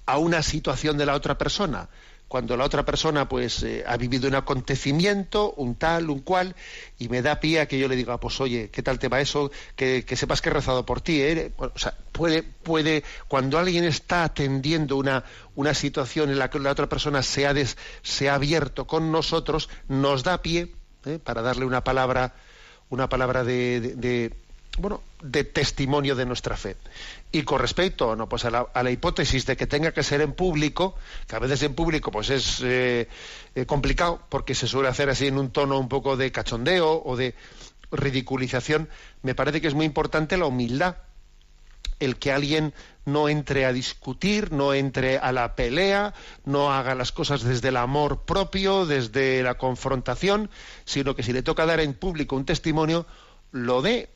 a 0.06 0.18
una 0.18 0.42
situación 0.42 0.98
de 0.98 1.06
la 1.06 1.16
otra 1.16 1.38
persona 1.38 1.90
cuando 2.30 2.56
la 2.56 2.64
otra 2.64 2.86
persona 2.86 3.28
pues 3.28 3.64
eh, 3.64 3.84
ha 3.86 3.98
vivido 3.98 4.28
un 4.28 4.36
acontecimiento, 4.36 5.52
un 5.58 5.76
tal, 5.76 6.12
un 6.12 6.20
cual, 6.20 6.56
y 7.00 7.10
me 7.10 7.24
da 7.24 7.40
pie 7.40 7.60
a 7.60 7.68
que 7.68 7.80
yo 7.80 7.88
le 7.88 7.96
diga, 7.96 8.20
pues 8.20 8.40
oye, 8.40 8.70
¿qué 8.72 8.84
tal 8.84 9.00
te 9.00 9.10
va 9.10 9.20
eso? 9.20 9.52
Que, 9.76 10.06
sepas 10.16 10.40
que 10.40 10.50
he 10.50 10.54
rezado 10.54 10.86
por 10.86 11.02
ti. 11.02 11.22
¿eh? 11.22 11.52
o 11.58 11.78
sea, 11.78 11.98
puede, 12.12 12.44
puede, 12.44 13.04
cuando 13.28 13.58
alguien 13.58 13.84
está 13.84 14.24
atendiendo 14.24 14.96
una, 14.96 15.24
una 15.56 15.74
situación 15.74 16.30
en 16.30 16.38
la 16.38 16.52
que 16.52 16.60
la 16.60 16.72
otra 16.72 16.88
persona 16.88 17.24
se 17.24 17.48
ha, 17.48 17.54
se 18.04 18.30
ha 18.30 18.36
abierto 18.36 18.86
con 18.86 19.12
nosotros, 19.12 19.68
nos 19.88 20.24
da 20.24 20.44
pie 20.44 20.72
¿eh? 21.06 21.18
para 21.18 21.42
darle 21.42 21.66
una 21.66 21.84
palabra, 21.84 22.36
una 22.90 23.10
palabra 23.10 23.44
de 23.44 24.32
bueno, 24.80 25.02
de 25.22 25.44
testimonio 25.44 26.16
de 26.16 26.26
nuestra 26.26 26.58
fe. 26.58 26.76
Y 27.32 27.44
con 27.44 27.60
respecto 27.60 28.16
pues 28.28 28.46
a, 28.46 28.50
la, 28.50 28.92
hipótesis 28.92 29.46
de 29.46 29.56
que 29.56 29.68
tenga 29.68 29.92
que 29.92 30.04
ser 30.04 30.22
en 30.22 30.34
público, 30.34 30.96
que 31.28 31.36
a 31.36 31.40
veces 31.40 31.62
en 31.64 31.76
público 31.76 32.12
pues 32.12 32.30
es 32.30 32.62
eh, 32.64 33.08
eh, 33.56 33.66
complicado 33.66 34.22
porque 34.30 34.56
se 34.56 34.68
suele 34.68 34.90
hacer 34.90 35.10
así 35.10 35.28
en 35.28 35.38
un 35.38 35.52
tono 35.52 35.80
un 35.80 35.90
poco 35.90 36.18
de 36.18 36.32
cachondeo 36.32 37.04
o 37.04 37.16
de 37.16 37.36
ridiculización, 37.92 38.90
me 39.24 39.36
parece 39.36 39.62
que 39.62 39.68
es 39.68 39.74
muy 39.74 39.86
importante 39.86 40.38
la 40.38 40.46
humildad, 40.46 40.98
el 42.00 42.18
que 42.18 42.32
alguien 42.32 42.74
no 43.06 43.28
entre 43.28 43.66
a 43.66 43.74
discutir, 43.74 44.52
no 44.52 44.74
entre 44.74 45.18
a 45.18 45.32
la 45.32 45.56
pelea, 45.56 46.14
no 46.46 46.72
haga 46.72 46.96
las 46.96 47.12
cosas 47.12 47.44
desde 47.44 47.70
el 47.70 47.78
amor 47.78 48.22
propio, 48.24 48.86
desde 48.86 49.44
la 49.44 49.58
confrontación, 49.58 50.50
sino 50.86 51.16
que 51.16 51.24
si 51.24 51.34
le 51.34 51.44
toca 51.44 51.66
dar 51.66 51.80
en 51.80 51.94
público 51.94 52.36
un 52.36 52.46
testimonio, 52.46 53.06
lo 53.52 53.82
dé 53.82 54.10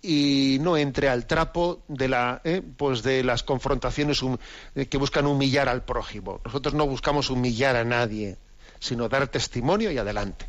y 0.00 0.58
no 0.60 0.76
entre 0.76 1.08
al 1.08 1.26
trapo 1.26 1.82
de, 1.88 2.08
la, 2.08 2.40
eh, 2.44 2.62
pues 2.76 3.02
de 3.02 3.24
las 3.24 3.42
confrontaciones 3.42 4.22
eh, 4.74 4.86
que 4.86 4.98
buscan 4.98 5.26
humillar 5.26 5.68
al 5.68 5.84
prójimo. 5.84 6.40
Nosotros 6.44 6.74
no 6.74 6.86
buscamos 6.86 7.30
humillar 7.30 7.76
a 7.76 7.84
nadie, 7.84 8.36
sino 8.78 9.08
dar 9.08 9.26
testimonio 9.28 9.90
y 9.90 9.98
adelante. 9.98 10.46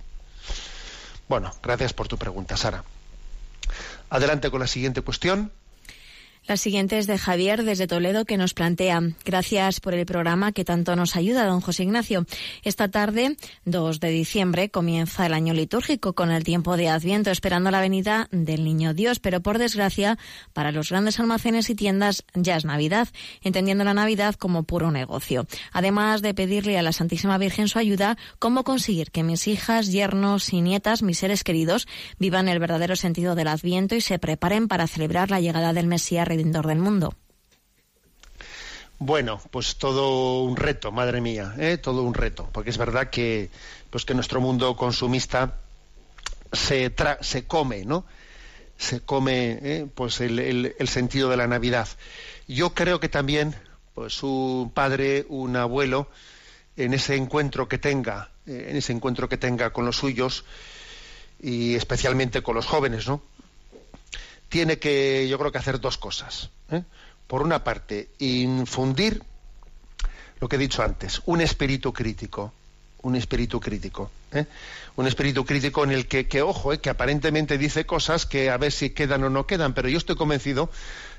Bueno, 1.28 1.52
gracias 1.62 1.94
por 1.94 2.08
tu 2.08 2.18
pregunta, 2.18 2.58
Sara. 2.58 2.84
Adelante 4.10 4.50
con 4.50 4.60
la 4.60 4.68
siguiente 4.68 5.02
cuestión. 5.02 5.52
La 6.48 6.58
siguiente 6.58 6.98
es 6.98 7.06
de 7.06 7.20
Javier 7.20 7.64
desde 7.64 7.86
Toledo 7.86 8.26
que 8.26 8.38
nos 8.38 8.56
plantea, 8.56 9.02
gracias 9.24 9.80
por 9.80 9.94
el 9.94 10.06
programa 10.08 10.52
que 10.52 10.66
tanto 10.66 10.96
nos 10.96 11.16
ayuda, 11.16 11.46
don 11.46 11.62
José 11.62 11.84
Ignacio. 11.84 12.26
Esta 12.64 12.90
tarde, 12.90 13.38
2 13.66 14.00
de 14.00 14.10
diciembre, 14.10 14.70
comienza 14.72 15.28
el 15.28 15.34
año 15.34 15.54
litúrgico 15.54 16.14
con 16.14 16.32
el 16.32 16.44
tiempo 16.44 16.76
de 16.76 16.90
Adviento, 16.90 17.30
esperando 17.30 17.70
la 17.70 17.82
venida 17.82 18.28
del 18.32 18.64
Niño 18.64 18.96
Dios, 18.96 19.20
pero 19.20 19.42
por 19.42 19.60
desgracia, 19.60 20.18
para 20.54 20.72
los 20.72 20.90
grandes 20.90 21.20
almacenes 21.20 21.70
y 21.70 21.76
tiendas 21.76 22.24
ya 22.34 22.56
es 22.56 22.66
Navidad, 22.66 23.10
entendiendo 23.42 23.84
la 23.84 23.94
Navidad 23.94 24.34
como 24.34 24.64
puro 24.64 24.90
negocio. 24.90 25.46
Además 25.72 26.24
de 26.24 26.34
pedirle 26.34 26.80
a 26.80 26.82
la 26.82 26.94
Santísima 26.94 27.38
Virgen 27.38 27.68
su 27.68 27.78
ayuda, 27.78 28.18
cómo 28.40 28.64
conseguir 28.64 29.12
que 29.12 29.22
mis 29.22 29.48
hijas, 29.48 29.92
yernos 29.92 30.52
y 30.52 30.62
nietas, 30.62 31.04
mis 31.04 31.20
seres 31.20 31.44
queridos, 31.44 31.88
vivan 32.18 32.48
el 32.48 32.58
verdadero 32.58 32.96
sentido 32.96 33.36
del 33.36 33.50
Adviento 33.50 33.94
y 33.94 34.02
se 34.02 34.18
preparen 34.18 34.68
para 34.68 34.88
celebrar 34.88 35.30
la 35.30 35.42
llegada 35.42 35.74
del 35.74 35.86
Mesías 35.86 36.28
del 36.38 36.80
mundo. 36.80 37.14
Bueno, 39.00 39.42
pues 39.52 39.78
todo 39.78 40.44
un 40.44 40.58
reto, 40.58 40.92
madre 40.92 41.22
mía, 41.22 41.56
¿eh? 41.58 41.78
todo 41.78 42.04
un 42.04 42.14
reto, 42.14 42.50
porque 42.52 42.70
es 42.70 42.78
verdad 42.78 43.10
que, 43.10 43.50
pues 43.90 44.04
que 44.04 44.14
nuestro 44.14 44.42
mundo 44.42 44.76
consumista 44.76 45.56
se, 46.52 46.94
se 47.22 47.46
come, 47.46 47.86
¿no? 47.86 48.06
Se 48.78 49.00
come 49.00 49.60
¿eh? 49.62 49.88
pues 49.96 50.20
el, 50.20 50.76
sentido 50.88 51.30
de 51.30 51.38
la 51.38 51.48
Navidad. 51.48 51.88
Yo 52.48 52.74
creo 52.74 53.00
que 53.00 53.08
también, 53.08 53.56
pues 53.94 54.22
un 54.22 54.70
padre, 54.74 55.26
un 55.30 55.56
abuelo, 55.56 56.10
en 56.76 56.94
ese 56.94 57.16
encuentro 57.16 57.70
que 57.70 57.78
tenga, 57.78 58.32
eh, 58.46 58.68
en 58.70 58.76
ese 58.76 58.92
encuentro 58.92 59.30
que 59.30 59.38
tenga 59.38 59.72
con 59.72 59.86
los 59.86 59.96
suyos 59.96 60.44
y 61.42 61.76
especialmente 61.76 62.42
con 62.42 62.56
los 62.56 62.66
jóvenes, 62.66 63.08
¿no? 63.08 63.22
Tiene 64.50 64.80
que, 64.80 65.28
yo 65.30 65.38
creo 65.38 65.52
que 65.52 65.60
hacer 65.60 65.80
dos 65.80 65.98
cosas. 65.98 66.50
¿eh? 66.72 66.84
Por 67.28 67.42
una 67.44 67.64
parte, 67.64 68.10
infundir 68.20 69.24
lo 70.40 70.50
que 70.50 70.56
he 70.56 70.60
dicho 70.60 70.84
antes, 70.84 71.22
un 71.26 71.42
espíritu 71.42 71.94
crítico, 71.94 72.52
un 73.04 73.16
espíritu 73.16 73.60
crítico, 73.60 74.12
¿eh? 74.32 74.46
un 74.96 75.08
espíritu 75.08 75.46
crítico 75.46 75.84
en 75.84 75.92
el 75.92 76.08
que, 76.08 76.28
que 76.28 76.42
ojo, 76.42 76.74
¿eh? 76.74 76.80
que 76.80 76.90
aparentemente 76.90 77.58
dice 77.58 77.86
cosas 77.86 78.26
que 78.26 78.50
a 78.50 78.58
ver 78.58 78.72
si 78.72 78.90
quedan 78.90 79.24
o 79.24 79.30
no 79.30 79.46
quedan, 79.46 79.74
pero 79.74 79.88
yo 79.88 79.98
estoy 79.98 80.16
convencido 80.16 80.70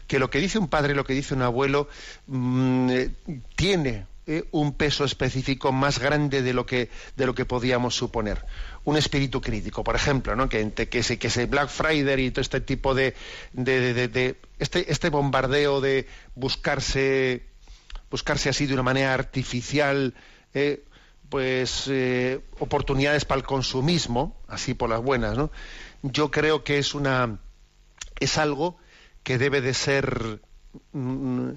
que 0.07 0.19
lo 0.19 0.29
que 0.29 0.39
dice 0.39 0.59
un 0.59 0.69
padre, 0.69 0.95
lo 0.95 1.05
que 1.05 1.13
dice 1.13 1.35
un 1.35 1.43
abuelo, 1.43 1.89
mm, 2.27 2.91
tiene 3.55 4.07
un 4.53 4.75
peso 4.75 5.05
específico 5.05 5.73
más 5.73 5.99
grande 5.99 6.43
de 6.43 6.53
lo 6.53 6.67
que 6.67 6.89
de 7.17 7.27
lo 7.27 7.35
que 7.35 7.45
podíamos 7.45 7.95
suponer 7.95 8.45
un 8.85 8.97
espíritu 8.97 9.41
crítico, 9.41 9.85
por 9.85 9.97
ejemplo, 9.97 10.35
¿no? 10.37 10.49
que, 10.49 10.73
que, 10.73 10.87
que 10.89 11.27
ese 11.27 11.47
Black 11.47 11.69
Friday 11.69 12.27
y 12.27 12.31
todo 12.31 12.41
este 12.41 12.61
tipo 12.61 12.95
de, 12.95 13.15
de, 13.53 14.37
este, 14.59 14.91
este 14.91 15.11
bombardeo 15.11 15.81
de 15.81 16.07
buscarse 16.35 17.47
buscarse 18.11 18.49
así 18.49 18.67
de 18.67 18.75
una 18.75 18.83
manera 18.83 19.15
artificial 19.15 20.15
eh, 20.55 20.85
pues 21.29 21.85
eh, 21.89 22.41
oportunidades 22.59 23.25
para 23.25 23.39
el 23.41 23.47
consumismo, 23.47 24.37
así 24.49 24.75
por 24.75 24.91
las 24.91 25.01
buenas, 25.01 25.39
¿no? 25.39 25.53
Yo 26.03 26.31
creo 26.31 26.65
que 26.65 26.79
es 26.79 26.95
una 26.95 27.39
es 28.19 28.37
algo 28.37 28.79
que 29.23 29.39
debe 29.39 29.61
de 29.61 29.75
ser 29.75 30.41
mm, 30.93 31.51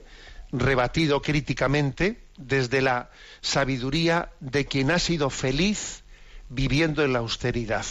rebatido 0.52 1.22
críticamente 1.22 2.23
desde 2.38 2.82
la 2.82 3.10
sabiduría 3.42 4.30
de 4.40 4.66
quien 4.66 4.92
ha 4.92 5.00
sido 5.00 5.30
feliz 5.30 6.04
viviendo 6.50 7.04
en 7.04 7.14
la 7.14 7.20
austeridad. 7.20 7.86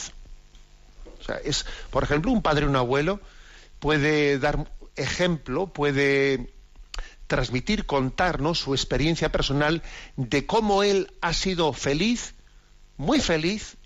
O 1.21 1.25
sea, 1.25 1.37
es, 1.37 1.67
por 1.91 2.03
ejemplo, 2.03 2.33
un 2.33 2.43
padre 2.43 2.67
o 2.67 2.69
un 2.69 2.77
abuelo 2.77 3.21
puede 3.79 4.39
dar 4.39 4.71
ejemplo, 4.97 5.67
puede 5.67 6.53
transmitir, 7.27 7.87
contarnos 7.87 8.59
su 8.59 8.75
experiencia 8.75 9.33
personal 9.33 9.83
de 10.17 10.47
cómo 10.47 10.83
él 10.83 11.13
ha 11.21 11.33
sido 11.33 11.73
feliz, 11.73 12.35
muy 12.97 13.21
feliz, 13.21 13.77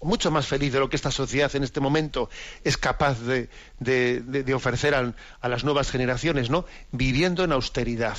mucho 0.00 0.30
más 0.30 0.46
feliz 0.46 0.72
de 0.72 0.78
lo 0.78 0.88
que 0.88 0.96
esta 0.96 1.10
sociedad 1.10 1.54
en 1.56 1.64
este 1.64 1.80
momento 1.80 2.30
es 2.64 2.76
capaz 2.76 3.20
de, 3.20 3.48
de, 3.80 4.54
ofrecer 4.54 4.94
a, 4.94 5.14
a, 5.40 5.48
las 5.48 5.64
nuevas 5.64 5.90
generaciones, 5.90 6.50
¿no? 6.50 6.64
Viviendo 6.92 7.44
en 7.44 7.52
austeridad. 7.52 8.16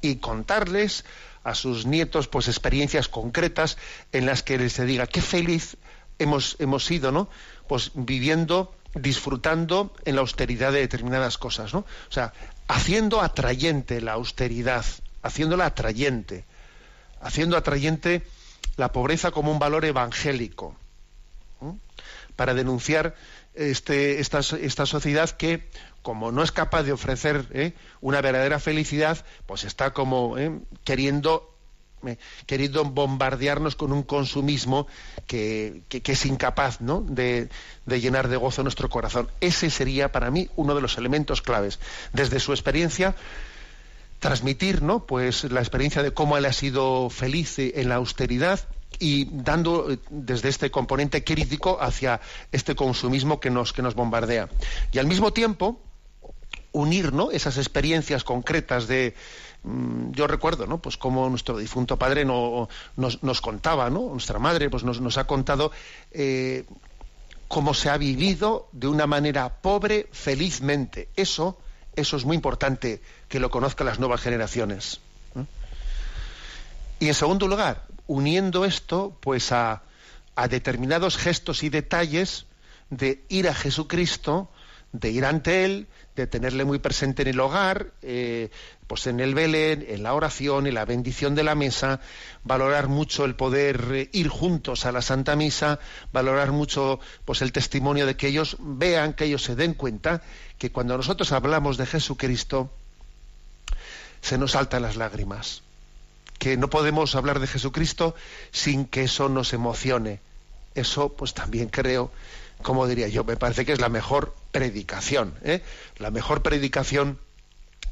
Y 0.00 0.16
contarles 0.16 1.04
a 1.44 1.54
sus 1.54 1.86
nietos 1.86 2.28
pues 2.28 2.48
experiencias 2.48 3.08
concretas 3.08 3.78
en 4.12 4.26
las 4.26 4.42
que 4.42 4.58
les 4.58 4.74
se 4.74 4.84
diga 4.84 5.06
qué 5.06 5.22
feliz 5.22 5.76
hemos, 6.18 6.56
hemos 6.58 6.84
sido, 6.84 7.12
¿no? 7.12 7.28
Pues 7.66 7.92
viviendo, 7.94 8.74
disfrutando 8.94 9.94
en 10.04 10.16
la 10.16 10.20
austeridad 10.20 10.72
de 10.72 10.80
determinadas 10.80 11.38
cosas, 11.38 11.72
¿no? 11.72 11.80
O 11.80 12.12
sea, 12.12 12.32
haciendo 12.68 13.22
atrayente 13.22 14.00
la 14.00 14.12
austeridad, 14.12 14.84
haciéndola 15.22 15.66
atrayente, 15.66 16.44
haciendo 17.20 17.56
atrayente 17.56 18.22
la 18.76 18.92
pobreza 18.92 19.30
como 19.30 19.50
un 19.50 19.58
valor 19.58 19.84
evangélico, 19.84 20.76
para 22.36 22.54
denunciar 22.54 23.14
este, 23.54 24.20
esta, 24.20 24.38
esta 24.38 24.86
sociedad 24.86 25.28
que 25.30 25.68
como 26.02 26.32
no 26.32 26.42
es 26.42 26.52
capaz 26.52 26.82
de 26.82 26.92
ofrecer 26.92 27.46
¿eh? 27.52 27.74
una 28.00 28.20
verdadera 28.20 28.58
felicidad, 28.58 29.24
pues 29.46 29.64
está 29.64 29.92
como 29.92 30.38
¿eh? 30.38 30.60
queriendo 30.84 31.50
eh, 32.06 32.16
queriendo 32.46 32.82
bombardearnos 32.84 33.76
con 33.76 33.92
un 33.92 34.02
consumismo 34.02 34.86
que, 35.26 35.82
es 35.90 36.26
incapaz 36.26 36.80
¿no? 36.80 37.02
de, 37.02 37.50
llenar 37.86 38.28
de 38.28 38.38
gozo 38.38 38.62
nuestro 38.62 38.88
corazón. 38.88 39.28
Ese 39.42 39.68
sería 39.68 40.10
para 40.10 40.30
mí 40.30 40.48
uno 40.56 40.74
de 40.74 40.80
los 40.80 40.96
elementos 40.96 41.42
claves. 41.42 41.78
Desde 42.14 42.40
su 42.40 42.52
experiencia, 42.52 43.14
transmitir 44.18 44.80
¿no? 44.80 45.04
pues 45.04 45.44
la 45.44 45.60
experiencia 45.60 46.02
de 46.02 46.14
cómo 46.14 46.38
él 46.38 46.46
ha 46.46 46.54
sido 46.54 47.10
feliz 47.10 47.58
en 47.58 47.90
la 47.90 47.96
austeridad 47.96 48.60
y 48.98 49.26
dando 49.30 49.98
desde 50.08 50.48
este 50.48 50.70
componente 50.70 51.22
crítico 51.22 51.78
hacia 51.82 52.20
este 52.50 52.74
consumismo 52.74 53.40
que 53.40 53.50
nos, 53.50 53.74
que 53.74 53.82
nos 53.82 53.94
bombardea. 53.94 54.48
Y 54.90 54.98
al 54.98 55.06
mismo 55.06 55.34
tiempo, 55.34 55.80
unir 56.72 57.12
esas 57.32 57.56
experiencias 57.56 58.24
concretas 58.24 58.86
de 58.86 59.14
mm, 59.62 60.12
yo 60.12 60.26
recuerdo 60.26 60.66
no 60.66 60.78
pues 60.78 60.96
como 60.96 61.28
nuestro 61.28 61.58
difunto 61.58 61.98
padre 61.98 62.24
no, 62.24 62.68
nos, 62.96 63.40
contaba 63.40 63.90
no 63.90 64.10
nuestra 64.10 64.38
madre 64.38 64.70
pues 64.70 64.84
nos, 64.84 65.18
ha 65.18 65.24
contado 65.26 65.72
eh, 66.12 66.64
cómo 67.48 67.74
se 67.74 67.90
ha 67.90 67.96
vivido 67.96 68.68
de 68.72 68.86
una 68.86 69.06
manera 69.06 69.60
pobre 69.60 70.08
felizmente. 70.12 71.08
Eso 71.16 71.58
eso 71.96 72.16
es 72.16 72.24
muy 72.24 72.36
importante 72.36 73.02
que 73.28 73.40
lo 73.40 73.50
conozcan 73.50 73.86
las 73.86 73.98
nuevas 73.98 74.20
generaciones 74.20 75.00
y 77.00 77.08
en 77.08 77.14
segundo 77.14 77.48
lugar 77.48 77.86
uniendo 78.06 78.64
esto 78.64 79.16
pues 79.20 79.50
a 79.50 79.82
a 80.40 80.48
determinados 80.48 81.18
gestos 81.18 81.62
y 81.62 81.68
detalles 81.68 82.46
de 82.88 83.22
ir 83.28 83.48
a 83.48 83.54
Jesucristo, 83.54 84.48
de 84.92 85.10
ir 85.10 85.24
ante 85.24 85.64
Él, 85.64 85.86
de 86.16 86.26
tenerle 86.26 86.64
muy 86.64 86.78
presente 86.78 87.22
en 87.22 87.28
el 87.28 87.40
hogar, 87.40 87.92
eh, 88.02 88.50
pues 88.86 89.06
en 89.06 89.20
el 89.20 89.34
Belén, 89.34 89.84
en 89.88 90.02
la 90.02 90.14
oración, 90.14 90.66
en 90.66 90.74
la 90.74 90.84
bendición 90.84 91.34
de 91.34 91.44
la 91.44 91.54
mesa, 91.54 92.00
valorar 92.42 92.88
mucho 92.88 93.24
el 93.24 93.36
poder 93.36 93.88
eh, 93.92 94.08
ir 94.12 94.28
juntos 94.28 94.86
a 94.86 94.92
la 94.92 95.02
Santa 95.02 95.36
Misa, 95.36 95.78
valorar 96.12 96.50
mucho 96.50 96.98
pues 97.24 97.40
el 97.42 97.52
testimonio 97.52 98.04
de 98.06 98.16
que 98.16 98.26
ellos 98.26 98.56
vean, 98.58 99.12
que 99.12 99.26
ellos 99.26 99.44
se 99.44 99.54
den 99.54 99.74
cuenta 99.74 100.22
que 100.58 100.72
cuando 100.72 100.96
nosotros 100.96 101.30
hablamos 101.32 101.76
de 101.76 101.86
Jesucristo 101.86 102.70
se 104.20 104.38
nos 104.38 104.52
saltan 104.52 104.82
las 104.82 104.96
lágrimas, 104.96 105.62
que 106.38 106.56
no 106.56 106.68
podemos 106.68 107.14
hablar 107.14 107.38
de 107.38 107.46
Jesucristo 107.46 108.14
sin 108.50 108.86
que 108.86 109.04
eso 109.04 109.28
nos 109.28 109.52
emocione. 109.52 110.20
Eso 110.74 111.10
pues 111.10 111.34
también 111.34 111.68
creo 111.68 112.10
como 112.62 112.86
diría 112.86 113.08
yo, 113.08 113.24
me 113.24 113.36
parece 113.36 113.64
que 113.64 113.72
es 113.72 113.80
la 113.80 113.88
mejor 113.88 114.34
predicación. 114.52 115.34
¿eh? 115.42 115.62
La 115.98 116.10
mejor 116.10 116.42
predicación 116.42 117.18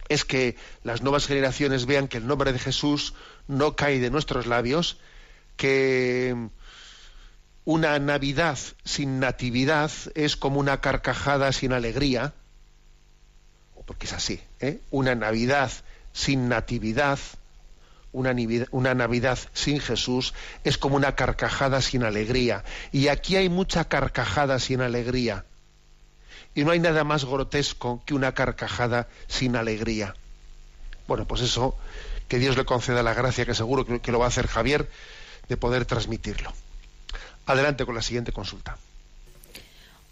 es 0.09 0.25
que 0.25 0.57
las 0.85 1.03
nuevas 1.03 1.27
generaciones 1.27 1.87
vean 1.87 2.09
que 2.09 2.19
el 2.19 2.27
nombre 2.27 2.53
de 2.53 2.59
Jesús 2.59 3.15
no 3.47 3.77
cae 3.77 4.01
de 4.01 4.11
nuestros 4.11 4.47
labios, 4.47 4.99
que 5.57 6.49
una 7.65 7.99
Navidad 7.99 8.59
sin 8.85 9.21
natividad 9.21 9.91
es 10.15 10.37
como 10.37 10.61
una 10.61 10.81
carcajada 10.81 11.53
sin 11.53 11.73
alegría, 11.73 12.33
porque 13.87 14.07
es 14.07 14.13
así, 14.13 14.41
¿eh? 14.61 14.81
una 14.91 15.15
Navidad 15.15 15.71
sin 16.13 16.49
natividad 16.49 17.19
una, 18.13 18.95
Navidad 18.95 19.39
sin 19.53 19.81
Jesús 19.81 20.35
es 20.65 20.79
como 20.79 20.97
una 20.97 21.15
carcajada 21.15 21.81
sin 21.81 22.05
alegría. 22.05 22.65
Y 22.93 23.09
aquí 23.09 23.37
hay 23.37 23.49
mucha 23.49 23.85
carcajada 23.85 24.59
sin 24.59 24.81
alegría. 24.81 25.45
Y 26.55 26.65
no 26.65 26.71
hay 26.71 26.81
nada 26.81 27.05
más 27.05 27.25
grotesco 27.25 28.03
que 28.07 28.15
una 28.15 28.33
carcajada 28.33 29.09
sin 29.27 29.57
alegría. 29.57 30.15
Bueno, 31.07 31.27
pues 31.27 31.43
eso, 31.43 31.77
que 32.27 32.39
Dios 32.39 32.57
le 32.57 32.65
conceda 32.65 33.03
la 33.03 33.15
gracia, 33.15 33.47
que 33.47 33.55
seguro 33.55 33.85
que 34.01 34.13
lo 34.13 34.19
va 34.19 34.27
a 34.27 34.29
hacer 34.29 34.47
Javier, 34.47 34.91
de 35.49 35.57
poder 35.57 35.85
transmitirlo. 35.85 36.53
Adelante 37.47 37.87
con 37.87 37.95
la 37.95 38.03
siguiente 38.03 38.33
consulta. 38.33 38.77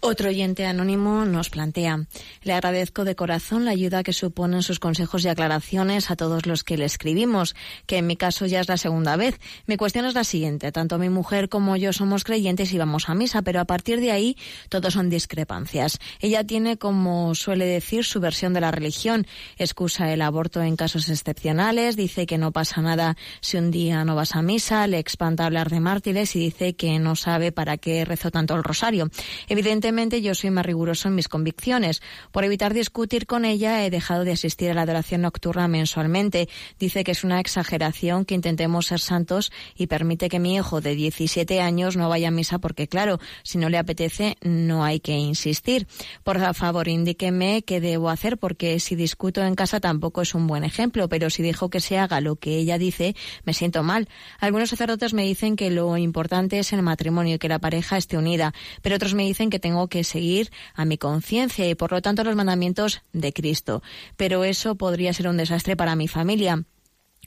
Otro 0.09 0.29
oyente 0.29 0.65
anónimo 0.65 1.25
nos 1.25 1.49
plantea, 1.49 2.05
le 2.41 2.53
agradezco 2.53 3.03
de 3.03 3.17
corazón 3.17 3.65
la 3.65 3.71
ayuda 3.71 4.03
que 4.03 4.13
suponen 4.13 4.63
sus 4.63 4.79
consejos 4.79 5.25
y 5.25 5.27
aclaraciones 5.27 6.09
a 6.09 6.15
todos 6.15 6.45
los 6.45 6.63
que 6.63 6.77
le 6.77 6.85
escribimos, 6.85 7.57
que 7.87 7.97
en 7.97 8.07
mi 8.07 8.15
caso 8.15 8.45
ya 8.45 8.61
es 8.61 8.69
la 8.69 8.77
segunda 8.77 9.17
vez. 9.17 9.37
Mi 9.65 9.75
cuestión 9.75 10.05
es 10.05 10.13
la 10.13 10.23
siguiente, 10.23 10.71
tanto 10.71 10.97
mi 10.97 11.09
mujer 11.09 11.49
como 11.49 11.75
yo 11.75 11.91
somos 11.91 12.23
creyentes 12.23 12.71
y 12.71 12.77
vamos 12.77 13.09
a 13.09 13.15
misa, 13.15 13.41
pero 13.41 13.59
a 13.59 13.65
partir 13.65 13.99
de 13.99 14.11
ahí 14.11 14.37
todo 14.69 14.91
son 14.91 15.09
discrepancias. 15.09 15.99
Ella 16.21 16.45
tiene, 16.45 16.77
como 16.77 17.35
suele 17.35 17.65
decir, 17.65 18.05
su 18.05 18.21
versión 18.21 18.53
de 18.53 18.61
la 18.61 18.71
religión, 18.71 19.27
excusa 19.57 20.13
el 20.13 20.21
aborto 20.21 20.61
en 20.61 20.77
casos 20.77 21.09
excepcionales, 21.09 21.97
dice 21.97 22.25
que 22.25 22.37
no 22.37 22.53
pasa 22.53 22.81
nada 22.81 23.17
si 23.41 23.57
un 23.57 23.71
día 23.71 24.05
no 24.05 24.15
vas 24.15 24.37
a 24.37 24.41
misa, 24.41 24.87
le 24.87 24.99
espanta 24.99 25.45
hablar 25.45 25.69
de 25.69 25.81
mártires 25.81 26.33
y 26.37 26.39
dice 26.39 26.77
que 26.77 26.97
no 26.97 27.17
sabe 27.17 27.51
para 27.51 27.75
qué 27.75 28.05
rezó 28.05 28.31
tanto 28.31 28.55
el 28.55 28.63
rosario. 28.63 29.09
Evidentemente, 29.49 29.96
yo 29.97 30.35
soy 30.35 30.51
más 30.51 30.65
riguroso 30.65 31.07
en 31.07 31.15
mis 31.15 31.27
convicciones. 31.27 32.03
Por 32.31 32.43
evitar 32.43 32.75
discutir 32.75 33.25
con 33.25 33.45
ella, 33.45 33.83
he 33.83 33.89
dejado 33.89 34.25
de 34.25 34.33
asistir 34.33 34.69
a 34.69 34.75
la 34.75 34.83
adoración 34.83 35.21
nocturna 35.21 35.67
mensualmente. 35.67 36.49
Dice 36.79 37.03
que 37.03 37.11
es 37.11 37.23
una 37.23 37.39
exageración 37.39 38.23
que 38.23 38.35
intentemos 38.35 38.85
ser 38.85 38.99
santos 38.99 39.51
y 39.75 39.87
permite 39.87 40.29
que 40.29 40.37
mi 40.37 40.55
hijo 40.55 40.81
de 40.81 40.93
17 40.93 41.61
años 41.61 41.97
no 41.97 42.09
vaya 42.09 42.27
a 42.27 42.31
misa 42.31 42.59
porque, 42.59 42.87
claro, 42.87 43.19
si 43.41 43.57
no 43.57 43.69
le 43.69 43.79
apetece, 43.79 44.37
no 44.43 44.83
hay 44.83 44.99
que 44.99 45.13
insistir. 45.13 45.87
Por 46.23 46.39
favor, 46.53 46.87
indíqueme 46.87 47.63
qué 47.63 47.81
debo 47.81 48.11
hacer 48.11 48.37
porque 48.37 48.79
si 48.79 48.95
discuto 48.95 49.43
en 49.43 49.55
casa 49.55 49.79
tampoco 49.79 50.21
es 50.21 50.35
un 50.35 50.45
buen 50.45 50.63
ejemplo, 50.63 51.09
pero 51.09 51.31
si 51.31 51.41
dejo 51.41 51.71
que 51.71 51.79
se 51.79 51.97
haga 51.97 52.21
lo 52.21 52.35
que 52.35 52.55
ella 52.55 52.77
dice, 52.77 53.15
me 53.45 53.53
siento 53.53 53.81
mal. 53.81 54.07
Algunos 54.39 54.69
sacerdotes 54.69 55.15
me 55.15 55.23
dicen 55.23 55.55
que 55.55 55.71
lo 55.71 55.97
importante 55.97 56.59
es 56.59 56.71
el 56.71 56.83
matrimonio 56.83 57.35
y 57.35 57.39
que 57.39 57.49
la 57.49 57.57
pareja 57.57 57.97
esté 57.97 58.15
unida, 58.15 58.53
pero 58.83 58.95
otros 58.95 59.15
me 59.15 59.23
dicen 59.23 59.49
que 59.49 59.59
tengo 59.59 59.76
que 59.85 60.03
seguir 60.03 60.49
a 60.73 60.83
mi 60.85 60.97
conciencia 60.97 61.69
y 61.69 61.75
por 61.75 61.91
lo 61.91 62.01
tanto 62.01 62.23
los 62.23 62.35
mandamientos 62.35 63.03
de 63.13 63.33
Cristo. 63.33 63.83
Pero 64.15 64.43
eso 64.43 64.73
podría 64.73 65.13
ser 65.13 65.27
un 65.27 65.37
desastre 65.37 65.75
para 65.75 65.95
mi 65.95 66.07
familia. 66.07 66.65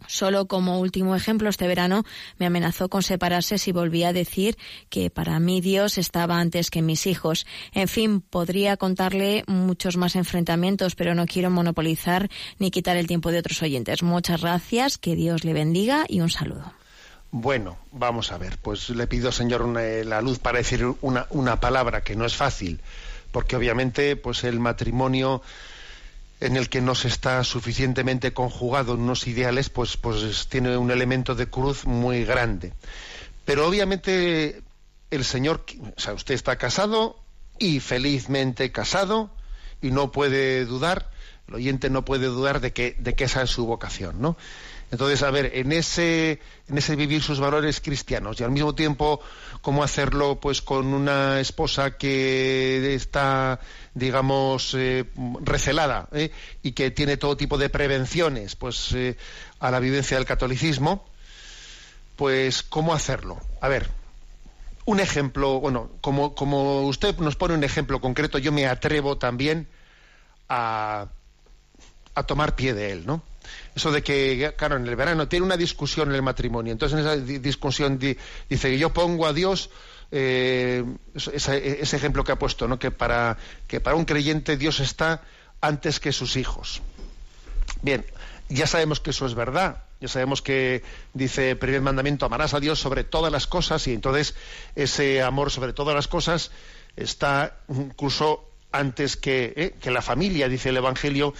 Solo 0.06 0.46
como 0.46 0.80
último 0.80 1.14
ejemplo, 1.14 1.48
este 1.48 1.66
verano 1.66 2.04
me 2.38 2.46
amenazó 2.46 2.88
con 2.88 3.02
separarse 3.02 3.58
si 3.58 3.72
volvía 3.72 4.08
a 4.08 4.12
decir 4.12 4.56
que 4.88 5.10
para 5.10 5.38
mí 5.40 5.60
Dios 5.60 5.98
estaba 5.98 6.40
antes 6.40 6.70
que 6.70 6.82
mis 6.82 7.06
hijos. 7.06 7.46
En 7.72 7.88
fin, 7.88 8.20
podría 8.20 8.76
contarle 8.76 9.44
muchos 9.46 9.96
más 9.96 10.16
enfrentamientos, 10.16 10.94
pero 10.94 11.14
no 11.14 11.26
quiero 11.26 11.50
monopolizar 11.50 12.30
ni 12.58 12.70
quitar 12.70 12.96
el 12.96 13.06
tiempo 13.06 13.30
de 13.30 13.38
otros 13.38 13.62
oyentes. 13.62 14.02
Muchas 14.02 14.40
gracias, 14.40 14.98
que 14.98 15.16
Dios 15.16 15.44
le 15.44 15.52
bendiga 15.52 16.04
y 16.08 16.20
un 16.20 16.30
saludo. 16.30 16.79
Bueno, 17.32 17.78
vamos 17.92 18.32
a 18.32 18.38
ver, 18.38 18.58
pues 18.58 18.90
le 18.90 19.06
pido, 19.06 19.30
Señor, 19.30 19.64
la 19.66 20.20
luz 20.20 20.40
para 20.40 20.58
decir 20.58 20.84
una, 21.00 21.26
una, 21.30 21.60
palabra 21.60 22.02
que 22.02 22.16
no 22.16 22.24
es 22.24 22.34
fácil, 22.34 22.80
porque 23.30 23.54
obviamente, 23.54 24.16
pues 24.16 24.42
el 24.42 24.58
matrimonio 24.58 25.40
en 26.40 26.56
el 26.56 26.68
que 26.68 26.80
no 26.80 26.94
se 26.94 27.08
está 27.08 27.44
suficientemente 27.44 28.32
conjugado 28.32 28.94
unos 28.94 29.26
ideales, 29.28 29.68
pues, 29.68 29.96
pues 29.96 30.48
tiene 30.48 30.76
un 30.76 30.90
elemento 30.90 31.34
de 31.34 31.48
cruz 31.48 31.84
muy 31.84 32.24
grande. 32.24 32.72
Pero 33.44 33.66
obviamente 33.68 34.62
el 35.10 35.24
Señor, 35.24 35.64
o 35.96 36.00
sea, 36.00 36.14
usted 36.14 36.34
está 36.34 36.56
casado 36.56 37.16
y 37.58 37.80
felizmente 37.80 38.72
casado 38.72 39.30
y 39.82 39.90
no 39.90 40.12
puede 40.12 40.64
dudar, 40.64 41.10
el 41.46 41.54
oyente 41.54 41.90
no 41.90 42.04
puede 42.04 42.26
dudar 42.26 42.60
de 42.60 42.72
que, 42.72 42.96
de 42.98 43.14
que 43.14 43.24
esa 43.24 43.42
es 43.42 43.50
su 43.50 43.66
vocación, 43.66 44.20
¿no? 44.20 44.36
Entonces, 44.90 45.22
a 45.22 45.30
ver, 45.30 45.52
en 45.54 45.70
ese, 45.72 46.40
vivir 46.96 47.22
sus 47.22 47.38
valores 47.38 47.80
cristianos 47.80 48.40
y 48.40 48.44
al 48.44 48.50
mismo 48.50 48.74
tiempo 48.74 49.20
cómo 49.60 49.84
hacerlo 49.84 50.40
pues 50.40 50.62
con 50.62 50.92
una 50.92 51.38
esposa 51.38 51.96
que 51.96 52.94
está, 52.94 53.60
digamos, 53.94 54.74
eh, 54.76 55.04
recelada 55.42 56.08
¿eh? 56.12 56.32
y 56.62 56.72
que 56.72 56.90
tiene 56.90 57.16
todo 57.16 57.36
tipo 57.36 57.56
de 57.56 57.68
prevenciones 57.68 58.56
pues 58.56 58.92
eh, 58.92 59.16
a 59.60 59.70
la 59.70 59.78
vivencia 59.78 60.16
del 60.16 60.26
catolicismo, 60.26 61.06
pues 62.16 62.64
cómo 62.64 62.92
hacerlo. 62.92 63.38
A 63.60 63.68
ver, 63.68 63.88
un 64.86 64.98
ejemplo, 64.98 65.60
bueno, 65.60 65.90
como, 66.00 66.82
usted 66.82 67.16
nos 67.18 67.36
pone 67.36 67.54
un 67.54 67.62
ejemplo 67.62 68.00
concreto, 68.00 68.38
yo 68.38 68.50
me 68.50 68.66
atrevo 68.66 69.18
también 69.18 69.68
a 70.48 71.06
tomar 72.26 72.56
pie 72.56 72.74
de 72.74 72.90
él, 72.90 73.06
¿no? 73.06 73.22
Eso 73.74 73.92
de 73.92 74.02
que, 74.02 74.54
claro, 74.56 74.76
en 74.76 74.86
el 74.86 74.96
verano 74.96 75.28
tiene 75.28 75.46
una 75.46 75.56
discusión 75.56 76.10
en 76.10 76.16
el 76.16 76.22
matrimonio, 76.22 76.72
entonces 76.72 76.98
en 76.98 77.06
esa 77.06 77.16
discusión 77.16 77.98
dice 77.98 78.18
que 78.48 78.78
yo 78.78 78.92
pongo 78.92 79.26
a 79.26 79.32
Dios 79.32 79.70
eh, 80.10 80.84
ese, 81.14 81.96
ejemplo 81.96 82.24
que 82.24 82.32
ha 82.32 82.38
puesto, 82.38 82.66
¿no? 82.66 82.78
que, 82.78 82.90
para, 82.90 83.36
que 83.68 83.80
para 83.80 83.96
un 83.96 84.04
creyente 84.04 84.56
Dios 84.56 84.80
está 84.80 85.22
antes 85.60 86.00
que 86.00 86.12
sus 86.12 86.36
hijos. 86.36 86.82
Bien, 87.82 88.04
ya 88.48 88.66
sabemos 88.66 89.00
que 89.00 89.10
eso 89.10 89.26
es 89.26 89.34
verdad, 89.34 89.84
ya 90.00 90.08
sabemos 90.08 90.42
que 90.42 90.82
dice 91.14 91.50
el 91.50 91.58
primer 91.58 91.82
mandamiento, 91.82 92.26
amarás 92.26 92.54
a 92.54 92.60
Dios 92.60 92.80
sobre 92.80 93.04
todas 93.04 93.30
las 93.30 93.46
cosas 93.46 93.86
y 93.86 93.92
entonces 93.92 94.34
ese 94.74 95.22
amor 95.22 95.50
sobre 95.50 95.72
todas 95.72 95.94
las 95.94 96.08
cosas 96.08 96.50
está 96.96 97.58
incluso 97.68 98.50
antes 98.72 99.16
que, 99.16 99.52
¿eh? 99.56 99.74
que 99.80 99.90
la 99.90 100.02
familia, 100.02 100.48
dice 100.48 100.70
el 100.70 100.76
Evangelio, 100.76 101.34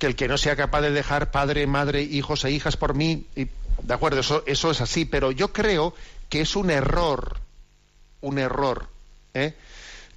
que 0.00 0.06
el 0.06 0.16
que 0.16 0.28
no 0.28 0.38
sea 0.38 0.56
capaz 0.56 0.80
de 0.80 0.90
dejar 0.90 1.30
padre, 1.30 1.66
madre, 1.66 2.00
hijos 2.00 2.44
e 2.46 2.50
hijas 2.50 2.78
por 2.78 2.94
mí, 2.94 3.26
de 3.34 3.94
acuerdo, 3.94 4.20
eso, 4.20 4.42
eso 4.46 4.70
es 4.70 4.80
así, 4.80 5.04
pero 5.04 5.30
yo 5.30 5.52
creo 5.52 5.94
que 6.30 6.40
es 6.40 6.56
un 6.56 6.70
error, 6.70 7.36
un 8.22 8.38
error, 8.38 8.88
¿eh? 9.34 9.54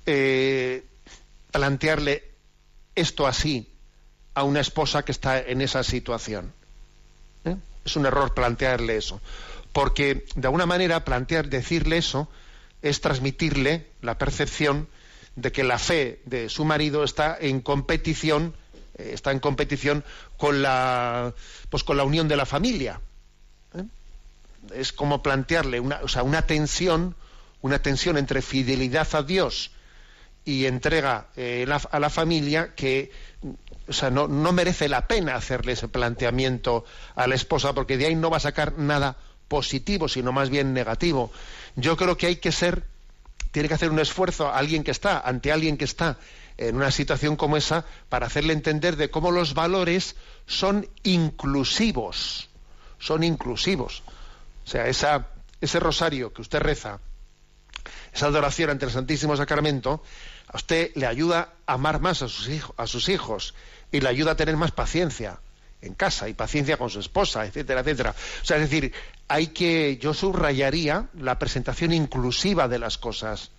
Eh, 0.05 0.85
plantearle 1.51 2.23
esto 2.95 3.27
así 3.27 3.67
a 4.33 4.43
una 4.43 4.61
esposa 4.61 5.03
que 5.03 5.11
está 5.11 5.39
en 5.41 5.59
esa 5.59 5.83
situación. 5.83 6.53
¿eh? 7.43 7.57
Es 7.83 7.97
un 7.97 8.05
error 8.05 8.33
plantearle 8.33 8.95
eso, 8.95 9.19
porque 9.73 10.25
de 10.35 10.47
alguna 10.47 10.65
manera 10.65 11.03
plantear, 11.03 11.49
decirle 11.49 11.97
eso, 11.97 12.29
es 12.81 13.01
transmitirle 13.01 13.87
la 14.01 14.17
percepción 14.17 14.87
de 15.35 15.51
que 15.51 15.65
la 15.65 15.77
fe 15.77 16.21
de 16.23 16.47
su 16.47 16.63
marido 16.63 17.03
está 17.03 17.37
en 17.37 17.59
competición 17.59 18.55
está 18.95 19.31
en 19.31 19.39
competición 19.39 20.03
con 20.37 20.61
la, 20.61 21.33
pues 21.69 21.83
con 21.83 21.97
la 21.97 22.03
unión 22.03 22.27
de 22.27 22.35
la 22.35 22.45
familia. 22.45 23.01
¿eh? 23.75 23.83
Es 24.73 24.93
como 24.93 25.23
plantearle 25.23 25.79
una, 25.79 25.99
o 26.03 26.07
sea, 26.07 26.23
una 26.23 26.43
tensión, 26.43 27.15
una 27.61 27.79
tensión 27.81 28.17
entre 28.17 28.41
fidelidad 28.41 29.07
a 29.13 29.23
Dios 29.23 29.71
y 30.45 30.65
entrega 30.65 31.27
eh, 31.35 31.65
a 31.91 31.99
la 31.99 32.09
familia 32.09 32.75
que 32.75 33.11
o 33.87 33.93
sea, 33.93 34.09
no, 34.09 34.27
no 34.27 34.51
merece 34.53 34.87
la 34.87 35.07
pena 35.07 35.35
hacerle 35.35 35.73
ese 35.73 35.87
planteamiento 35.87 36.85
a 37.15 37.27
la 37.27 37.35
esposa 37.35 37.73
porque 37.73 37.97
de 37.97 38.05
ahí 38.05 38.15
no 38.15 38.29
va 38.29 38.37
a 38.37 38.41
sacar 38.41 38.77
nada 38.77 39.17
positivo, 39.47 40.07
sino 40.07 40.31
más 40.31 40.49
bien 40.49 40.73
negativo. 40.73 41.31
yo 41.75 41.97
creo 41.97 42.17
que 42.17 42.27
hay 42.27 42.35
que 42.37 42.51
ser, 42.51 42.85
tiene 43.51 43.67
que 43.67 43.75
hacer 43.75 43.89
un 43.89 43.99
esfuerzo 43.99 44.47
a 44.47 44.57
alguien 44.57 44.83
que 44.83 44.91
está, 44.91 45.19
ante 45.19 45.51
alguien 45.51 45.77
que 45.77 45.85
está 45.85 46.17
en 46.57 46.75
una 46.75 46.91
situación 46.91 47.35
como 47.35 47.57
esa, 47.57 47.85
para 48.09 48.27
hacerle 48.27 48.53
entender 48.53 48.95
de 48.95 49.09
cómo 49.09 49.31
los 49.31 49.53
valores 49.53 50.15
son 50.45 50.87
inclusivos, 51.03 52.49
son 52.99 53.23
inclusivos. 53.23 54.03
O 54.65 54.69
sea, 54.69 54.87
esa, 54.87 55.27
ese 55.61 55.79
rosario 55.79 56.33
que 56.33 56.41
usted 56.41 56.59
reza, 56.59 56.99
esa 58.13 58.27
adoración 58.27 58.69
ante 58.69 58.85
el 58.85 58.91
Santísimo 58.91 59.35
Sacramento, 59.35 60.03
a 60.47 60.57
usted 60.57 60.91
le 60.95 61.07
ayuda 61.07 61.53
a 61.65 61.73
amar 61.73 61.99
más 61.99 62.21
a 62.21 62.27
sus, 62.27 62.47
hijos, 62.49 62.75
a 62.77 62.87
sus 62.87 63.09
hijos 63.09 63.53
y 63.91 64.01
le 64.01 64.09
ayuda 64.09 64.31
a 64.31 64.35
tener 64.35 64.55
más 64.55 64.71
paciencia 64.71 65.39
en 65.81 65.95
casa 65.95 66.29
y 66.29 66.33
paciencia 66.33 66.77
con 66.77 66.89
su 66.89 66.99
esposa, 66.99 67.45
etcétera, 67.45 67.81
etcétera. 67.81 68.15
O 68.41 68.45
sea, 68.45 68.57
es 68.57 68.69
decir, 68.69 68.93
hay 69.27 69.47
que, 69.47 69.97
yo 69.97 70.13
subrayaría 70.13 71.09
la 71.19 71.37
presentación 71.39 71.91
inclusiva 71.91 72.67
de 72.67 72.79
las 72.79 72.97
cosas, 72.97 73.51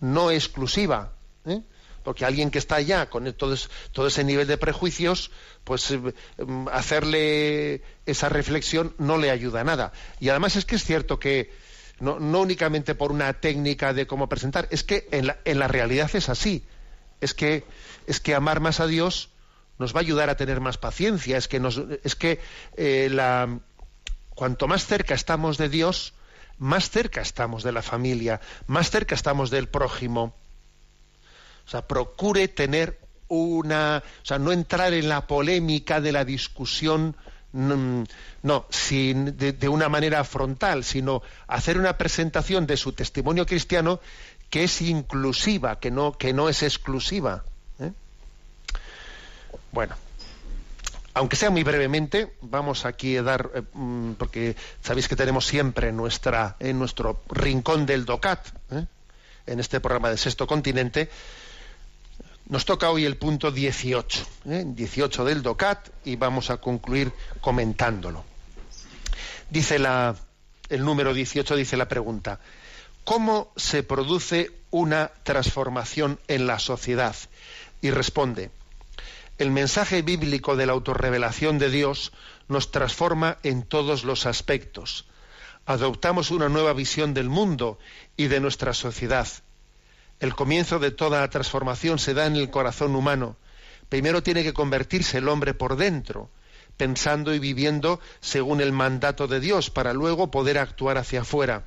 no 0.00 0.30
exclusiva. 0.30 1.12
¿eh? 1.44 1.62
Porque 2.06 2.24
alguien 2.24 2.52
que 2.52 2.60
está 2.60 2.76
allá 2.76 3.10
con 3.10 3.32
todo, 3.32 4.06
ese 4.06 4.22
nivel 4.22 4.46
de 4.46 4.56
prejuicios, 4.58 5.32
pues 5.64 5.90
eh, 5.90 5.98
mm, 5.98 6.68
hacerle 6.68 7.82
esa 8.06 8.28
reflexión 8.28 8.94
no 8.96 9.18
le 9.18 9.32
ayuda 9.32 9.62
a 9.62 9.64
nada. 9.64 9.92
Y 10.20 10.28
además 10.28 10.54
es 10.54 10.64
que 10.64 10.76
es 10.76 10.84
cierto 10.84 11.18
que 11.18 11.50
no, 11.98 12.14
únicamente 12.14 12.94
por 12.94 13.10
una 13.10 13.32
técnica 13.32 13.92
de 13.92 14.06
cómo 14.06 14.28
presentar, 14.28 14.68
es 14.70 14.84
que 14.84 15.08
en 15.10 15.58
la, 15.58 15.66
realidad 15.66 16.08
es 16.14 16.28
así. 16.28 16.64
Es 17.20 17.34
que, 17.34 17.64
es 18.06 18.20
que 18.20 18.36
amar 18.36 18.60
más 18.60 18.78
a 18.78 18.86
Dios 18.86 19.30
nos 19.76 19.92
va 19.92 19.98
a 19.98 20.02
ayudar 20.02 20.30
a 20.30 20.36
tener 20.36 20.60
más 20.60 20.78
paciencia. 20.78 21.36
Es 21.36 21.48
que, 21.48 21.60
es 22.04 22.14
que 22.14 22.38
eh, 22.76 23.10
cuanto 24.28 24.68
más 24.68 24.86
cerca 24.86 25.14
estamos 25.14 25.58
de 25.58 25.68
Dios, 25.68 26.14
más 26.56 26.88
cerca 26.88 27.20
estamos 27.20 27.64
de 27.64 27.72
la 27.72 27.82
familia, 27.82 28.40
más 28.68 28.92
cerca 28.92 29.16
estamos 29.16 29.50
del 29.50 29.68
prójimo. 29.68 30.36
O 31.66 31.68
sea, 31.68 31.82
procure 31.82 32.48
tener 32.48 32.98
una, 33.28 34.02
o 34.22 34.26
sea, 34.26 34.38
no 34.38 34.52
entrar 34.52 34.94
en 34.94 35.08
la 35.08 35.26
polémica 35.26 36.00
de 36.00 36.12
la 36.12 36.24
discusión, 36.24 37.16
mm, 37.52 38.02
no, 38.42 38.66
sin, 38.70 39.36
de, 39.36 39.68
una 39.68 39.88
manera 39.88 40.22
frontal, 40.24 40.84
sino 40.84 41.22
hacer 41.48 41.78
una 41.78 41.98
presentación 41.98 42.66
de 42.66 42.76
su 42.76 42.92
testimonio 42.92 43.46
cristiano 43.46 44.00
que 44.48 44.64
es 44.64 44.80
inclusiva, 44.80 45.80
que 45.80 45.90
no, 45.90 46.16
que 46.16 46.32
no 46.32 46.48
es 46.48 46.62
exclusiva. 46.62 47.44
¿eh? 47.80 47.90
Bueno, 49.72 49.96
aunque 51.14 51.34
sea 51.34 51.50
muy 51.50 51.64
brevemente, 51.64 52.36
vamos 52.42 52.84
aquí 52.84 53.16
a 53.16 53.22
dar, 53.22 53.50
eh, 53.54 53.62
mm, 53.72 54.12
porque 54.12 54.54
sabéis 54.82 55.08
que 55.08 55.16
tenemos 55.16 55.46
siempre 55.46 55.88
en, 55.88 55.96
nuestra, 55.96 56.56
en 56.60 56.78
nuestro 56.78 57.22
rincón 57.28 57.86
del 57.86 58.04
DOCAT, 58.04 58.46
¿eh? 58.70 58.86
en 59.46 59.60
este 59.60 59.80
programa 59.80 60.10
de 60.10 60.16
Sexto 60.16 60.46
Continente, 60.46 61.08
nos 62.48 62.64
toca 62.64 62.90
hoy 62.90 63.04
el 63.04 63.16
punto 63.16 63.50
18, 63.50 64.26
¿eh? 64.46 64.64
18 64.66 65.24
del 65.24 65.42
DOCAT 65.42 65.88
y 66.04 66.16
vamos 66.16 66.50
a 66.50 66.58
concluir 66.58 67.12
comentándolo. 67.40 68.24
Dice 69.50 69.78
la, 69.78 70.14
el 70.68 70.84
número 70.84 71.12
18, 71.12 71.56
dice 71.56 71.76
la 71.76 71.88
pregunta, 71.88 72.38
¿cómo 73.04 73.52
se 73.56 73.82
produce 73.82 74.52
una 74.70 75.10
transformación 75.24 76.20
en 76.28 76.46
la 76.46 76.58
sociedad? 76.58 77.16
Y 77.80 77.90
responde, 77.90 78.50
el 79.38 79.50
mensaje 79.50 80.02
bíblico 80.02 80.56
de 80.56 80.66
la 80.66 80.72
autorrevelación 80.72 81.58
de 81.58 81.70
Dios 81.70 82.12
nos 82.48 82.70
transforma 82.70 83.38
en 83.42 83.64
todos 83.64 84.04
los 84.04 84.24
aspectos. 84.24 85.06
Adoptamos 85.66 86.30
una 86.30 86.48
nueva 86.48 86.72
visión 86.74 87.12
del 87.12 87.28
mundo 87.28 87.78
y 88.16 88.28
de 88.28 88.38
nuestra 88.38 88.72
sociedad 88.72 89.26
el 90.20 90.34
comienzo 90.34 90.78
de 90.78 90.90
toda 90.90 91.28
transformación 91.28 91.98
se 91.98 92.14
da 92.14 92.26
en 92.26 92.36
el 92.36 92.50
corazón 92.50 92.94
humano. 92.94 93.36
Primero 93.88 94.22
tiene 94.22 94.42
que 94.42 94.54
convertirse 94.54 95.18
el 95.18 95.28
hombre 95.28 95.54
por 95.54 95.76
dentro, 95.76 96.30
pensando 96.76 97.34
y 97.34 97.38
viviendo 97.38 98.00
según 98.20 98.60
el 98.60 98.72
mandato 98.72 99.26
de 99.26 99.40
Dios, 99.40 99.70
para 99.70 99.92
luego 99.92 100.30
poder 100.30 100.58
actuar 100.58 100.98
hacia 100.98 101.22
afuera. 101.22 101.64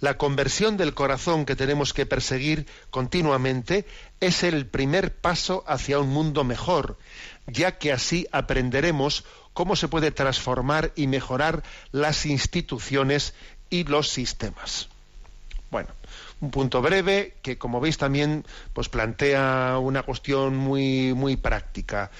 La 0.00 0.18
conversión 0.18 0.76
del 0.76 0.92
corazón 0.92 1.46
que 1.46 1.56
tenemos 1.56 1.92
que 1.92 2.04
perseguir 2.04 2.66
continuamente 2.90 3.86
es 4.20 4.42
el 4.42 4.66
primer 4.66 5.14
paso 5.14 5.64
hacia 5.66 5.98
un 5.98 6.08
mundo 6.08 6.44
mejor, 6.44 6.98
ya 7.46 7.78
que 7.78 7.92
así 7.92 8.26
aprenderemos 8.32 9.24
cómo 9.52 9.76
se 9.76 9.88
puede 9.88 10.10
transformar 10.10 10.92
y 10.96 11.06
mejorar 11.06 11.62
las 11.92 12.26
instituciones 12.26 13.34
y 13.70 13.84
los 13.84 14.08
sistemas. 14.08 14.88
Bueno, 15.70 15.88
un 16.40 16.50
punto 16.50 16.82
breve 16.82 17.34
que, 17.42 17.58
como 17.58 17.80
veis, 17.80 17.98
también 17.98 18.44
pues, 18.72 18.88
plantea 18.88 19.78
una 19.80 20.02
cuestión 20.02 20.56
muy, 20.56 21.14
muy 21.14 21.36
práctica. 21.36 22.10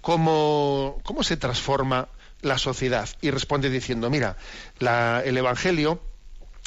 ¿Cómo, 0.00 1.00
¿Cómo 1.02 1.22
se 1.22 1.36
transforma 1.36 2.08
la 2.42 2.58
sociedad? 2.58 3.08
Y 3.20 3.30
responde 3.30 3.70
diciendo, 3.70 4.08
mira, 4.10 4.36
el 4.78 5.36
Evangelio 5.36 6.00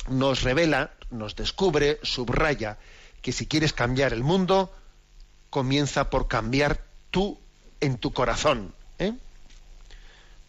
nos 0.10 0.44
revela, 0.44 0.92
nos 1.10 1.36
descubre, 1.36 2.00
subraya 2.04 2.78
que 3.22 3.32
si 3.32 3.48
quieres 3.48 3.74
cambiar 3.74 4.14
el 4.14 4.24
mundo, 4.24 4.74
comienza 5.50 6.10
por 6.10 6.28
cambiar 6.28 6.84
tú 7.12 7.40
en 7.82 7.98
tu 7.98 8.14
corazón. 8.14 8.74
¿eh? 8.98 9.14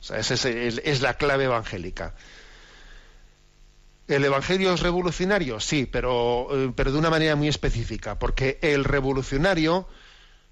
Esa 0.01 0.35
es 0.35 1.01
la 1.01 1.15
clave 1.15 1.45
evangélica. 1.45 2.15
¿El 4.11 4.25
Evangelio 4.25 4.75
es 4.75 4.81
revolucionario? 4.81 5.61
Sí, 5.61 5.87
pero, 5.87 6.49
eh, 6.51 6.73
pero 6.75 6.91
de 6.91 6.99
una 6.99 7.11
manera 7.11 7.37
muy 7.37 7.47
específica, 7.47 8.19
porque 8.19 8.59
el 8.61 8.83
revolucionario, 8.83 9.87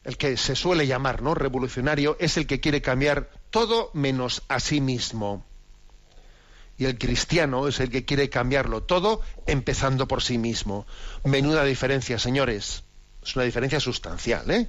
el 0.04 0.16
que 0.16 0.36
se 0.36 0.54
suele 0.54 0.86
llamar 0.86 1.22
¿no? 1.22 1.34
revolucionario, 1.34 2.16
es 2.20 2.36
el 2.36 2.46
que 2.46 2.61
quiere 2.61 2.80
cambiar 2.82 3.30
todo 3.50 3.90
menos 3.94 4.44
a 4.46 4.61
sí 4.61 4.80
mismo. 4.80 5.44
Y 6.78 6.84
el 6.84 6.98
cristiano 6.98 7.66
es 7.66 7.80
el 7.80 7.90
que 7.90 8.04
quiere 8.04 8.30
cambiarlo 8.30 8.84
todo 8.84 9.22
empezando 9.48 10.06
por 10.06 10.22
sí 10.22 10.38
mismo. 10.38 10.86
Menuda 11.24 11.64
diferencia, 11.64 12.20
señores. 12.20 12.84
Es 13.24 13.34
una 13.34 13.44
diferencia 13.44 13.80
sustancial, 13.80 14.48
¿eh? 14.52 14.68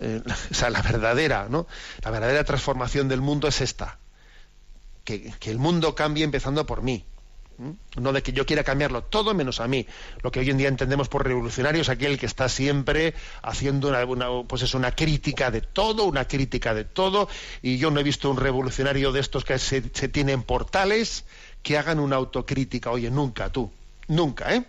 eh 0.00 0.20
o 0.50 0.54
sea, 0.54 0.68
la 0.68 0.82
verdadera, 0.82 1.46
¿no? 1.48 1.68
La 2.02 2.10
verdadera 2.10 2.42
transformación 2.42 3.06
del 3.06 3.20
mundo 3.20 3.46
es 3.46 3.60
esta 3.60 4.00
que, 5.04 5.32
el 5.44 5.58
mundo 5.58 5.94
cambie 5.94 6.24
empezando 6.24 6.66
por 6.66 6.82
mí. 6.82 7.04
No 7.96 8.12
de 8.12 8.22
que 8.22 8.32
yo 8.32 8.46
quiera 8.46 8.64
cambiarlo 8.64 9.04
todo 9.04 9.32
menos 9.32 9.60
a 9.60 9.68
mí. 9.68 9.86
Lo 10.22 10.32
que 10.32 10.40
hoy 10.40 10.50
en 10.50 10.58
día 10.58 10.66
entendemos 10.66 11.08
por 11.08 11.24
revolucionario 11.24 11.82
es 11.82 11.88
aquel 11.88 12.18
que 12.18 12.26
está 12.26 12.48
siempre 12.48 13.14
haciendo 13.42 13.88
una, 13.88 14.42
pues 14.48 14.62
es 14.62 14.74
una 14.74 14.90
crítica 14.96 15.52
de 15.52 15.60
todo, 15.60 16.04
una 16.04 16.26
crítica 16.26 16.74
de 16.74 16.84
todo. 16.84 17.28
Y 17.62 17.78
yo 17.78 17.92
no 17.92 18.00
he 18.00 18.02
visto 18.02 18.28
un 18.28 18.38
revolucionario 18.38 19.12
de 19.12 19.20
estos 19.20 19.44
que 19.44 19.58
se, 19.60 19.84
se 19.92 20.08
tienen 20.08 20.42
portales 20.42 21.24
que 21.62 21.78
hagan 21.78 22.00
una 22.00 22.16
autocrítica. 22.16 22.90
Oye, 22.90 23.10
nunca 23.10 23.50
tú, 23.50 23.70
nunca, 24.08 24.52
¿eh? 24.52 24.64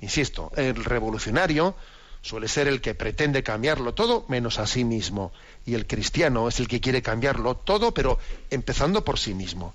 Insisto, 0.00 0.50
el 0.56 0.84
revolucionario 0.84 1.76
suele 2.22 2.46
ser 2.48 2.68
el 2.68 2.80
que 2.80 2.94
pretende 2.94 3.42
cambiarlo 3.42 3.94
todo 3.94 4.24
menos 4.28 4.58
a 4.58 4.66
sí 4.66 4.84
mismo. 4.84 5.32
Y 5.66 5.74
el 5.74 5.86
cristiano 5.86 6.48
es 6.48 6.60
el 6.60 6.68
que 6.68 6.80
quiere 6.80 7.02
cambiarlo 7.02 7.56
todo, 7.56 7.92
pero 7.92 8.18
empezando 8.50 9.04
por 9.04 9.18
sí 9.18 9.34
mismo. 9.34 9.74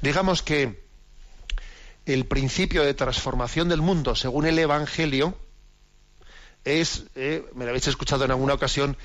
Digamos 0.00 0.42
que 0.42 0.82
el 2.06 2.24
principio 2.24 2.82
de 2.82 2.94
transformación 2.94 3.68
del 3.68 3.82
mundo, 3.82 4.14
según 4.14 4.46
el 4.46 4.58
Evangelio, 4.58 5.36
es, 6.64 7.04
eh, 7.14 7.44
me 7.54 7.64
lo 7.64 7.70
habéis 7.70 7.88
escuchado 7.88 8.24
en 8.24 8.30
alguna 8.30 8.54
ocasión, 8.54 8.96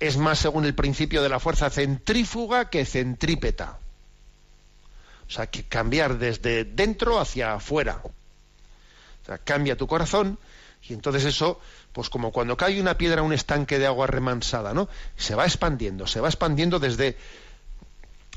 es 0.00 0.16
más 0.16 0.38
según 0.38 0.64
el 0.64 0.74
principio 0.74 1.22
de 1.22 1.28
la 1.28 1.38
fuerza 1.38 1.70
centrífuga 1.70 2.70
que 2.70 2.84
centrípeta. 2.86 3.78
O 5.28 5.30
sea, 5.30 5.48
que 5.48 5.64
cambiar 5.64 6.18
desde 6.18 6.64
dentro 6.64 7.20
hacia 7.20 7.54
afuera. 7.54 8.00
O 8.04 9.26
sea, 9.26 9.38
cambia 9.38 9.76
tu 9.76 9.86
corazón 9.86 10.38
y 10.88 10.92
entonces 10.92 11.24
eso 11.24 11.60
pues 11.92 12.10
como 12.10 12.32
cuando 12.32 12.56
cae 12.56 12.80
una 12.80 12.98
piedra 12.98 13.20
en 13.20 13.26
un 13.26 13.32
estanque 13.32 13.78
de 13.78 13.86
agua 13.86 14.06
remansada, 14.06 14.74
¿no? 14.74 14.88
Se 15.16 15.34
va 15.34 15.44
expandiendo, 15.44 16.06
se 16.06 16.20
va 16.20 16.28
expandiendo 16.28 16.78
desde, 16.78 17.16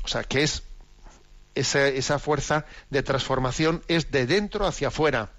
o 0.02 0.08
sea, 0.08 0.24
que 0.24 0.42
es 0.42 0.62
esa, 1.54 2.18
fuerza 2.18 2.64
de 2.90 3.02
transformación 3.02 3.82
es 3.88 4.10
de 4.10 4.26
dentro 4.26 4.66
hacia 4.66 4.88
afuera. 4.88 5.30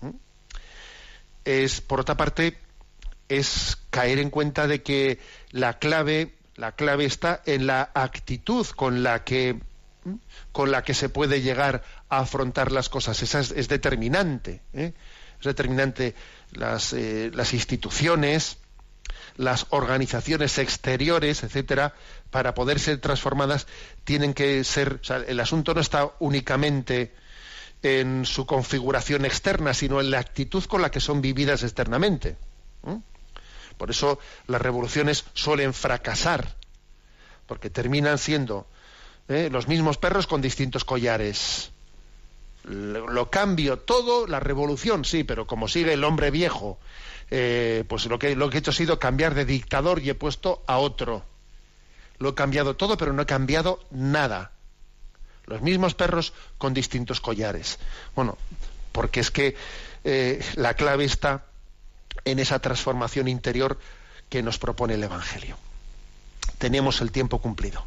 ¿Mm? 0.00 0.10
Es, 1.44 1.80
por 1.80 2.00
otra 2.00 2.16
parte, 2.16 2.58
es 3.28 3.78
caer 3.90 4.18
en 4.18 4.30
cuenta 4.30 4.66
de 4.66 4.82
que 4.82 5.18
la 5.50 5.78
clave, 5.78 6.34
la 6.56 6.72
clave 6.72 7.04
está 7.04 7.42
en 7.46 7.66
la 7.66 7.90
actitud 7.94 8.66
con 8.68 9.02
la 9.02 9.24
que 9.24 9.60
¿Mm? 10.04 10.14
con 10.52 10.70
la 10.70 10.82
que 10.82 10.94
se 10.94 11.08
puede 11.08 11.42
llegar 11.42 11.82
a 12.08 12.20
afrontar 12.20 12.72
las 12.72 12.88
cosas. 12.88 13.22
Esa 13.22 13.40
es, 13.40 13.68
determinante. 13.68 14.62
¿eh? 14.72 14.92
Es 15.40 15.44
determinante 15.44 16.14
las, 16.52 16.92
eh, 16.92 17.30
las 17.32 17.54
instituciones, 17.54 18.58
las 19.36 19.66
organizaciones 19.70 20.58
exteriores, 20.58 21.42
etcétera, 21.42 21.94
para 22.30 22.54
poder 22.54 22.80
ser 22.80 22.98
transformadas, 22.98 23.66
tienen 24.04 24.34
que 24.34 24.64
ser. 24.64 25.00
El 25.26 25.40
asunto 25.40 25.74
no 25.74 25.80
está 25.80 26.10
únicamente 26.18 27.14
en 27.82 28.24
su 28.26 28.46
configuración 28.46 29.24
externa, 29.24 29.74
sino 29.74 30.00
en 30.00 30.10
la 30.10 30.18
actitud 30.18 30.64
con 30.64 30.82
la 30.82 30.90
que 30.90 31.00
son 31.00 31.20
vividas 31.20 31.62
externamente. 31.62 32.36
Por 33.76 33.90
eso 33.90 34.18
las 34.48 34.60
revoluciones 34.60 35.24
suelen 35.34 35.72
fracasar, 35.72 36.56
porque 37.46 37.70
terminan 37.70 38.18
siendo 38.18 38.66
¿eh? 39.28 39.48
los 39.52 39.68
mismos 39.68 39.98
perros 39.98 40.26
con 40.26 40.42
distintos 40.42 40.84
collares. 40.84 41.70
Lo, 42.64 43.30
cambio 43.30 43.78
todo, 43.78 44.26
la 44.26 44.40
revolución, 44.40 45.04
sí, 45.04 45.24
pero 45.24 45.46
como 45.46 45.68
sigue 45.68 45.94
el 45.94 46.04
hombre 46.04 46.30
viejo, 46.30 46.78
eh, 47.30 47.84
pues 47.88 48.06
lo 48.06 48.18
que, 48.18 48.36
lo 48.36 48.50
que 48.50 48.58
he 48.58 48.60
hecho 48.60 48.72
ha 48.72 48.74
sido 48.74 48.98
cambiar 48.98 49.34
de 49.34 49.44
dictador 49.44 50.00
y 50.00 50.10
he 50.10 50.14
puesto 50.14 50.62
a 50.66 50.78
otro. 50.78 51.24
Lo 52.18 52.30
he 52.30 52.34
cambiado 52.34 52.76
todo, 52.76 52.96
pero 52.96 53.12
no 53.12 53.22
he 53.22 53.26
cambiado 53.26 53.80
nada. 53.90 54.52
Los 55.46 55.62
mismos 55.62 55.94
perros 55.94 56.34
con 56.58 56.74
distintos 56.74 57.20
collares. 57.20 57.78
Bueno, 58.14 58.36
porque 58.92 59.20
es 59.20 59.30
que 59.30 59.56
eh, 60.04 60.44
la 60.56 60.74
clave 60.74 61.04
está 61.04 61.44
en 62.24 62.38
esa 62.38 62.58
transformación 62.58 63.28
interior 63.28 63.78
que 64.28 64.42
nos 64.42 64.58
propone 64.58 64.94
el 64.94 65.04
Evangelio. 65.04 65.56
Tenemos 66.58 67.00
el 67.00 67.12
tiempo 67.12 67.40
cumplido. 67.40 67.84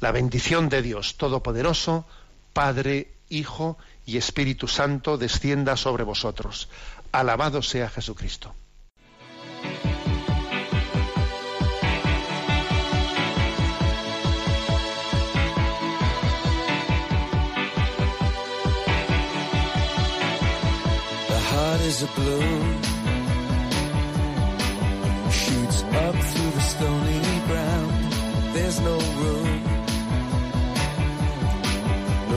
La 0.00 0.12
bendición 0.12 0.68
de 0.68 0.82
Dios 0.82 1.16
Todopoderoso, 1.16 2.06
Padre, 2.52 3.12
Hijo 3.28 3.78
y 4.10 4.16
Espíritu 4.16 4.66
Santo 4.66 5.16
descienda 5.16 5.76
sobre 5.76 6.02
vosotros. 6.02 6.68
Alabado 7.12 7.62
sea 7.62 7.88
Jesucristo. 7.88 8.54
is 21.82 22.02
a 22.02 22.06
bloom 22.06 22.82
shoots 25.30 25.82
up 25.82 26.14
through 26.14 26.50
the 26.58 26.60
stony 26.60 27.20
ground 27.48 28.12
there's 28.54 28.80
no 28.80 28.96
room 29.18 29.59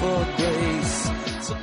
for 0.00 0.24
grace. 0.38 1.10
So 1.46 1.54